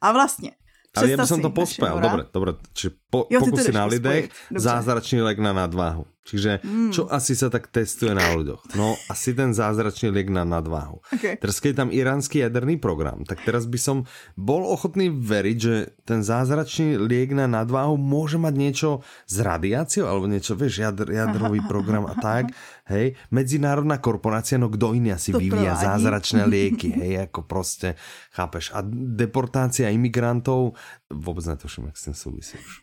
A 0.02 0.12
vlastně, 0.12 0.52
ale 0.96 1.12
ja 1.12 1.18
by 1.20 1.28
som 1.28 1.44
to 1.44 1.52
pospel. 1.52 2.00
Dobre, 2.00 2.24
dobre. 2.32 2.52
Čiže 2.72 2.90
po, 3.12 3.28
jo, 3.28 3.40
pokusy 3.44 3.72
na 3.76 3.86
lidech, 3.86 4.32
zázračný 4.56 5.28
lek 5.28 5.38
na 5.44 5.52
nadváhu. 5.52 6.08
Čiže 6.26 6.66
mm. 6.66 6.90
čo 6.90 7.06
asi 7.06 7.38
sa 7.38 7.54
tak 7.54 7.70
testuje 7.70 8.18
na 8.18 8.34
ľuďoch? 8.34 8.74
No 8.74 8.98
asi 9.14 9.38
ten 9.38 9.54
zázračný 9.54 10.10
liek 10.10 10.34
na 10.34 10.42
nadváhu. 10.42 11.06
Okay. 11.14 11.38
Teraz 11.38 11.62
keď 11.62 11.70
je 11.70 11.80
tam 11.86 11.90
iránsky 11.94 12.42
jaderný 12.42 12.82
program, 12.82 13.22
tak 13.30 13.46
teraz 13.46 13.70
by 13.70 13.78
som 13.78 13.98
bol 14.34 14.66
ochotný 14.66 15.14
veriť, 15.14 15.58
že 15.62 15.94
ten 16.02 16.26
zázračný 16.26 16.98
liek 16.98 17.38
na 17.38 17.46
nadváhu 17.46 17.94
môže 18.02 18.42
mať 18.42 18.54
niečo 18.58 18.90
s 19.30 19.38
radiáciou 19.38 20.10
alebo 20.10 20.26
niečo, 20.26 20.58
vieš, 20.58 20.82
jadr, 20.82 21.14
jadrový 21.14 21.62
program 21.72 22.10
a 22.10 22.18
tak. 22.18 22.50
Hej, 22.90 23.14
medzinárodná 23.30 24.02
korporácia, 24.02 24.58
no 24.58 24.70
kdo 24.70 24.98
iný 24.98 25.14
asi 25.14 25.30
to 25.30 25.38
vyvíja 25.38 25.78
provádí. 25.78 25.86
zázračné 25.86 26.42
lieky, 26.54 26.90
hej, 26.90 27.30
ako 27.30 27.46
proste, 27.46 27.94
chápeš. 28.34 28.74
A 28.74 28.82
deportácia 29.14 29.94
imigrantov, 29.94 30.74
vôbec 31.14 31.46
netuším, 31.46 31.94
jak 31.94 31.98
s 32.02 32.04
tým 32.10 32.18
súvisí 32.18 32.58
už. 32.58 32.74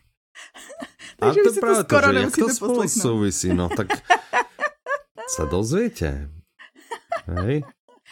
Takže 1.19 1.39
a 1.39 1.43
to 1.43 1.49
je 1.49 1.61
práve 1.61 1.83
to, 1.83 1.95
že 1.95 2.19
jak 2.19 2.35
to 2.37 2.47
spolu 2.49 2.81
súvisí, 2.89 3.49
no 3.53 3.69
tak 3.69 3.93
sa 5.35 5.43
dozviete. 5.45 6.29
Hej. 7.29 7.63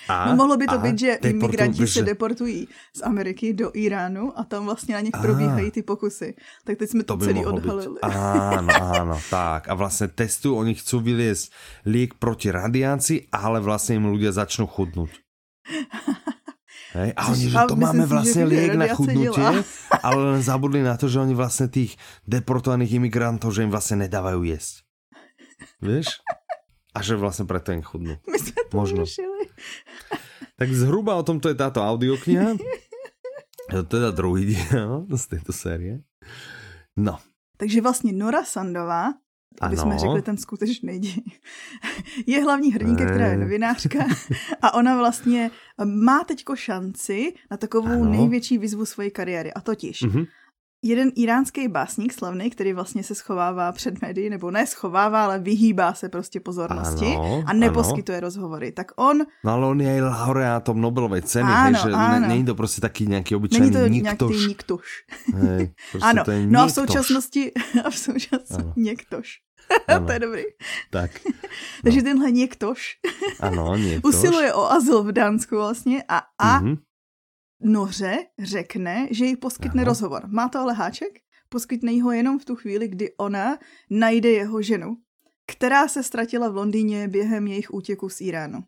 A, 0.10 0.26
no 0.26 0.36
mohlo 0.36 0.58
by 0.58 0.66
to 0.68 0.78
být, 0.78 1.00
že 1.00 1.14
imigranti 1.14 1.88
se 1.88 2.02
deportují 2.02 2.68
z 2.96 3.02
Ameriky 3.02 3.54
do 3.54 3.72
Iránu 3.74 4.40
a 4.40 4.44
tam 4.44 4.66
vlastně 4.66 4.96
na 4.96 5.02
nich 5.02 5.12
probíhají 5.22 5.72
ty 5.72 5.82
pokusy. 5.84 6.36
Tak 6.64 6.78
teď 6.78 6.90
jsme 6.90 7.04
to, 7.04 7.18
to 7.18 7.26
celý 7.26 7.46
odhalili. 7.46 8.00
Áno, 8.02 8.74
áno, 8.74 9.18
tak. 9.30 9.70
A 9.70 9.74
vlastně 9.74 10.08
testují, 10.08 10.58
oni 10.58 10.74
chcú 10.74 11.00
vyliesť 11.00 11.52
liek 11.86 12.14
proti 12.14 12.52
radiácii, 12.52 13.28
ale 13.32 13.60
vlastně 13.60 13.96
im 13.96 14.06
ľudia 14.10 14.32
začnú 14.32 14.66
chudnúť. 14.68 15.12
Hej? 16.92 17.14
A 17.16 17.22
oni, 17.32 17.46
že 17.50 17.58
to 17.68 17.76
máme 17.76 18.06
vlastně 18.06 18.44
liek 18.44 18.76
na 18.76 18.88
chudnutie, 18.92 19.64
ale 20.04 20.42
zabudli 20.44 20.84
na 20.84 20.98
to, 20.98 21.08
že 21.08 21.20
oni 21.20 21.34
vlastně 21.34 21.68
tých 21.68 21.98
deportovaných 22.28 22.94
imigrantov, 22.94 23.56
že 23.56 23.64
im 23.64 23.72
vlastně 23.72 23.96
nedávajú 23.96 24.44
jesť. 24.44 24.84
Víš? 25.82 26.08
A 26.94 27.02
že 27.02 27.16
vlastně 27.16 27.46
preto 27.46 27.72
im 27.72 27.82
chudnú. 27.82 28.18
My 28.32 28.40
jsme 28.40 28.52
to 28.70 28.78
Možno. 28.78 29.04
Tak 30.60 30.70
zhruba 30.74 31.16
o 31.16 31.24
tomto 31.24 31.50
je 31.50 31.56
táto 31.56 31.82
audiokniha. 31.82 32.60
Je 33.72 33.76
to 33.82 33.84
teda 33.84 34.12
druhý 34.12 34.46
diel 34.46 35.08
z 35.08 35.26
této 35.28 35.54
série. 35.54 36.04
No. 36.98 37.20
Takže 37.58 37.82
vlastně 37.82 38.14
Nora 38.14 38.44
Sandová 38.44 39.14
aby 39.62 39.76
ano. 39.76 39.84
jsme 39.84 40.00
řekli 40.00 40.22
ten 40.22 40.38
skutečný 40.38 41.00
děj. 41.00 41.22
Je 42.28 42.44
hlavní 42.44 42.74
hrdinka, 42.74 43.06
která 43.06 43.28
je 43.28 43.38
novinářka 43.38 44.00
a 44.62 44.74
ona 44.74 44.98
vlastně 44.98 45.52
má 45.86 46.24
teďko 46.24 46.56
šanci 46.56 47.34
na 47.52 47.58
takovou 47.58 47.88
ano. 47.88 48.06
největší 48.06 48.58
výzvu 48.58 48.86
své 48.86 49.10
kariéry 49.10 49.54
a 49.54 49.62
totiž 49.62 50.04
mm-hmm 50.04 50.28
jeden 50.84 51.12
iránský 51.16 51.68
básník 51.68 52.14
slavný, 52.14 52.50
který 52.50 52.74
vlastně 52.74 53.04
se 53.04 53.16
schovává 53.16 53.72
před 53.72 54.02
médií, 54.02 54.30
nebo 54.30 54.52
ne 54.52 54.68
schovává, 54.68 55.24
ale 55.24 55.40
vyhýbá 55.40 55.94
se 55.94 56.10
prostě 56.10 56.40
pozornosti 56.40 57.06
ano, 57.06 57.44
a 57.46 57.54
neposkytuje 57.54 58.18
ano. 58.18 58.26
rozhovory. 58.26 58.72
Tak 58.72 58.92
on... 58.96 59.18
No 59.44 59.52
ale 59.52 59.68
on 59.68 59.82
je 59.82 59.98
i 59.98 60.02
laureátom 60.02 60.82
Nobelovej 60.82 61.22
ceny, 61.22 61.50
ano, 61.52 61.64
hej, 61.64 61.92
že 61.92 61.96
ano. 61.96 62.28
není 62.28 62.46
to 62.46 62.56
prostě 62.56 62.82
taky 62.82 63.08
nějaký 63.08 63.36
obyčejný 63.36 63.70
Není 63.70 63.82
to 63.82 63.88
niktoš. 63.88 64.30
nějaký 64.30 64.48
niktoš. 64.48 64.88
Hej, 65.36 65.74
prostě 65.92 66.08
ano, 66.08 66.24
to 66.24 66.32
je 66.32 66.48
no 66.48 66.60
a 66.60 66.68
v 66.68 66.72
současnosti, 66.72 67.52
a 67.86 67.90
v 67.90 67.98
současnosti 67.98 68.72
něktož. 68.82 69.40
to 70.06 70.12
je 70.12 70.20
dobrý. 70.20 70.44
Tak. 70.90 71.12
No. 71.26 71.32
Takže 71.84 72.02
tenhle 72.02 72.32
něktož 72.32 73.00
ano, 73.40 73.76
něktož. 73.76 74.16
usiluje 74.16 74.54
o 74.54 74.72
azyl 74.72 75.04
v 75.04 75.12
Dánsku 75.12 75.56
vlastně 75.56 76.04
a, 76.08 76.22
a 76.40 76.62
mm-hmm 76.62 76.78
Noře 77.64 78.18
řekne, 78.40 79.08
že 79.12 79.26
jí 79.26 79.36
poskytne 79.36 79.82
Aha. 79.82 79.90
rozhovor. 79.90 80.28
Má 80.28 80.50
to 80.50 80.60
ale 80.60 80.74
háček? 80.74 81.20
Poskytne 81.50 81.92
jí 81.92 82.02
ho 82.02 82.12
jenom 82.12 82.40
v 82.40 82.46
tu 82.46 82.56
chvíli, 82.56 82.88
kdy 82.88 83.14
ona 83.18 83.58
najde 83.90 84.30
jeho 84.30 84.62
ženu, 84.62 84.96
která 85.48 85.88
se 85.88 86.04
ztratila 86.04 86.50
v 86.50 86.56
Londýně 86.56 87.08
během 87.08 87.48
jejich 87.48 87.74
útěku 87.74 88.10
z 88.10 88.22
Iránu. 88.22 88.60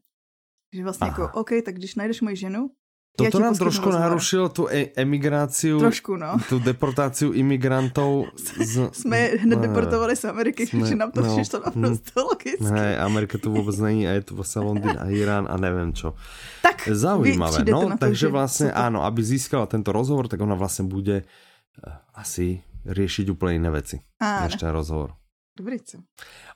Že 0.74 0.84
vlastně 0.84 1.08
jako, 1.08 1.22
Aha. 1.22 1.30
jako, 1.30 1.40
OK, 1.40 1.50
tak 1.66 1.76
když 1.76 1.96
najdeš 1.96 2.22
moji 2.22 2.36
ženu, 2.36 2.70
Toto 3.14 3.38
nám 3.40 3.54
trošku 3.54 3.94
rozhovor. 3.94 4.10
narušilo 4.10 4.50
tu 4.50 4.64
e 4.74 4.90
emigráciu, 4.98 5.78
trošku, 5.78 6.18
no. 6.18 6.34
tu 6.50 6.58
deportáciu 6.58 7.30
imigrantov. 7.30 8.34
Z... 8.58 8.90
Jsme 9.06 9.18
hned 9.38 9.60
deportovali 9.60 10.16
z 10.16 10.26
Ameriky, 10.26 10.68
jsme, 10.68 10.88
že 10.88 10.96
nám 10.96 11.12
to 11.12 11.22
no, 11.22 11.38
přišlo 11.38 11.62
naprosto 11.66 12.22
hm, 12.22 12.26
logicky. 12.26 12.74
Ne, 12.74 12.98
Amerika 12.98 13.38
tu 13.38 13.54
vůbec 13.54 13.78
není 13.78 14.08
a 14.08 14.12
je 14.12 14.22
tu 14.22 14.36
vlastně 14.36 14.62
Londýn 14.62 14.98
a 15.00 15.06
Irán 15.10 15.48
a 15.50 15.58
nevím 15.58 15.94
čo. 15.94 16.14
Tak 16.62 16.90
Zaujímavé, 16.92 17.66
no, 17.72 17.82
to, 17.82 17.98
takže 17.98 18.28
vlastně 18.28 18.68
super. 18.74 18.82
áno, 18.82 19.04
aby 19.06 19.24
získala 19.24 19.66
tento 19.66 19.92
rozhovor, 19.92 20.28
tak 20.28 20.42
ona 20.42 20.56
vlastně 20.56 20.86
bude 20.86 21.22
uh, 21.22 21.94
asi 22.14 22.62
riešiť 22.86 23.30
úplně 23.30 23.54
jiné 23.54 23.72
věci, 23.72 24.00
než 24.44 24.56
ten 24.56 24.70
rozhovor. 24.70 25.14
Dobrý, 25.54 25.80
co? 25.80 25.98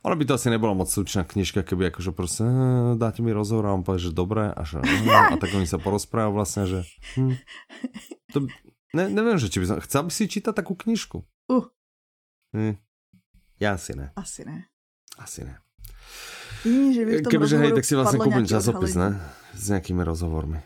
Ono 0.02 0.16
by 0.16 0.26
to 0.26 0.34
asi 0.34 0.50
nebyla 0.50 0.74
moc 0.74 0.90
slučná 0.90 1.24
knižka, 1.24 1.64
keby 1.64 1.86
akože 1.94 2.12
prostě 2.12 2.44
hm, 2.44 2.98
dáte 2.98 3.22
mi 3.22 3.34
rozhovor 3.34 3.66
a 3.66 3.74
on 3.74 3.84
povie, 3.84 4.00
že 4.00 4.12
dobré 4.12 4.50
a, 4.50 4.64
že, 4.66 4.82
hm, 4.82 5.10
a 5.10 5.38
tak 5.38 5.54
oni 5.54 5.70
sa 5.70 5.78
porozprávajú 5.78 6.34
vlastne, 6.34 6.66
že 6.66 6.80
hm, 7.14 7.38
to, 8.34 8.50
ne, 8.98 9.06
neviem, 9.14 9.38
že 9.38 9.54
či 9.54 9.62
by 9.62 9.66
som, 9.70 9.78
chcel 9.86 10.02
by 10.02 10.12
si 10.12 10.26
čítať 10.26 10.50
takú 10.50 10.74
knižku? 10.74 11.22
Uh. 11.46 11.70
Hm, 12.58 12.82
ja 13.62 13.78
asi 13.78 13.94
ne. 13.94 14.10
Asi 14.18 14.42
ne. 14.50 14.66
Asi 15.22 15.46
ne. 15.46 15.62
Hm, 16.66 16.90
že 16.90 17.02
by 17.06 17.12
v 17.14 17.22
tom 17.22 17.32
Kebyže 17.38 17.58
hej, 17.62 17.72
tak 17.78 17.86
si 17.86 17.94
vlastne 17.94 18.18
kúpim 18.18 18.50
časopis, 18.50 18.98
ne? 18.98 19.14
S 19.54 19.70
nejakými 19.70 20.02
rozhovormi. 20.02 20.58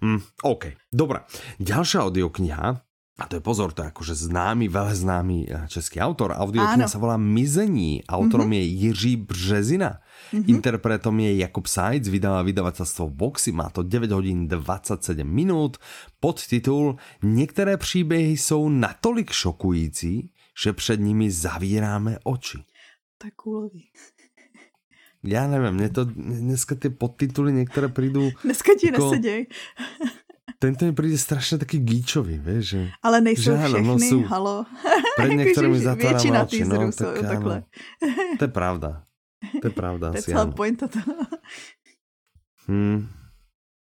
Hm, 0.00 0.20
OK, 0.48 0.76
dobré. 0.92 1.28
Ďalšia 1.60 2.08
audiokniha 2.08 2.83
a 3.14 3.30
to 3.30 3.38
je 3.38 3.42
pozor, 3.46 3.70
to 3.70 3.86
je 3.86 3.94
akože 3.94 4.26
známy, 4.26 4.66
veľa 4.66 4.90
známy 4.90 5.36
eh, 5.46 5.70
český 5.70 6.02
autor. 6.02 6.34
Audiokniha 6.34 6.90
sa 6.90 6.98
volá 6.98 7.14
Mizení. 7.14 8.02
Autorom 8.10 8.50
mm 8.50 8.52
-hmm. 8.52 8.66
je 8.66 8.72
Jiří 8.82 9.16
Březina. 9.16 9.90
Mm 10.32 10.42
-hmm. 10.42 10.50
Interpretom 10.50 11.20
je 11.20 11.36
Jakub 11.36 11.66
Sajc, 11.66 12.08
vydává 12.08 12.42
vydavateľstvo 12.42 13.14
Voxy. 13.14 13.52
Má 13.52 13.70
to 13.70 13.82
9 13.82 14.10
hodín 14.10 14.48
27 14.48 15.22
minút. 15.22 15.78
Podtitul 16.20 16.96
Některé 17.22 17.76
příběhy 17.76 18.36
jsou 18.36 18.68
natolik 18.68 19.30
šokující, 19.30 20.30
že 20.62 20.72
před 20.72 21.00
nimi 21.00 21.30
zavíráme 21.30 22.18
oči. 22.24 22.58
Tak 23.18 23.34
kulový. 23.34 23.90
Já 25.24 25.46
nevím, 25.46 25.74
mě 25.74 25.88
to 25.88 26.04
dneska 26.04 26.74
ty 26.74 26.90
podtituly 26.90 27.52
některé 27.52 27.88
přijdou... 27.88 28.30
Dneska 28.44 28.72
ti 28.80 28.86
jako, 28.86 29.04
neseděj. 29.04 29.46
Tento 30.58 30.84
mi 30.84 30.92
přijde 30.92 31.18
strašně 31.18 31.58
taky 31.58 31.78
gíčový, 31.78 32.38
víš, 32.38 32.68
že... 32.68 32.88
Ale 33.02 33.20
nejsou 33.20 33.42
že, 33.42 33.58
všechny, 33.58 33.82
no, 33.82 33.98
jsou, 33.98 34.22
halo. 34.22 34.64
Před 35.18 35.28
některými 35.28 35.78
zatváráme 35.78 36.12
Většina 36.12 36.42
oči, 36.42 36.64
no, 36.64 36.92
tak 36.92 37.20
takhle. 37.20 37.64
To 38.38 38.44
je 38.44 38.48
pravda. 38.48 39.02
To 39.60 39.66
je 39.66 39.70
pravda. 39.70 40.10
to 40.10 40.16
je 40.16 40.22
celá 40.22 40.46
pointa 40.46 40.88
to. 40.88 40.98
Hmm. 42.68 43.08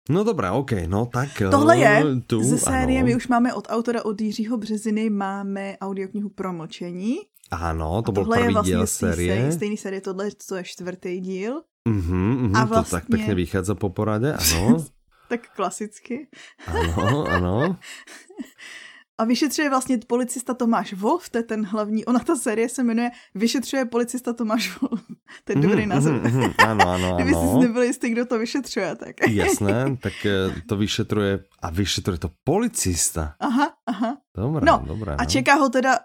No 0.10 0.24
dobré, 0.24 0.52
OK, 0.52 0.72
no 0.88 1.06
tak... 1.06 1.30
Tohle 1.52 1.78
je 1.78 2.04
tu, 2.28 2.44
ze 2.44 2.58
série, 2.58 3.00
ano. 3.00 3.08
my 3.08 3.16
už 3.16 3.28
máme 3.28 3.54
od 3.54 3.68
autora 3.70 4.06
od 4.06 4.22
Jiřího 4.22 4.58
Březiny, 4.58 5.10
máme 5.10 5.78
audioknihu 5.82 6.30
Promlčení. 6.30 7.16
Ano, 7.52 8.02
to 8.02 8.12
byl 8.12 8.26
první 8.26 8.54
vlastně 8.54 8.76
díl 8.76 8.88
série. 8.88 9.52
Stejný 9.52 9.78
série, 9.78 10.02
tohle 10.02 10.30
to 10.48 10.56
je 10.56 10.64
čtvrtý 10.64 11.20
díl. 11.20 11.62
Uh-huh, 11.90 12.50
uh-huh, 12.50 12.58
a 12.58 12.66
vlastně... 12.66 13.00
To 13.00 13.02
tak 13.02 13.10
pěkně 13.10 13.36
vychádza 13.36 13.76
po 13.76 13.90
poradě, 13.90 14.34
ano. 14.54 14.86
Tak 15.32 15.50
klasicky. 15.56 16.28
Ano, 16.68 17.26
ano. 17.26 17.78
A 19.18 19.26
vyšetřuje 19.26 19.70
vlastně 19.70 19.98
policista 20.08 20.54
Tomáš 20.54 20.94
Wolf, 20.94 21.30
to 21.30 21.38
je 21.38 21.44
ten 21.44 21.66
hlavní, 21.66 22.06
ona 22.06 22.20
ta 22.20 22.36
série 22.36 22.70
se 22.70 22.84
jmenuje 22.84 23.12
Vyšetřuje 23.36 23.86
policista 23.86 24.34
Tomáš 24.34 24.80
Wolf. 24.82 25.02
To 25.44 25.52
je 25.52 25.56
mm, 25.56 25.62
dobrý 25.62 25.86
název. 25.86 26.14
Mm, 26.14 26.42
mm, 26.42 26.54
ano, 26.58 26.90
ano, 26.90 27.16
Kdyby 27.16 27.32
ano. 27.36 27.52
si 27.54 27.68
nebyli 27.68 27.88
jistý, 27.88 28.10
kdo 28.10 28.26
to 28.26 28.40
vyšetřuje, 28.40 28.96
tak. 28.96 29.16
Jasné, 29.30 29.98
tak 30.02 30.14
eh, 30.26 30.62
to 30.68 30.78
vyšetřuje 30.78 31.40
a 31.62 31.70
vyšetřuje 31.70 32.18
to 32.18 32.30
policista. 32.44 33.36
Aha, 33.40 33.74
aha. 33.86 34.18
Dobré, 34.38 34.66
no, 34.66 34.84
dobré, 34.88 35.16
a 35.16 35.24
no. 35.24 35.30
čeká 35.30 35.56
ho 35.56 35.70
teda 35.70 36.00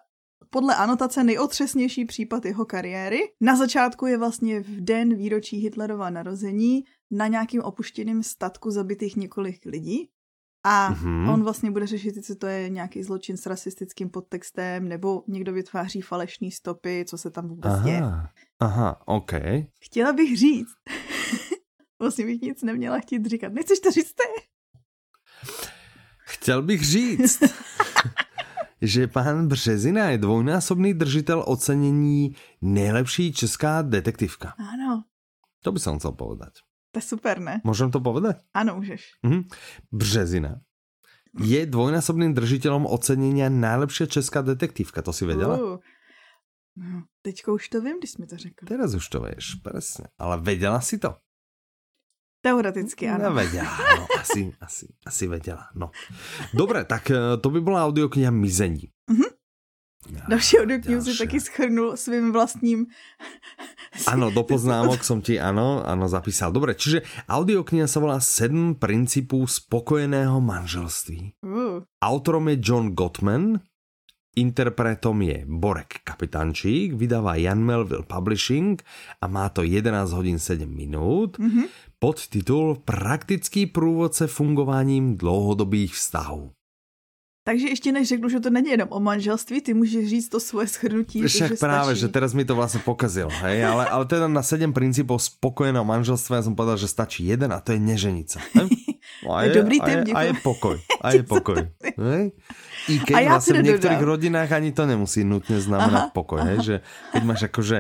podle 0.51 0.77
anotace 0.77 1.25
nejotřesnější 1.25 2.05
případ 2.05 2.45
jeho 2.45 2.65
kariéry. 2.65 3.19
Na 3.41 3.57
začátku 3.57 4.07
je 4.07 4.19
vlastně 4.19 4.61
v 4.61 4.81
den 4.81 5.15
výročí 5.15 5.57
Hitlerova 5.57 6.11
narození 6.11 6.85
na 7.11 7.27
nějakým 7.27 7.63
opuštěném 7.63 8.23
statku 8.23 8.71
zabitých 8.71 9.17
několik 9.17 9.65
lidí. 9.65 10.09
A 10.65 10.91
mm-hmm. 10.91 11.33
on 11.33 11.43
vlastně 11.43 11.71
bude 11.71 11.87
řešit, 11.87 12.17
jestli 12.17 12.37
to 12.37 12.47
je 12.47 12.69
nějaký 12.69 13.03
zločin 13.03 13.37
s 13.37 13.47
rasistickým 13.47 14.11
podtextem, 14.11 14.89
nebo 14.89 15.25
někdo 15.27 15.53
vytváří 15.53 16.01
falešné 16.01 16.51
stopy, 16.51 17.05
co 17.09 17.19
se 17.19 17.31
tam 17.31 17.49
vůbec 17.49 17.73
aha, 17.73 17.85
děje. 17.85 18.03
Aha, 18.61 19.03
OK. 19.05 19.33
Chtěla 19.81 20.13
bych 20.13 20.39
říct, 20.39 20.75
vlastně 21.99 22.25
bych 22.27 22.41
nic 22.41 22.63
neměla 22.63 22.99
chtít 22.99 23.27
říkat. 23.27 23.53
Nechceš 23.53 23.81
to 23.81 23.91
říct 23.91 24.13
ty? 24.13 24.43
Chtěl 26.19 26.63
bych 26.63 26.85
říct, 26.85 27.43
že 28.83 29.07
pán 29.07 29.49
Březina 29.49 30.11
je 30.11 30.19
dvojnásobný 30.19 30.95
držitel 30.95 31.45
ocenění 31.47 32.37
nejlepší 32.61 33.33
česká 33.33 33.83
detektivka. 33.83 34.55
Ano. 34.59 35.05
To 35.63 35.73
by 35.73 35.83
som 35.83 35.99
chcel 35.99 36.13
povedať. 36.13 36.66
To 36.97 37.05
je 37.05 37.13
super, 37.13 37.37
ne? 37.45 37.61
Môžem 37.61 37.93
to 37.93 38.01
povedať? 38.01 38.41
Ano, 38.57 38.81
můžeš. 38.81 39.21
Mhm. 39.21 39.53
Březina 39.93 40.65
je 41.37 41.61
dvojnásobným 41.69 42.33
držiteľom 42.33 42.89
ocenenia 42.89 43.53
najlepšia 43.53 44.09
česká 44.09 44.41
detektívka. 44.41 45.05
To 45.05 45.13
si 45.13 45.29
vedela? 45.29 45.61
Uh. 45.61 45.77
No, 46.77 47.05
teďko 47.21 47.61
už 47.61 47.69
to 47.69 47.81
vím, 47.81 48.01
když 48.01 48.11
jsi 48.11 48.21
mi 48.21 48.27
to 48.27 48.37
řekl. 48.37 48.67
Teraz 48.67 48.95
už 48.95 49.09
to 49.09 49.21
vieš, 49.21 49.61
presne. 49.65 50.13
Ale 50.21 50.41
vedela 50.41 50.81
si 50.81 50.97
to? 50.97 51.17
Teoreticky, 52.45 53.09
ano. 53.09 53.29
No, 53.29 53.35
vedela, 53.35 53.77
no, 54.01 54.07
asi, 54.21 54.53
asi, 54.61 54.87
asi 55.07 55.25
vedela, 55.27 55.69
no. 55.75 55.91
Dobre, 56.53 56.85
tak 56.85 57.11
eh, 57.11 57.37
to 57.41 57.49
by 57.49 57.61
bola 57.61 57.85
audiokniha 57.89 58.31
Mizení. 58.31 58.93
Mhm. 60.11 60.31
Další 60.31 60.59
audioknihu 60.59 61.01
si 61.03 61.19
taky 61.19 61.41
schrnul 61.41 61.97
svým 61.97 62.33
vlastním... 62.33 62.87
Áno, 64.07 64.31
do 64.37 64.43
poznámok 64.43 65.03
som 65.03 65.23
ti, 65.23 65.39
áno, 65.41 65.83
áno, 65.83 66.07
zapísal. 66.07 66.53
Dobre, 66.53 66.75
čiže 66.75 67.03
audiokniha 67.27 67.87
sa 67.91 67.99
volá 67.99 68.19
7 68.23 68.79
princípů 68.79 69.47
spokojeného 69.47 70.41
manželství. 70.41 71.35
Uh, 71.43 71.83
Autorom 72.03 72.49
je 72.49 72.57
John 72.63 72.95
Gottman, 72.95 73.61
interpretom 74.37 75.23
je 75.23 75.49
Borek 75.49 76.05
Kapitančík, 76.05 76.93
vydáva 76.93 77.41
Jan 77.41 77.65
Melville 77.65 78.05
Publishing 78.05 78.83
a 79.21 79.27
má 79.27 79.49
to 79.49 79.63
11 79.65 80.13
hodin 80.13 80.39
7 80.39 80.69
minút. 80.69 81.39
mhm. 81.39 81.65
Podtitul 81.99 82.77
Praktický 82.85 83.67
průvodce 83.67 84.27
fungováním 84.27 85.17
dlouhodobých 85.17 85.95
vztahů. 85.95 86.51
Takže 87.47 87.69
ještě 87.69 87.95
než 87.95 88.09
řeknu, 88.09 88.27
že 88.29 88.41
to 88.43 88.51
není 88.51 88.75
jenom 88.75 88.89
o 88.91 88.99
manželství, 88.99 89.61
ty 89.63 89.71
můžeš 89.75 90.05
říct 90.11 90.29
to 90.35 90.41
svoje 90.43 90.67
schrnutí. 90.67 91.23
Však 91.23 91.55
že 91.55 91.57
práve, 91.63 91.95
stačí. 91.95 92.01
že 92.03 92.09
teraz 92.11 92.35
mi 92.35 92.43
to 92.43 92.59
vlastne 92.59 92.83
pokazil, 92.83 93.31
hej, 93.47 93.63
ale, 93.63 93.87
ale 93.87 94.03
teda 94.11 94.27
na 94.27 94.43
7 94.43 94.75
princípov 94.75 95.23
spokojeného 95.23 95.87
manželstva 95.87 96.43
ja 96.43 96.43
som 96.43 96.59
povedal, 96.59 96.75
že 96.75 96.91
stačí 96.91 97.23
jeden 97.31 97.55
a 97.55 97.63
to 97.63 97.71
je 97.71 97.79
neženice. 97.79 98.43
No 99.23 99.39
To 99.39 99.49
je 99.49 99.55
dobrý 99.63 99.79
a 99.81 99.87
je, 99.89 99.97
a 100.13 100.21
je 100.29 100.33
pokoj. 100.43 100.77
A 101.07 101.15
je 101.15 101.23
pokoj. 101.23 101.63
Hej? 101.81 102.35
I 102.91 102.95
keď 103.01 103.15
A 103.15 103.21
já 103.23 103.31
vlastne 103.39 103.63
teda 103.63 103.79
v 103.79 103.81
dodám. 103.81 104.03
rodinách 104.03 104.51
ani 104.53 104.71
to 104.75 104.83
nemusí 104.83 105.23
nutne 105.23 105.57
znamenať 105.63 106.11
Aha, 106.11 106.15
pokoj. 106.15 106.43
Hej? 106.43 106.59
Že 106.61 106.77
keď 107.15 107.23
máš 107.23 107.41
akože 107.47 107.77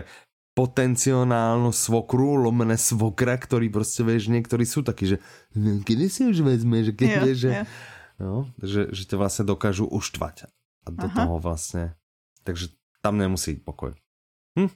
potenciálnu 0.57 1.69
svokru, 1.75 2.41
lomené 2.41 2.81
svokra, 2.81 3.37
ktorí 3.37 3.69
proste, 3.69 4.01
vieš, 4.01 4.33
niektorí 4.33 4.65
sú 4.65 4.81
takí, 4.81 5.13
že 5.13 5.17
"No, 5.53 5.85
kedy 5.85 6.07
si 6.09 6.25
už 6.25 6.41
vezme, 6.41 6.81
že 6.81 6.97
keď 6.97 7.09
Jo, 7.11 7.23
že, 7.37 7.51
jo. 7.53 7.65
No, 8.21 8.49
že, 8.63 8.89
že 8.93 9.03
ťa 9.05 9.17
vlastne 9.17 9.45
dokážu 9.45 9.87
uštvať. 9.87 10.49
A 10.85 10.95
do 10.95 11.07
Aha. 11.11 11.17
toho 11.19 11.37
vlastne, 11.39 11.99
takže 12.47 12.71
tam 13.03 13.19
nemusí 13.19 13.59
byť 13.59 13.63
pokoj. 13.65 13.91
Hm? 14.59 14.71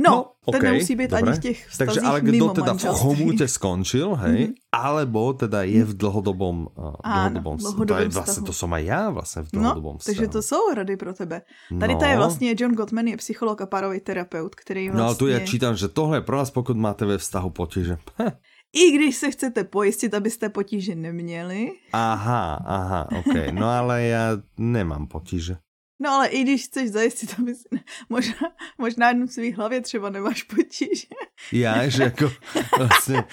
No, 0.00 0.32
ten 0.48 0.56
okej, 0.56 0.70
nemusí 0.72 0.96
být 0.96 1.12
ani 1.12 1.32
v 1.32 1.38
těch 1.38 1.58
Takže 1.60 2.00
vztazích 2.00 2.04
ale 2.08 2.20
kdo 2.20 2.48
teda 2.56 2.72
v 2.72 2.76
manželství. 2.80 3.02
chomúte 3.04 3.44
skončil, 3.48 4.08
hej, 4.16 4.38
Mhm. 4.48 4.52
alebo 4.72 5.32
teda 5.36 5.62
je 5.68 5.84
v 5.84 5.92
dlhodobom, 5.92 6.56
uh, 6.72 6.94
Áno, 7.04 7.36
dlhodobom, 7.36 7.56
to 7.58 7.64
je 7.68 8.08
dlhodobém 8.08 8.10
vztahu. 8.10 8.46
to 8.46 8.52
som 8.56 8.70
aj 8.72 8.82
ja 8.86 9.02
vlastne 9.12 9.40
v 9.44 9.48
No, 9.52 9.60
dlhodobom 9.60 9.94
takže 10.00 10.26
to 10.30 10.40
vztahu. 10.40 10.48
jsou 10.48 10.74
rady 10.74 10.94
pro 10.96 11.12
tebe. 11.12 11.42
Tady 11.80 11.94
to 11.96 12.04
je 12.04 12.16
vlastně 12.16 12.54
John 12.58 12.72
Gottman, 12.74 13.06
je 13.12 13.16
psycholog 13.16 13.60
a 13.60 13.66
párový 13.66 14.00
terapeut, 14.00 14.54
který 14.54 14.88
vlastně... 14.88 15.00
No 15.02 15.06
ale 15.06 15.14
tu 15.20 15.26
ja 15.28 15.40
čítam, 15.44 15.76
že 15.76 15.88
tohle 15.88 16.16
je 16.16 16.20
pro 16.24 16.36
vás, 16.36 16.50
pokud 16.50 16.76
máte 16.76 17.04
ve 17.04 17.18
vztahu 17.18 17.50
potíže. 17.50 17.98
I 18.72 18.90
když 18.90 19.16
se 19.16 19.30
chcete 19.30 19.64
pojistit, 19.64 20.14
abyste 20.14 20.48
potíže 20.48 20.94
neměli, 20.94 21.72
Aha, 21.92 22.54
aha, 22.66 23.08
ok. 23.18 23.34
No 23.50 23.66
ale 23.66 24.02
ja 24.06 24.38
nemám 24.58 25.06
potíže. 25.10 25.58
No 26.00 26.10
ale 26.10 26.26
i 26.32 26.42
když 26.42 26.64
chceš 26.64 26.90
zajistit, 26.90 27.34
aby 27.38 27.54
si... 27.54 27.68
Možná, 28.08 28.50
možná 28.78 29.08
jenom 29.08 29.28
v 29.28 29.32
svý 29.32 29.52
hlavě 29.52 29.80
třeba 29.80 30.10
nemáš 30.10 30.42
potíže. 30.42 31.12
Ja, 31.52 31.88
že 31.88 32.12
ako 32.12 32.28
vlastne 32.76 33.24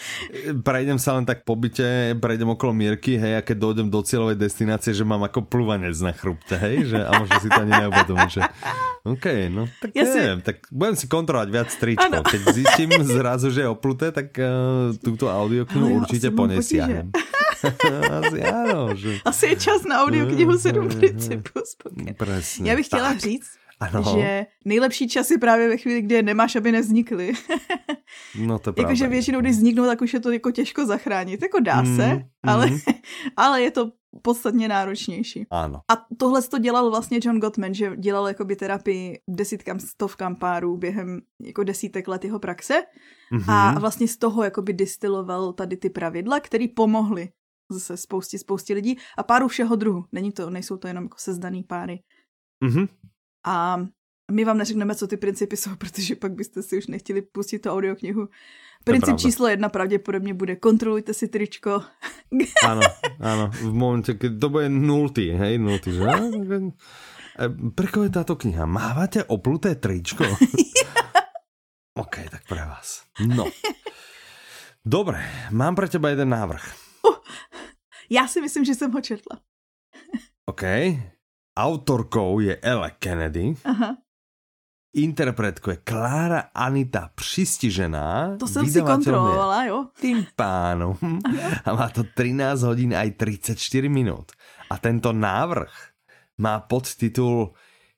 prejdem 0.64 0.96
sa 0.96 1.20
len 1.20 1.28
tak 1.28 1.44
po 1.44 1.60
byte, 1.60 2.16
prejdem 2.24 2.48
okolo 2.48 2.72
Mierky, 2.72 3.20
hej, 3.20 3.40
a 3.40 3.42
keď 3.44 3.58
dojdem 3.60 3.88
do 3.92 4.00
cieľovej 4.00 4.40
destinácie, 4.40 4.96
že 4.96 5.04
mám 5.04 5.28
ako 5.28 5.44
plúvanec 5.44 5.94
na 6.00 6.16
chrupte, 6.16 6.56
hej, 6.56 6.88
že, 6.88 7.00
a 7.04 7.12
možno 7.20 7.36
si 7.44 7.52
to 7.52 7.60
ani 7.60 7.74
neuvedomím, 7.76 8.32
že 8.32 8.42
OK, 9.04 9.52
no 9.52 9.68
tak 9.84 9.92
Ja 9.92 10.08
si- 10.08 10.20
neviem, 10.20 10.40
tak 10.40 10.68
budem 10.72 10.96
si 10.96 11.06
kontrolovať 11.08 11.50
viac 11.52 11.70
tričko. 11.72 12.12
Áno. 12.12 12.24
Keď 12.24 12.42
zistím 12.56 12.92
zrazu, 13.04 13.52
že 13.52 13.64
je 13.64 13.70
opluté, 13.72 14.12
tak 14.16 14.36
uh, 14.40 14.96
túto 15.00 15.28
audioknihu 15.28 16.04
určite 16.04 16.28
asi 16.28 16.36
mám 16.36 16.40
ponesiahnem. 16.48 17.08
Asi 17.64 18.40
áno, 18.44 18.96
že... 18.96 19.20
Asi 19.26 19.46
je 19.48 19.56
čas 19.56 19.84
na 19.84 20.04
audioknihu 20.04 20.52
Mm, 20.52 20.58
7 20.60 20.86
mm, 20.86 20.90
principů 21.00 21.60
spokojenosti. 21.66 22.68
Já 22.68 22.76
bych 22.76 22.86
chtěla 22.86 23.10
tak. 23.10 23.20
říct, 23.20 23.50
Ano, 23.80 24.02
že 24.18 24.46
nejlepší 24.66 25.08
čas 25.08 25.32
je 25.32 25.38
právě 25.38 25.70
ve 25.70 25.78
chvíli, 25.78 26.02
kdy 26.02 26.16
je 26.16 26.24
nemáš, 26.24 26.56
aby 26.56 26.72
nevznikly. 26.72 27.34
no 28.42 28.60
to 28.60 28.70
je. 28.78 28.82
Jakože 28.82 29.08
většinou, 29.08 29.40
když 29.42 29.52
vzniknou, 29.56 29.86
tak 29.86 30.02
už 30.02 30.14
je 30.14 30.20
to 30.20 30.32
jako 30.32 30.52
těžko 30.52 30.86
zachránit. 30.86 31.42
Jako 31.42 31.60
dá 31.60 31.82
Mm, 31.82 31.96
se, 31.98 32.22
ale, 32.44 32.66
mm. 32.68 32.78
ale 33.38 33.62
je 33.62 33.72
to 33.72 33.92
podstatně 34.22 34.68
náročnější. 34.68 35.46
Áno. 35.52 35.82
A 35.92 36.06
tohle 36.18 36.42
to 36.42 36.58
dělal 36.58 36.90
vlastně 36.90 37.20
John 37.22 37.40
Gottman, 37.40 37.74
že 37.74 37.92
dělal 37.98 38.28
jakoby 38.28 38.56
terapii 38.56 39.20
desítkám, 39.30 39.80
stovkám 39.80 40.36
párů 40.36 40.78
během 40.78 41.22
jako 41.42 41.64
desítek 41.64 42.08
let 42.08 42.24
jeho 42.26 42.40
praxe 42.40 42.84
Mhm. 43.32 43.50
a 43.50 43.80
vlastně 43.80 44.08
z 44.08 44.18
toho 44.18 44.44
jakoby 44.44 44.74
distiloval 44.74 45.54
tady 45.54 45.78
ty 45.78 45.90
pravidla, 45.90 46.40
které 46.40 46.66
pomohly 46.76 47.30
zase 47.72 47.98
spoustě, 47.98 48.40
spoustě 48.40 48.74
lidí 48.74 48.98
a 49.18 49.24
párů 49.24 49.48
všeho 49.48 49.76
druhu. 49.76 50.06
Není 50.12 50.32
to, 50.32 50.50
nejsou 50.50 50.78
to 50.78 50.88
jenom 50.88 51.04
jako 51.04 51.18
sezdaný 51.18 51.64
páry. 51.64 52.04
Mhm. 52.64 52.88
A 53.46 53.86
my 54.32 54.46
vám 54.46 54.58
neřekneme, 54.58 54.96
co 54.96 55.08
ty 55.08 55.18
principy 55.18 55.58
jsou, 55.58 55.76
protože 55.78 56.16
pak 56.16 56.32
byste 56.32 56.64
si 56.64 56.78
už 56.78 56.88
nechtěli 56.88 57.22
pustit 57.22 57.60
tu 57.60 57.70
audioknihu. 57.70 58.30
Princip 58.84 59.18
číslo 59.18 59.48
jedna 59.48 59.70
pravděpodobně 59.70 60.34
bude 60.34 60.56
kontrolujte 60.56 61.14
si 61.14 61.28
tričko. 61.28 61.84
Áno, 62.68 62.84
áno. 63.20 63.48
V 63.56 63.72
momente, 63.72 64.20
keď 64.20 64.32
to 64.36 64.48
bude 64.52 64.68
nultý, 64.68 65.32
hej, 65.32 65.56
nultý, 65.60 65.96
že? 65.96 66.08
E, 67.38 67.46
Pre 67.54 67.88
koho 67.88 68.10
je 68.10 68.18
táto 68.18 68.34
kniha? 68.34 68.66
Mávate 68.66 69.22
opluté 69.30 69.78
tričko? 69.78 70.26
OK, 71.94 72.16
tak 72.34 72.44
pre 72.50 72.66
vás. 72.66 73.06
No. 73.22 73.46
Dobre, 74.82 75.22
mám 75.54 75.78
pre 75.78 75.86
teba 75.86 76.10
jeden 76.10 76.34
návrh. 76.34 76.87
Já 78.10 78.28
si 78.28 78.42
myslím, 78.42 78.66
že 78.66 78.76
jsem 78.76 78.92
ho 78.92 79.02
četla. 79.02 79.40
OK. 80.46 80.62
Autorkou 81.58 82.40
je 82.40 82.56
Ella 82.62 82.90
Kennedy, 82.90 83.56
Aha. 83.66 83.98
interpretkou 84.94 85.70
je 85.72 85.78
Klára 85.78 86.40
Anita 86.54 87.10
Přistižená. 87.16 88.38
To 88.38 88.48
jsem 88.48 88.70
si 88.70 88.82
kontrolovala, 88.82 89.66
jo. 89.66 89.86
tým 90.00 90.26
pánom 90.36 90.98
a 91.66 91.74
má 91.74 91.90
to 91.90 92.04
13 92.04 92.62
hodín 92.62 92.96
aj 92.96 93.12
34 93.12 93.90
minut. 93.90 94.32
A 94.70 94.78
tento 94.78 95.14
návrh 95.14 95.74
má 96.38 96.60
podtitul 96.60 97.54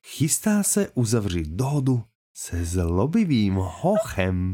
Chystá 0.06 0.64
se 0.64 0.90
uzavřít 0.96 1.48
dohodu 1.48 2.04
se 2.34 2.66
zlobivým 2.66 3.56
hochem. 3.56 4.52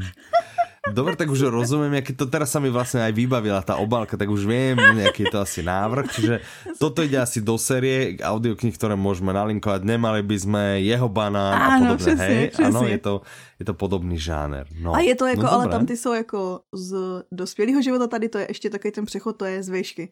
Dobre, 0.94 1.16
tak 1.16 1.26
už 1.30 1.50
rozumiem, 1.50 1.98
aký 1.98 2.14
to 2.14 2.30
teraz 2.30 2.50
sa 2.54 2.62
mi 2.62 2.70
vlastne 2.70 3.02
aj 3.02 3.12
vybavila 3.12 3.58
tá 3.62 3.74
obálka, 3.76 4.14
tak 4.14 4.30
už 4.30 4.46
viem, 4.46 4.78
aký 4.78 5.26
je 5.26 5.32
to 5.34 5.40
asi 5.42 5.60
návrh, 5.62 6.06
čiže 6.14 6.34
toto 6.78 7.02
ide 7.02 7.18
asi 7.18 7.42
do 7.42 7.58
série 7.58 8.14
audiokníh, 8.22 8.70
ktoré 8.74 8.94
môžeme 8.94 9.34
nalinkovať, 9.34 9.82
nemali 9.82 10.22
by 10.22 10.36
sme 10.38 10.62
jeho 10.86 11.08
banán 11.10 11.52
a 11.54 11.68
podobné, 11.78 11.96
přesně, 11.96 12.24
hej? 12.24 12.48
Přesně. 12.48 12.88
je 12.88 12.98
to, 12.98 13.14
je 13.58 13.64
to 13.64 13.74
podobný 13.74 14.18
žáner. 14.18 14.66
No. 14.78 14.94
A 14.94 15.00
je 15.00 15.14
to 15.14 15.26
jako, 15.26 15.42
no, 15.42 15.52
ale 15.52 15.64
dobré. 15.64 15.78
tam 15.78 15.86
ty 15.86 15.96
jsou 15.96 16.12
jako 16.12 16.60
z 16.74 16.94
dospělého 17.32 17.82
života, 17.82 18.06
tady 18.06 18.28
to 18.28 18.38
je 18.38 18.46
ještě 18.50 18.70
takový 18.70 18.92
ten 18.92 19.04
přechod, 19.06 19.36
to 19.36 19.44
je 19.44 19.62
z 19.62 19.68
vejšky. 19.68 20.04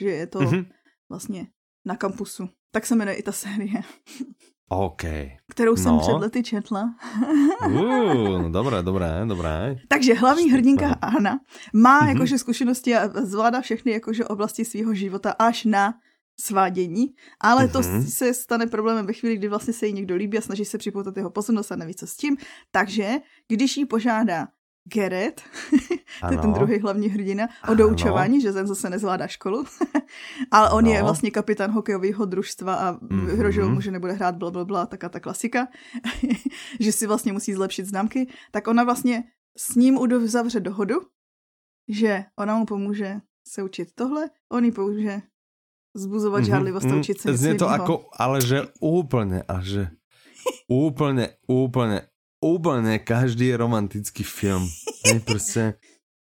Že 0.00 0.08
je 0.08 0.26
to 0.26 0.40
Mhm. 0.40 0.64
vlastně 1.10 1.46
na 1.84 1.96
kampusu. 1.96 2.48
Tak 2.72 2.86
se 2.86 2.94
jmenuje 2.96 3.16
i 3.16 3.22
ta 3.22 3.32
série, 3.32 3.80
OK. 4.76 5.02
kterou 5.50 5.76
jsem 5.76 5.92
No. 5.92 5.98
před 6.00 6.12
lety 6.12 6.42
četla. 6.42 6.94
Uh, 7.66 8.50
dobré, 8.50 8.82
dobré, 8.82 9.22
dobré. 9.26 9.76
Takže 9.88 10.14
hlavní 10.14 10.50
hrdinka 10.50 10.96
Anna 11.02 11.40
má 11.74 11.98
Mhm. 12.00 12.08
jakože 12.08 12.38
zkušenosti 12.38 12.96
a 12.96 13.08
zvládá 13.08 13.60
všechny 13.60 13.92
jakože 13.92 14.24
oblasti 14.24 14.64
svého 14.64 14.94
života 14.94 15.34
až 15.38 15.64
na 15.64 15.94
svádění, 16.40 17.06
ale 17.40 17.68
to 17.68 17.80
mm-hmm. 17.80 18.04
se 18.04 18.34
stane 18.34 18.66
problémem 18.66 19.06
ve 19.06 19.12
chvíli, 19.12 19.36
kdy 19.36 19.48
vlastně 19.48 19.72
se 19.72 19.86
jí 19.86 19.92
někdo 19.92 20.16
líbí 20.16 20.38
a 20.38 20.40
snaží 20.40 20.64
se 20.64 20.78
připoutat 20.78 21.16
jeho 21.16 21.30
pozornost 21.30 21.72
a 21.72 21.76
neví, 21.76 21.94
co 21.94 22.06
s 22.06 22.16
tím. 22.16 22.36
Takže, 22.70 23.10
když 23.48 23.76
jí 23.76 23.84
požádá 23.86 24.48
Gerrit, 24.84 25.40
to 26.20 26.32
je 26.32 26.38
ten 26.38 26.52
druhý 26.52 26.78
hlavní 26.78 27.08
hrdina, 27.08 27.48
o 27.68 27.74
doučování, 27.74 28.40
že 28.40 28.52
Zen 28.52 28.66
zase 28.66 28.90
nezvládá 28.90 29.26
školu, 29.26 29.64
ale 30.50 30.70
on 30.70 30.84
ano. 30.84 30.90
je 30.90 31.02
vlastně 31.02 31.30
kapitán 31.30 31.70
hokejového 31.70 32.24
družstva 32.24 32.74
a 32.74 32.92
mm-hmm. 32.92 33.36
hrozil 33.36 33.70
mu, 33.70 33.80
že 33.80 33.90
nebude 33.90 34.12
hrát 34.12 34.34
bla, 34.34 34.50
bla, 34.50 34.64
bla, 34.64 34.86
taká 34.86 35.08
ta 35.08 35.20
klasika, 35.20 35.68
že 36.80 36.92
si 36.92 37.06
vlastně 37.06 37.32
musí 37.32 37.52
zlepšit 37.52 37.86
známky, 37.86 38.28
tak 38.50 38.66
ona 38.66 38.84
vlastně 38.84 39.24
s 39.56 39.74
ním 39.74 39.98
uzavře 39.98 40.60
dohodu, 40.60 40.94
že 41.88 42.24
ona 42.38 42.58
mu 42.58 42.66
pomůže 42.66 43.20
se 43.48 43.62
učit 43.62 43.88
tohle, 43.94 44.30
on 44.52 44.64
jí 44.64 44.72
pomůže 44.72 45.22
zbuzovat 45.94 46.42
mm-hmm, 46.42 46.46
žádlivost 46.46 46.86
a 46.86 46.96
učit 46.96 47.20
se 47.20 47.36
Znie 47.36 47.54
to 47.54 47.64
jako, 47.64 48.06
ale 48.18 48.40
že 48.40 48.62
úplně 48.80 49.42
a 49.42 49.60
že 49.60 49.88
úplně, 50.68 51.28
úplně, 51.48 52.02
úplně 52.42 52.98
každý 52.98 53.56
romantický 53.56 54.22
film. 54.22 54.68
Hej, 55.06 55.20
prostě 55.20 55.74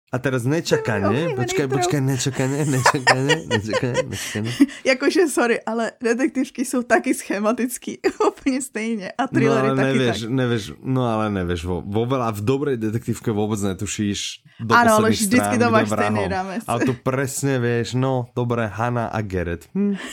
a 0.06 0.22
teraz 0.22 0.46
nečakanie, 0.46 1.34
počkaj, 1.34 1.66
počkaj, 1.66 2.00
nečakanie, 2.00 2.62
nečakanie, 2.62 3.36
nečakanie, 3.52 4.02
nečakanie. 4.06 4.52
Jakože 4.94 5.26
sorry, 5.26 5.58
ale 5.66 5.98
detektivky 5.98 6.64
jsou 6.64 6.86
taky 6.86 7.10
schematický, 7.10 7.98
úplně 8.28 8.62
stejně. 8.62 9.12
A 9.18 9.26
thrillery 9.26 9.68
no, 9.68 9.74
ale 9.74 9.76
taky 9.76 9.98
nevieš, 9.98 10.20
tak. 10.20 10.30
nevieš, 10.30 10.64
no 10.78 11.02
ale 11.04 11.24
nevieš, 11.30 11.60
vo, 11.66 11.76
vo 11.82 12.02
veľa, 12.06 12.32
v 12.32 12.40
dobrej 12.46 12.76
detektívke 12.78 13.34
vôbec 13.34 13.58
netušíš 13.58 14.46
do 14.62 14.72
Áno, 14.72 15.02
ale 15.02 15.10
vždycky 15.10 15.58
to 15.58 15.66
máš 15.68 15.90
stejný 15.90 16.24
rámec. 16.30 16.62
Ale 16.64 16.80
to 16.86 16.94
presne 16.96 17.58
vieš, 17.58 17.98
no, 17.98 18.30
dobré, 18.32 18.70
Hanna 18.70 19.10
a 19.10 19.18
Gerrit. 19.20 19.68
Hm. 19.74 19.98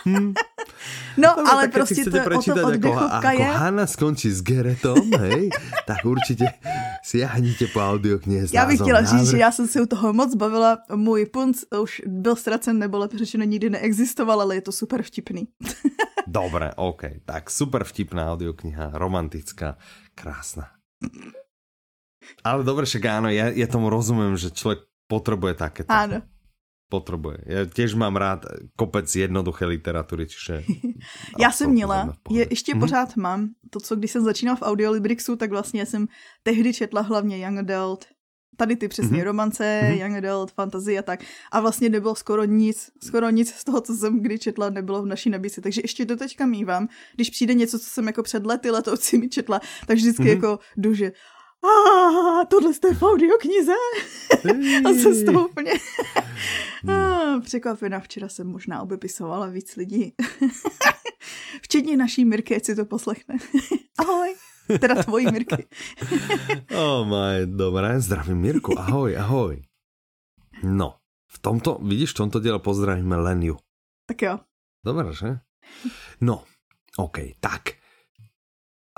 Hm. 0.00 0.32
No, 1.16 1.28
Dobre, 1.36 1.50
ale 1.52 1.62
tak 1.62 1.70
si 1.70 1.78
prostě 1.78 1.94
chcete 1.94 2.10
to 2.10 2.16
o 2.16 2.20
tom 2.20 2.32
prečítať, 2.32 2.64
ako, 2.74 2.90
ako 3.10 3.42
je... 3.42 3.44
Hanna 3.44 3.86
skončí 3.86 4.30
s 4.30 4.40
Geretom, 4.42 5.10
hej, 5.18 5.50
tak 5.86 6.04
určite 6.04 6.56
siahnite 7.04 7.66
po 7.72 7.80
audioknihe 7.80 8.48
s 8.48 8.52
Já 8.52 8.66
bych 8.66 8.80
chtěla 8.80 9.02
říct, 9.04 9.30
že 9.30 9.38
já 9.38 9.52
jsem 9.52 9.68
se 9.68 9.80
u 9.80 9.86
toho 9.86 10.12
moc 10.12 10.34
bavila. 10.34 10.78
Můj 10.94 11.26
punc 11.26 11.64
už 11.80 12.02
byl 12.06 12.36
ztracen, 12.36 12.78
nebo 12.78 12.98
lepší 12.98 13.18
řečeno 13.18 13.44
nikdy 13.44 13.70
neexistoval, 13.70 14.40
ale 14.40 14.54
je 14.54 14.60
to 14.60 14.72
super 14.72 15.02
vtipný. 15.02 15.48
Dobre, 16.26 16.70
OK. 16.76 17.02
Tak 17.24 17.50
super 17.50 17.84
vtipná 17.84 18.32
audiokniha, 18.32 18.90
romantická, 18.94 19.76
krásna. 20.14 20.70
Ale 22.44 22.62
dobre, 22.62 22.86
však 22.86 23.04
áno, 23.08 23.28
ja, 23.32 23.50
ja 23.50 23.66
tomu 23.66 23.90
rozumiem, 23.90 24.36
že 24.36 24.54
človek 24.54 24.86
potrebuje 25.10 25.58
takéto. 25.58 25.90
Ano. 25.90 26.22
Potrebuje. 26.90 27.38
Ja 27.46 27.62
tiež 27.70 27.94
mám 27.94 28.18
rád 28.18 28.50
kopec 28.74 29.06
jednoduché 29.06 29.62
literatury, 29.62 30.26
čiže... 30.26 30.66
Já 31.38 31.50
jsem 31.54 31.70
měla, 31.70 32.18
je, 32.30 32.46
ještě 32.50 32.74
Mhm. 32.74 32.80
pořád 32.80 33.16
mám, 33.16 33.54
to, 33.70 33.80
co 33.80 33.96
když 33.96 34.10
jsem 34.10 34.24
začínala 34.24 34.56
v 34.56 34.62
Audiolibrixu, 34.62 35.36
tak 35.36 35.50
vlastně 35.50 35.86
jsem 35.86 36.06
tehdy 36.42 36.74
četla 36.74 37.00
hlavně 37.00 37.38
Young 37.38 37.58
Adult, 37.58 38.04
tady 38.56 38.76
ty 38.76 38.88
přesně 38.88 39.16
Mhm. 39.16 39.26
romance, 39.26 39.80
Mhm. 39.82 39.98
Young 39.98 40.14
Adult, 40.24 40.50
fantasy 40.52 40.98
a 40.98 41.02
tak. 41.02 41.20
A 41.52 41.60
vlastně 41.60 41.88
nebylo 41.88 42.14
skoro 42.14 42.44
nic, 42.44 42.90
skoro 43.02 43.30
nic 43.30 43.54
z 43.54 43.64
toho, 43.64 43.80
co 43.80 43.94
jsem 43.94 44.20
kdy 44.22 44.38
četla, 44.38 44.70
nebylo 44.70 45.02
v 45.02 45.06
naší 45.06 45.30
nabídce. 45.30 45.60
Takže 45.60 45.80
ještě 45.84 46.04
do 46.04 46.16
teďka 46.16 46.46
mývám, 46.46 46.88
když 47.14 47.30
přijde 47.30 47.54
něco, 47.54 47.78
co 47.78 47.86
jsem 47.86 48.06
jako 48.06 48.22
před 48.22 48.46
lety 48.46 48.70
letoucí 48.70 49.18
mi 49.18 49.28
četla, 49.28 49.60
tak 49.86 49.96
vždycky 49.96 50.22
Mhm. 50.22 50.30
jako 50.32 50.58
jdu, 50.76 50.94
že 50.94 51.12
a 51.64 52.44
tohle 52.44 52.74
jste 52.74 52.94
v 52.94 53.02
audioknize? 53.02 53.72
a 54.84 54.88
jsem 54.88 55.14
z 55.14 55.24
toho 55.24 55.48
úplně 55.48 55.72
ah, 56.88 57.40
překvapená. 57.40 58.00
Včera 58.00 58.28
jsem 58.28 58.46
možná 58.46 58.82
obepisovala 58.82 59.46
víc 59.46 59.76
lidí. 59.76 60.14
Včetně 61.62 61.96
naší 61.96 62.24
Mirky, 62.24 62.56
ať 62.56 62.64
si 62.64 62.76
to 62.76 62.84
poslechne. 62.84 63.36
Ahoj. 63.98 64.34
Teda 64.80 65.02
tvojí 65.02 65.26
Mirky. 65.32 65.66
Oh 66.74 67.06
my, 67.06 67.46
dobré, 67.46 68.00
zdravím 68.00 68.38
Mirku, 68.38 68.78
ahoj, 68.78 69.18
ahoj. 69.18 69.62
No, 70.62 70.94
v 71.30 71.38
tomto, 71.38 71.78
vidíš, 71.82 72.10
v 72.10 72.14
tomto 72.14 72.40
diele 72.40 72.58
pozdravíme 72.58 73.16
Leniu. 73.16 73.58
Tak 74.06 74.22
jo. 74.22 74.38
Dobre, 74.84 75.12
že? 75.12 75.38
No, 76.20 76.44
OK, 76.96 77.18
tak. 77.40 77.79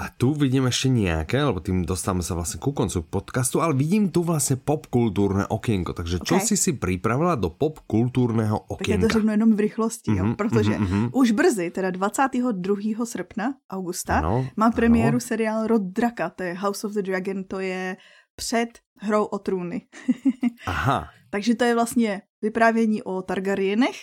A 0.01 0.09
tu 0.09 0.33
vidím 0.33 0.65
ešte 0.65 0.89
nejaké, 0.89 1.37
lebo 1.45 1.61
tým 1.61 1.85
dostávame 1.85 2.25
sa 2.25 2.33
vlastne 2.33 2.57
ku 2.57 2.73
koncu 2.73 3.05
podcastu, 3.05 3.61
ale 3.61 3.77
vidím 3.77 4.09
tu 4.09 4.25
vlastne 4.25 4.57
popkultúrne 4.57 5.45
okienko. 5.53 5.93
Takže 5.93 6.25
čo 6.25 6.41
OK. 6.41 6.49
si 6.49 6.57
si 6.57 6.73
pripravila 6.73 7.37
do 7.37 7.53
popkultúrneho 7.53 8.65
Tak 8.79 8.89
já 8.89 8.99
to 8.99 9.09
řeknu 9.09 9.31
jenom 9.31 9.55
v 9.57 9.61
rychlosti, 9.61 10.11
jo, 10.17 10.25
Mhm, 10.25 10.35
protože 10.35 10.71
mhm, 10.79 10.97
mhm. 10.97 11.09
už 11.13 11.31
brzy, 11.31 11.71
teda 11.71 11.91
22. 11.91 13.05
srpna, 13.05 13.55
augusta, 13.71 14.19
Ano, 14.19 14.49
má 14.57 14.71
premiéru 14.71 15.17
ano. 15.17 15.21
seriál 15.21 15.67
Rod 15.67 15.83
Draka, 15.83 16.31
to 16.31 16.43
je 16.43 16.55
House 16.55 16.87
of 16.87 16.93
the 16.93 17.03
Dragon, 17.03 17.45
to 17.45 17.61
je 17.61 17.97
před 18.37 18.69
hrou 18.97 19.25
o 19.25 19.39
trůny. 19.39 19.87
Aha, 20.67 21.09
Takže 21.31 21.55
to 21.55 21.65
je 21.65 21.75
vlastně 21.75 22.23
vyprávění 22.43 23.03
o 23.03 23.23
Targaryenech. 23.23 23.97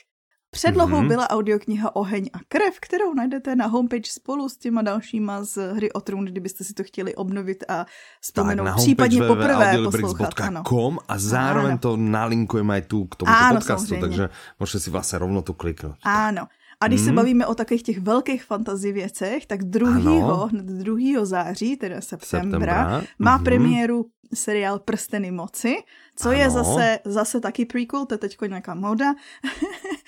Předlohou 0.52 0.90
Mhm. 0.90 1.06
mm-hmm. 1.06 1.08
byla 1.08 1.30
audiokniha 1.30 1.96
Oheň 1.96 2.30
a 2.34 2.38
krev, 2.48 2.80
kterou 2.82 3.14
najdete 3.14 3.56
na 3.56 3.66
homepage 3.68 4.12
spolu 4.12 4.50
s 4.50 4.58
těma 4.58 4.82
dalšíma 4.82 5.44
z 5.44 5.74
hry 5.74 5.92
o 5.94 6.02
trůn, 6.02 6.26
kdybyste 6.26 6.64
si 6.64 6.74
to 6.74 6.84
chtěli 6.84 7.16
obnovit 7.16 7.64
a 7.68 7.78
tak 7.78 7.88
vzpomenout 8.22 8.66
na 8.66 8.76
případně 8.76 9.22
poprvé 9.24 9.78
poslouchat. 9.84 10.34
Ano. 10.42 10.64
a 11.08 11.18
zároveň 11.20 11.72
Áno. 11.72 11.78
to 11.80 11.98
nalinkujeme 11.98 12.74
aj 12.74 12.82
tu 12.82 13.06
k 13.06 13.16
tomuto 13.16 13.38
podcastu, 13.54 13.88
samozřejmě. 13.94 14.02
takže 14.02 14.30
môžete 14.60 14.80
si 14.80 14.90
vlastne 14.90 15.18
rovno 15.20 15.42
tu 15.46 15.54
kliknúť. 15.54 16.02
Ano. 16.04 16.48
A 16.82 16.88
když 16.88 17.02
se 17.02 17.06
Mhm. 17.08 17.16
bavíme 17.16 17.46
o 17.46 17.56
takových 17.56 17.84
těch 17.84 18.00
velkých 18.00 18.44
fantasy 18.44 18.92
věcech, 18.92 19.46
tak 19.46 19.64
2. 19.64 20.46
hned 20.46 20.66
2. 20.66 21.26
září, 21.26 21.78
teda 21.78 22.02
septembra, 22.02 22.42
Septembra, 22.44 23.04
má 23.20 23.36
mhm. 23.36 23.44
premiéru 23.44 24.06
seriál 24.34 24.80
Prsteny 24.80 25.32
moci, 25.32 25.76
co 26.16 26.32
je 26.32 26.44
Ano. 26.46 26.54
zase, 26.54 27.00
zase 27.06 27.40
taky 27.40 27.66
prequel, 27.66 28.06
to 28.06 28.14
je 28.14 28.18
teďko 28.18 28.46
nějaká 28.46 28.76
moda. 28.76 29.14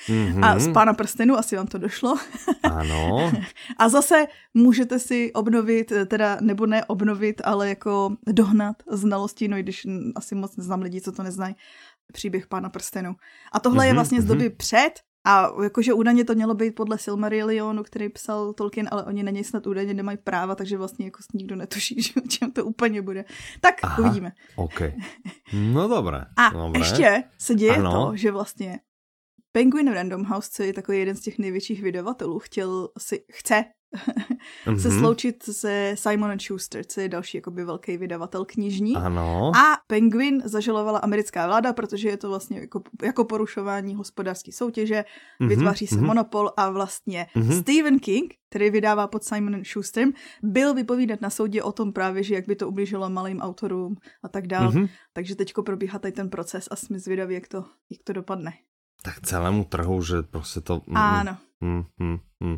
Mhm. 0.09 0.43
A 0.43 0.59
z 0.59 0.71
Pána 0.73 0.93
prstenů, 0.93 1.37
asi 1.37 1.55
vám 1.55 1.67
to 1.67 1.77
došlo. 1.77 2.15
Áno, 2.63 3.31
A 3.77 3.89
zase 3.89 4.25
můžete 4.53 4.99
si 4.99 5.33
obnovit, 5.33 5.93
teda 6.07 6.37
nebo 6.41 6.65
ne 6.65 6.85
obnovit, 6.85 7.41
ale 7.43 7.69
jako 7.69 8.15
dohnat 8.27 8.75
znalosti, 8.91 9.47
no 9.47 9.57
i 9.57 9.63
když 9.63 9.87
asi 10.15 10.35
moc 10.35 10.57
neznám 10.57 10.81
lidi, 10.81 11.01
co 11.01 11.11
to 11.11 11.23
neznají, 11.23 11.55
příběh 12.13 12.47
Pána 12.47 12.69
prstenů. 12.69 13.15
A 13.51 13.59
tohle 13.59 13.85
je 13.85 13.91
Mhm, 13.91 13.95
vlastně 13.95 14.21
z 14.21 14.25
mhm. 14.25 14.33
doby 14.37 14.49
před, 14.49 14.91
a 15.25 15.63
jakože 15.63 15.93
údajně 15.93 16.25
to 16.25 16.35
mělo 16.35 16.53
být 16.53 16.75
podle 16.75 16.97
Silmarillionu, 16.97 17.83
který 17.83 18.09
psal 18.09 18.53
Tolkien, 18.53 18.87
ale 18.91 19.03
oni 19.03 19.23
na 19.23 19.31
něj 19.31 19.43
snad 19.43 19.67
údajně 19.67 19.93
nemají 19.93 20.17
práva, 20.17 20.55
takže 20.55 20.77
vlastně 20.77 21.05
jako 21.05 21.19
nikdo 21.33 21.55
netuší, 21.55 22.01
že 22.01 22.13
o 22.25 22.27
čem 22.27 22.51
to 22.51 22.65
úplně 22.65 23.01
bude. 23.01 23.25
Tak 23.61 23.75
Aha. 23.83 23.99
uvidíme. 23.99 24.31
OK. 24.55 24.81
No 25.53 25.87
dobré. 25.87 26.25
A 26.37 26.49
dobré. 26.49 26.79
ještě 26.81 27.23
se 27.37 27.55
děje 27.55 27.75
Ano. 27.75 27.91
to, 27.91 28.15
že 28.17 28.31
vlastně 28.31 28.79
Penguin 29.51 29.93
Random 29.93 30.23
House, 30.23 30.49
co 30.53 30.63
je 30.63 30.73
takový 30.73 30.99
jeden 30.99 31.15
z 31.15 31.21
těch 31.21 31.37
největších 31.39 31.81
vydavatelů, 31.83 32.39
chtěl 32.39 32.89
si, 32.97 33.23
chce 33.31 33.65
se 34.79 34.89
Mhm. 34.89 34.99
sloučit 34.99 35.43
se 35.43 35.91
Simon 35.97 36.39
Schuster, 36.39 36.85
co 36.85 37.01
je 37.01 37.09
další 37.09 37.37
jakoby 37.37 37.63
velký 37.65 37.97
vydavatel 37.97 38.45
knižní. 38.45 38.95
Ano. 38.95 39.51
A 39.55 39.77
Penguin 39.87 40.41
zažalovala 40.45 40.99
americká 40.99 41.47
vláda, 41.47 41.73
protože 41.73 42.09
je 42.09 42.17
to 42.17 42.29
vlastně 42.29 42.59
jako, 42.59 42.81
jako 43.03 43.25
porušování 43.25 43.95
hospodářské 43.95 44.51
soutěže, 44.51 45.05
Mhm, 45.39 45.49
vytváří 45.49 45.87
se 45.87 45.95
mhm. 45.95 46.05
monopol 46.05 46.49
a 46.57 46.69
vlastně 46.69 47.27
Mhm. 47.35 47.51
Stephen 47.61 47.99
King, 47.99 48.33
který 48.49 48.69
vydává 48.69 49.07
pod 49.07 49.23
Simonem 49.23 49.65
Schusterem, 49.65 50.11
byl 50.43 50.73
vypovídat 50.73 51.21
na 51.21 51.29
soudě 51.29 51.63
o 51.63 51.71
tom 51.71 51.93
právě, 51.93 52.23
že 52.23 52.35
jak 52.35 52.47
by 52.47 52.55
to 52.55 52.67
ublížilo 52.67 53.09
malým 53.09 53.39
autorům 53.41 53.95
a 54.23 54.27
tak 54.29 54.47
dál. 54.47 54.71
Mhm. 54.71 54.87
Takže 55.13 55.35
teďko 55.35 55.63
probíhá 55.63 55.99
tady 55.99 56.11
ten 56.11 56.29
proces 56.29 56.67
a 56.71 56.75
jsme 56.75 56.99
zvědaví, 56.99 57.33
jak 57.35 57.47
to, 57.47 57.57
jak 57.89 58.03
to 58.03 58.13
dopadne. 58.13 58.53
Tak 59.03 59.21
celému 59.21 59.63
trhu, 59.63 60.03
že 60.03 60.21
prostě 60.21 60.61
to... 60.61 60.81
mm, 60.87 60.97
Áno. 60.97 61.37
Mm, 61.61 61.83
mm, 61.99 62.17
mm. 62.39 62.57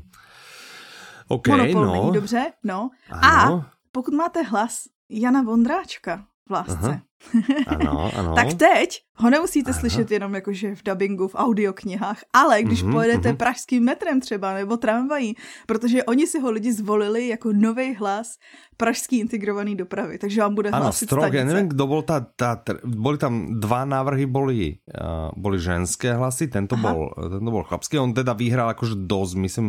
OK, 1.33 1.47
Monopol 1.47 1.85
no. 1.85 1.91
není 1.93 2.11
dobře, 2.11 2.51
no. 2.63 2.89
Ano, 3.09 3.65
A 3.65 3.71
pokud 3.91 4.13
máte 4.13 4.41
hlas 4.43 4.83
Jana 5.09 5.41
Vondráčka 5.41 6.25
v 6.47 6.51
lásce, 6.51 7.01
ano, 7.67 8.11
ano. 8.11 8.35
tak 8.35 8.53
teď 8.59 8.89
ho 9.15 9.29
nemusíte 9.29 9.71
Aha. 9.71 9.79
slyšet 9.79 10.11
jenom 10.11 10.35
jakože 10.35 10.75
v 10.75 10.81
dubbingu, 10.83 11.27
v 11.27 11.35
audioknihách, 11.39 12.19
ale 12.35 12.63
když 12.63 12.83
Mhm, 12.83 12.91
pojedete 12.91 13.29
mhm. 13.29 13.37
pražským 13.37 13.83
metrem 13.83 14.19
třeba 14.19 14.53
nebo 14.53 14.77
tramvají, 14.77 15.35
protože 15.67 16.03
oni 16.03 16.27
si 16.27 16.39
ho 16.39 16.51
lidi 16.51 16.73
zvolili 16.73 17.27
jako 17.27 17.55
nový 17.55 17.95
hlas 17.95 18.35
pražský 18.77 19.19
integrovaný 19.23 19.75
dopravy, 19.75 20.17
takže 20.19 20.41
vám 20.41 20.55
bude 20.55 20.69
Áno, 20.75 20.83
hlasit 20.91 21.05
strok, 21.07 21.31
stanice. 21.31 21.67
kto 21.71 21.83
bol 21.87 22.01
tá, 22.03 22.19
tá, 22.35 22.59
tr- 22.59 22.83
boli 22.83 23.15
tam 23.15 23.59
dva 23.63 23.85
návrhy, 23.87 24.25
boli, 24.27 24.83
uh, 24.91 25.31
boli 25.39 25.63
ženské 25.63 26.11
hlasy, 26.11 26.51
tento 26.51 26.75
Aha. 26.75 26.83
bol, 26.91 27.07
tento 27.39 27.49
bol 27.55 27.63
chlapský, 27.63 28.03
on 28.03 28.11
teda 28.11 28.35
vyhral 28.35 28.67
akože 28.75 28.99
dosť, 28.99 29.33
myslím, 29.39 29.67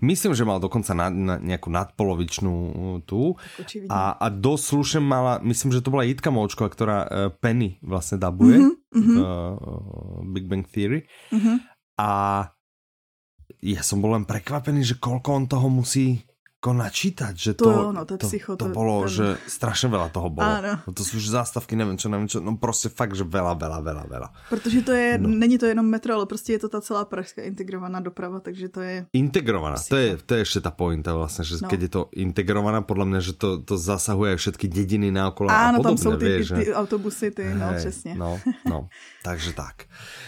myslím, 0.00 0.32
že 0.34 0.46
mal 0.46 0.58
dokonca 0.62 0.94
na, 0.94 1.10
na, 1.10 1.34
nejakú 1.38 1.68
nadpolovičnú 1.68 2.54
uh, 2.54 2.96
tú 3.02 3.34
a, 3.90 4.14
a 4.18 4.26
dosť 4.30 4.64
slušne 4.64 5.00
mala, 5.02 5.42
myslím, 5.42 5.74
že 5.74 5.82
to 5.82 5.92
bola 5.92 6.06
Jitka 6.06 6.30
Moučková, 6.30 6.68
ktorá 6.70 6.98
uh, 7.04 7.08
Penny 7.32 7.78
vlastne 7.82 8.18
dabuje 8.18 8.58
Mhm, 8.58 8.72
v 8.88 8.98
mhm. 8.98 9.16
uh, 9.20 10.20
Big 10.32 10.46
Bang 10.48 10.64
Theory 10.64 11.04
Mhm. 11.34 11.52
a 11.98 12.10
ja 13.58 13.80
som 13.82 13.98
bol 13.98 14.14
len 14.14 14.28
prekvapený, 14.28 14.84
že 14.84 15.00
koľko 15.00 15.28
on 15.34 15.44
toho 15.50 15.66
musí 15.72 16.22
jako 16.58 16.74
načítať, 16.74 17.34
že 17.38 17.54
to, 17.54 17.64
to, 17.64 17.92
no, 17.94 18.02
to, 18.02 18.18
to, 18.18 18.26
psycho, 18.26 18.58
to, 18.58 18.66
to 18.66 18.74
bolo, 18.74 19.06
ten... 19.06 19.14
že 19.14 19.26
strašně 19.46 19.88
veľa 19.94 20.08
toho 20.10 20.26
bolo. 20.26 20.50
Ano. 20.50 20.82
No 20.86 20.92
to 20.92 21.04
jsou 21.06 21.16
už 21.16 21.28
zástavky, 21.28 21.76
nevím 21.78 21.98
čo, 21.98 22.08
nevím 22.10 22.28
čo, 22.28 22.40
no 22.42 22.56
prostě 22.58 22.88
fakt, 22.88 23.14
že 23.14 23.22
veľa, 23.22 23.54
veľa, 23.54 23.78
veľa, 23.78 24.04
veľa. 24.10 24.28
Protože 24.50 24.82
to 24.82 24.92
je, 24.92 25.18
no. 25.18 25.28
není 25.28 25.58
to 25.58 25.66
jenom 25.66 25.86
metro, 25.86 26.14
ale 26.14 26.26
prostě 26.26 26.52
je 26.52 26.58
to 26.58 26.68
ta 26.68 26.80
celá 26.80 27.04
pražská 27.04 27.42
integrovaná 27.42 28.00
doprava, 28.00 28.40
takže 28.40 28.68
to 28.68 28.80
je... 28.80 29.06
Integrovaná, 29.12 29.76
psycho. 29.76 29.88
to 29.88 29.96
je, 29.96 30.16
to 30.26 30.34
je 30.34 30.40
ještě 30.40 30.60
ta 30.60 30.70
pointa 30.70 31.14
vlastně, 31.14 31.44
že 31.44 31.56
no. 31.62 31.68
keď 31.68 31.80
je 31.82 31.88
to 31.88 32.08
integrovaná, 32.12 32.82
podle 32.82 33.04
mě, 33.04 33.20
že 33.20 33.32
to, 33.32 33.62
to 33.62 33.78
zasahuje 33.78 34.36
všetky 34.36 34.68
dediny 34.68 35.10
naokolo 35.10 35.50
Áno, 35.50 35.78
a 35.78 35.82
podobně, 35.82 36.02
tam 36.02 36.12
jsou 36.12 36.16
ty, 36.18 36.24
vieš, 36.24 36.48
ty, 36.48 36.64
ty 36.64 36.74
autobusy, 36.74 37.30
ty, 37.30 37.54
no, 37.54 37.66
přesně. 37.76 38.14
No, 38.14 38.40
no, 38.66 38.88
takže 39.22 39.52
tak. 39.52 39.86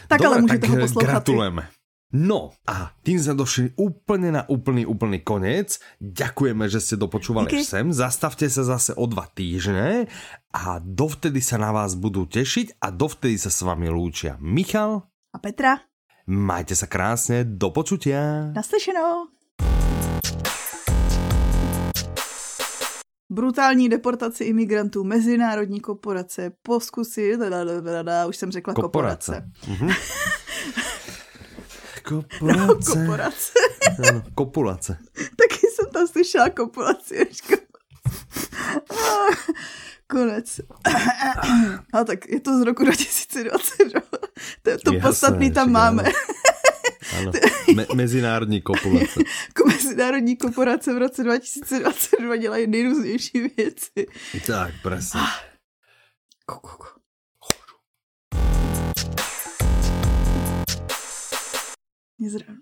tak 0.09 0.19
Dobre, 0.19 0.27
ale 0.29 0.41
můžete 0.41 0.59
tak 0.59 0.71
ho 0.71 0.77
poslouchat. 0.77 1.11
Gratulujeme. 1.11 1.80
No 2.11 2.51
a 2.67 2.91
tým 3.07 3.23
sme 3.23 3.39
došli 3.39 3.79
úplne 3.79 4.35
na 4.35 4.43
úplný, 4.51 4.83
úplný 4.83 5.23
koniec. 5.23 5.79
Ďakujeme, 6.03 6.67
že 6.67 6.83
ste 6.83 6.99
dopočúvali 6.99 7.55
až 7.55 7.63
sem. 7.63 7.87
Zastavte 7.95 8.51
sa 8.51 8.67
zase 8.67 8.99
o 8.99 9.07
dva 9.07 9.31
týždne 9.31 10.11
a 10.51 10.83
dovtedy 10.83 11.39
sa 11.39 11.63
na 11.63 11.71
vás 11.71 11.95
budú 11.95 12.27
tešiť 12.27 12.83
a 12.83 12.91
dovtedy 12.91 13.39
sa 13.39 13.47
s 13.47 13.63
vami 13.63 13.87
lúčia 13.87 14.35
Michal. 14.43 15.07
A 15.31 15.39
Petra, 15.39 15.87
Majte 16.27 16.75
sa 16.75 16.91
krásne, 16.91 17.47
do 17.47 17.71
počutia. 17.71 18.51
naslyšenou. 18.59 19.31
Brutální 23.31 23.89
deportaci 23.89 24.45
imigrantů, 24.45 25.05
mezinárodní 25.05 25.81
korporace, 25.81 26.53
poskusy, 26.63 27.37
dadadadada, 27.37 28.27
už 28.27 28.37
jsem 28.37 28.51
řekla 28.51 28.75
korporace. 28.75 29.51
Mhm. 32.11 32.57
No, 32.57 32.75
Kopulace. 32.75 33.61
Áno, 34.09 34.23
kopulace. 34.35 34.99
Taky 35.37 35.67
jsem 35.75 35.87
tam 35.93 36.09
slyšela 36.09 36.51
kopulaci. 36.51 37.27
Konec. 40.07 40.61
A 41.93 42.05
tak 42.05 42.29
je 42.29 42.41
to 42.41 42.59
z 42.59 42.63
roku 42.63 42.85
2022. 42.85 44.01
To, 44.63 44.79
to 44.85 44.93
Jasné, 44.95 45.01
podstatný 45.01 45.51
tam 45.51 45.71
máme. 45.73 46.03
Áno, 47.19 47.33
Me, 47.75 47.87
mezinárodní 47.95 48.61
kopulace. 48.63 49.21
Mezinárodní 49.67 50.37
korporace 50.37 50.95
v 50.95 50.99
roce 50.99 51.23
2022 51.25 52.37
dělají 52.37 52.67
nejrůznější 52.67 53.51
věci. 53.57 54.07
Tak, 54.47 54.75
presne. 54.83 55.21
Kukuku. 56.47 57.00
Mě 62.21 62.31
zrovna, 62.31 62.57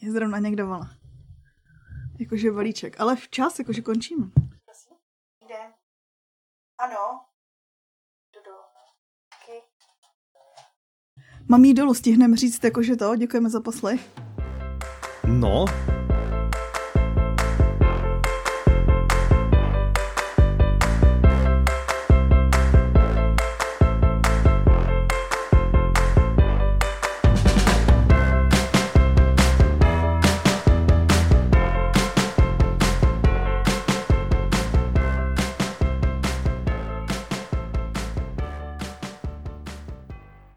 mě 0.00 0.12
zrovna 0.12 0.38
někdo 0.38 0.66
volá. 0.66 0.90
Jakože 2.18 2.52
balíček, 2.52 3.00
ale 3.00 3.16
včas, 3.16 3.58
jakože 3.58 3.82
končíme. 3.82 4.26
Jde. 5.48 5.72
Ano. 6.78 7.24
Dodo. 8.34 8.50
Mám 11.48 11.64
jít 11.64 11.74
dolů, 11.74 11.94
stihneme 11.94 12.36
říct 12.36 12.64
jakože 12.64 12.96
to, 12.96 13.16
děkujeme 13.16 13.50
za 13.50 13.60
poslech. 13.60 14.10
No, 15.26 15.64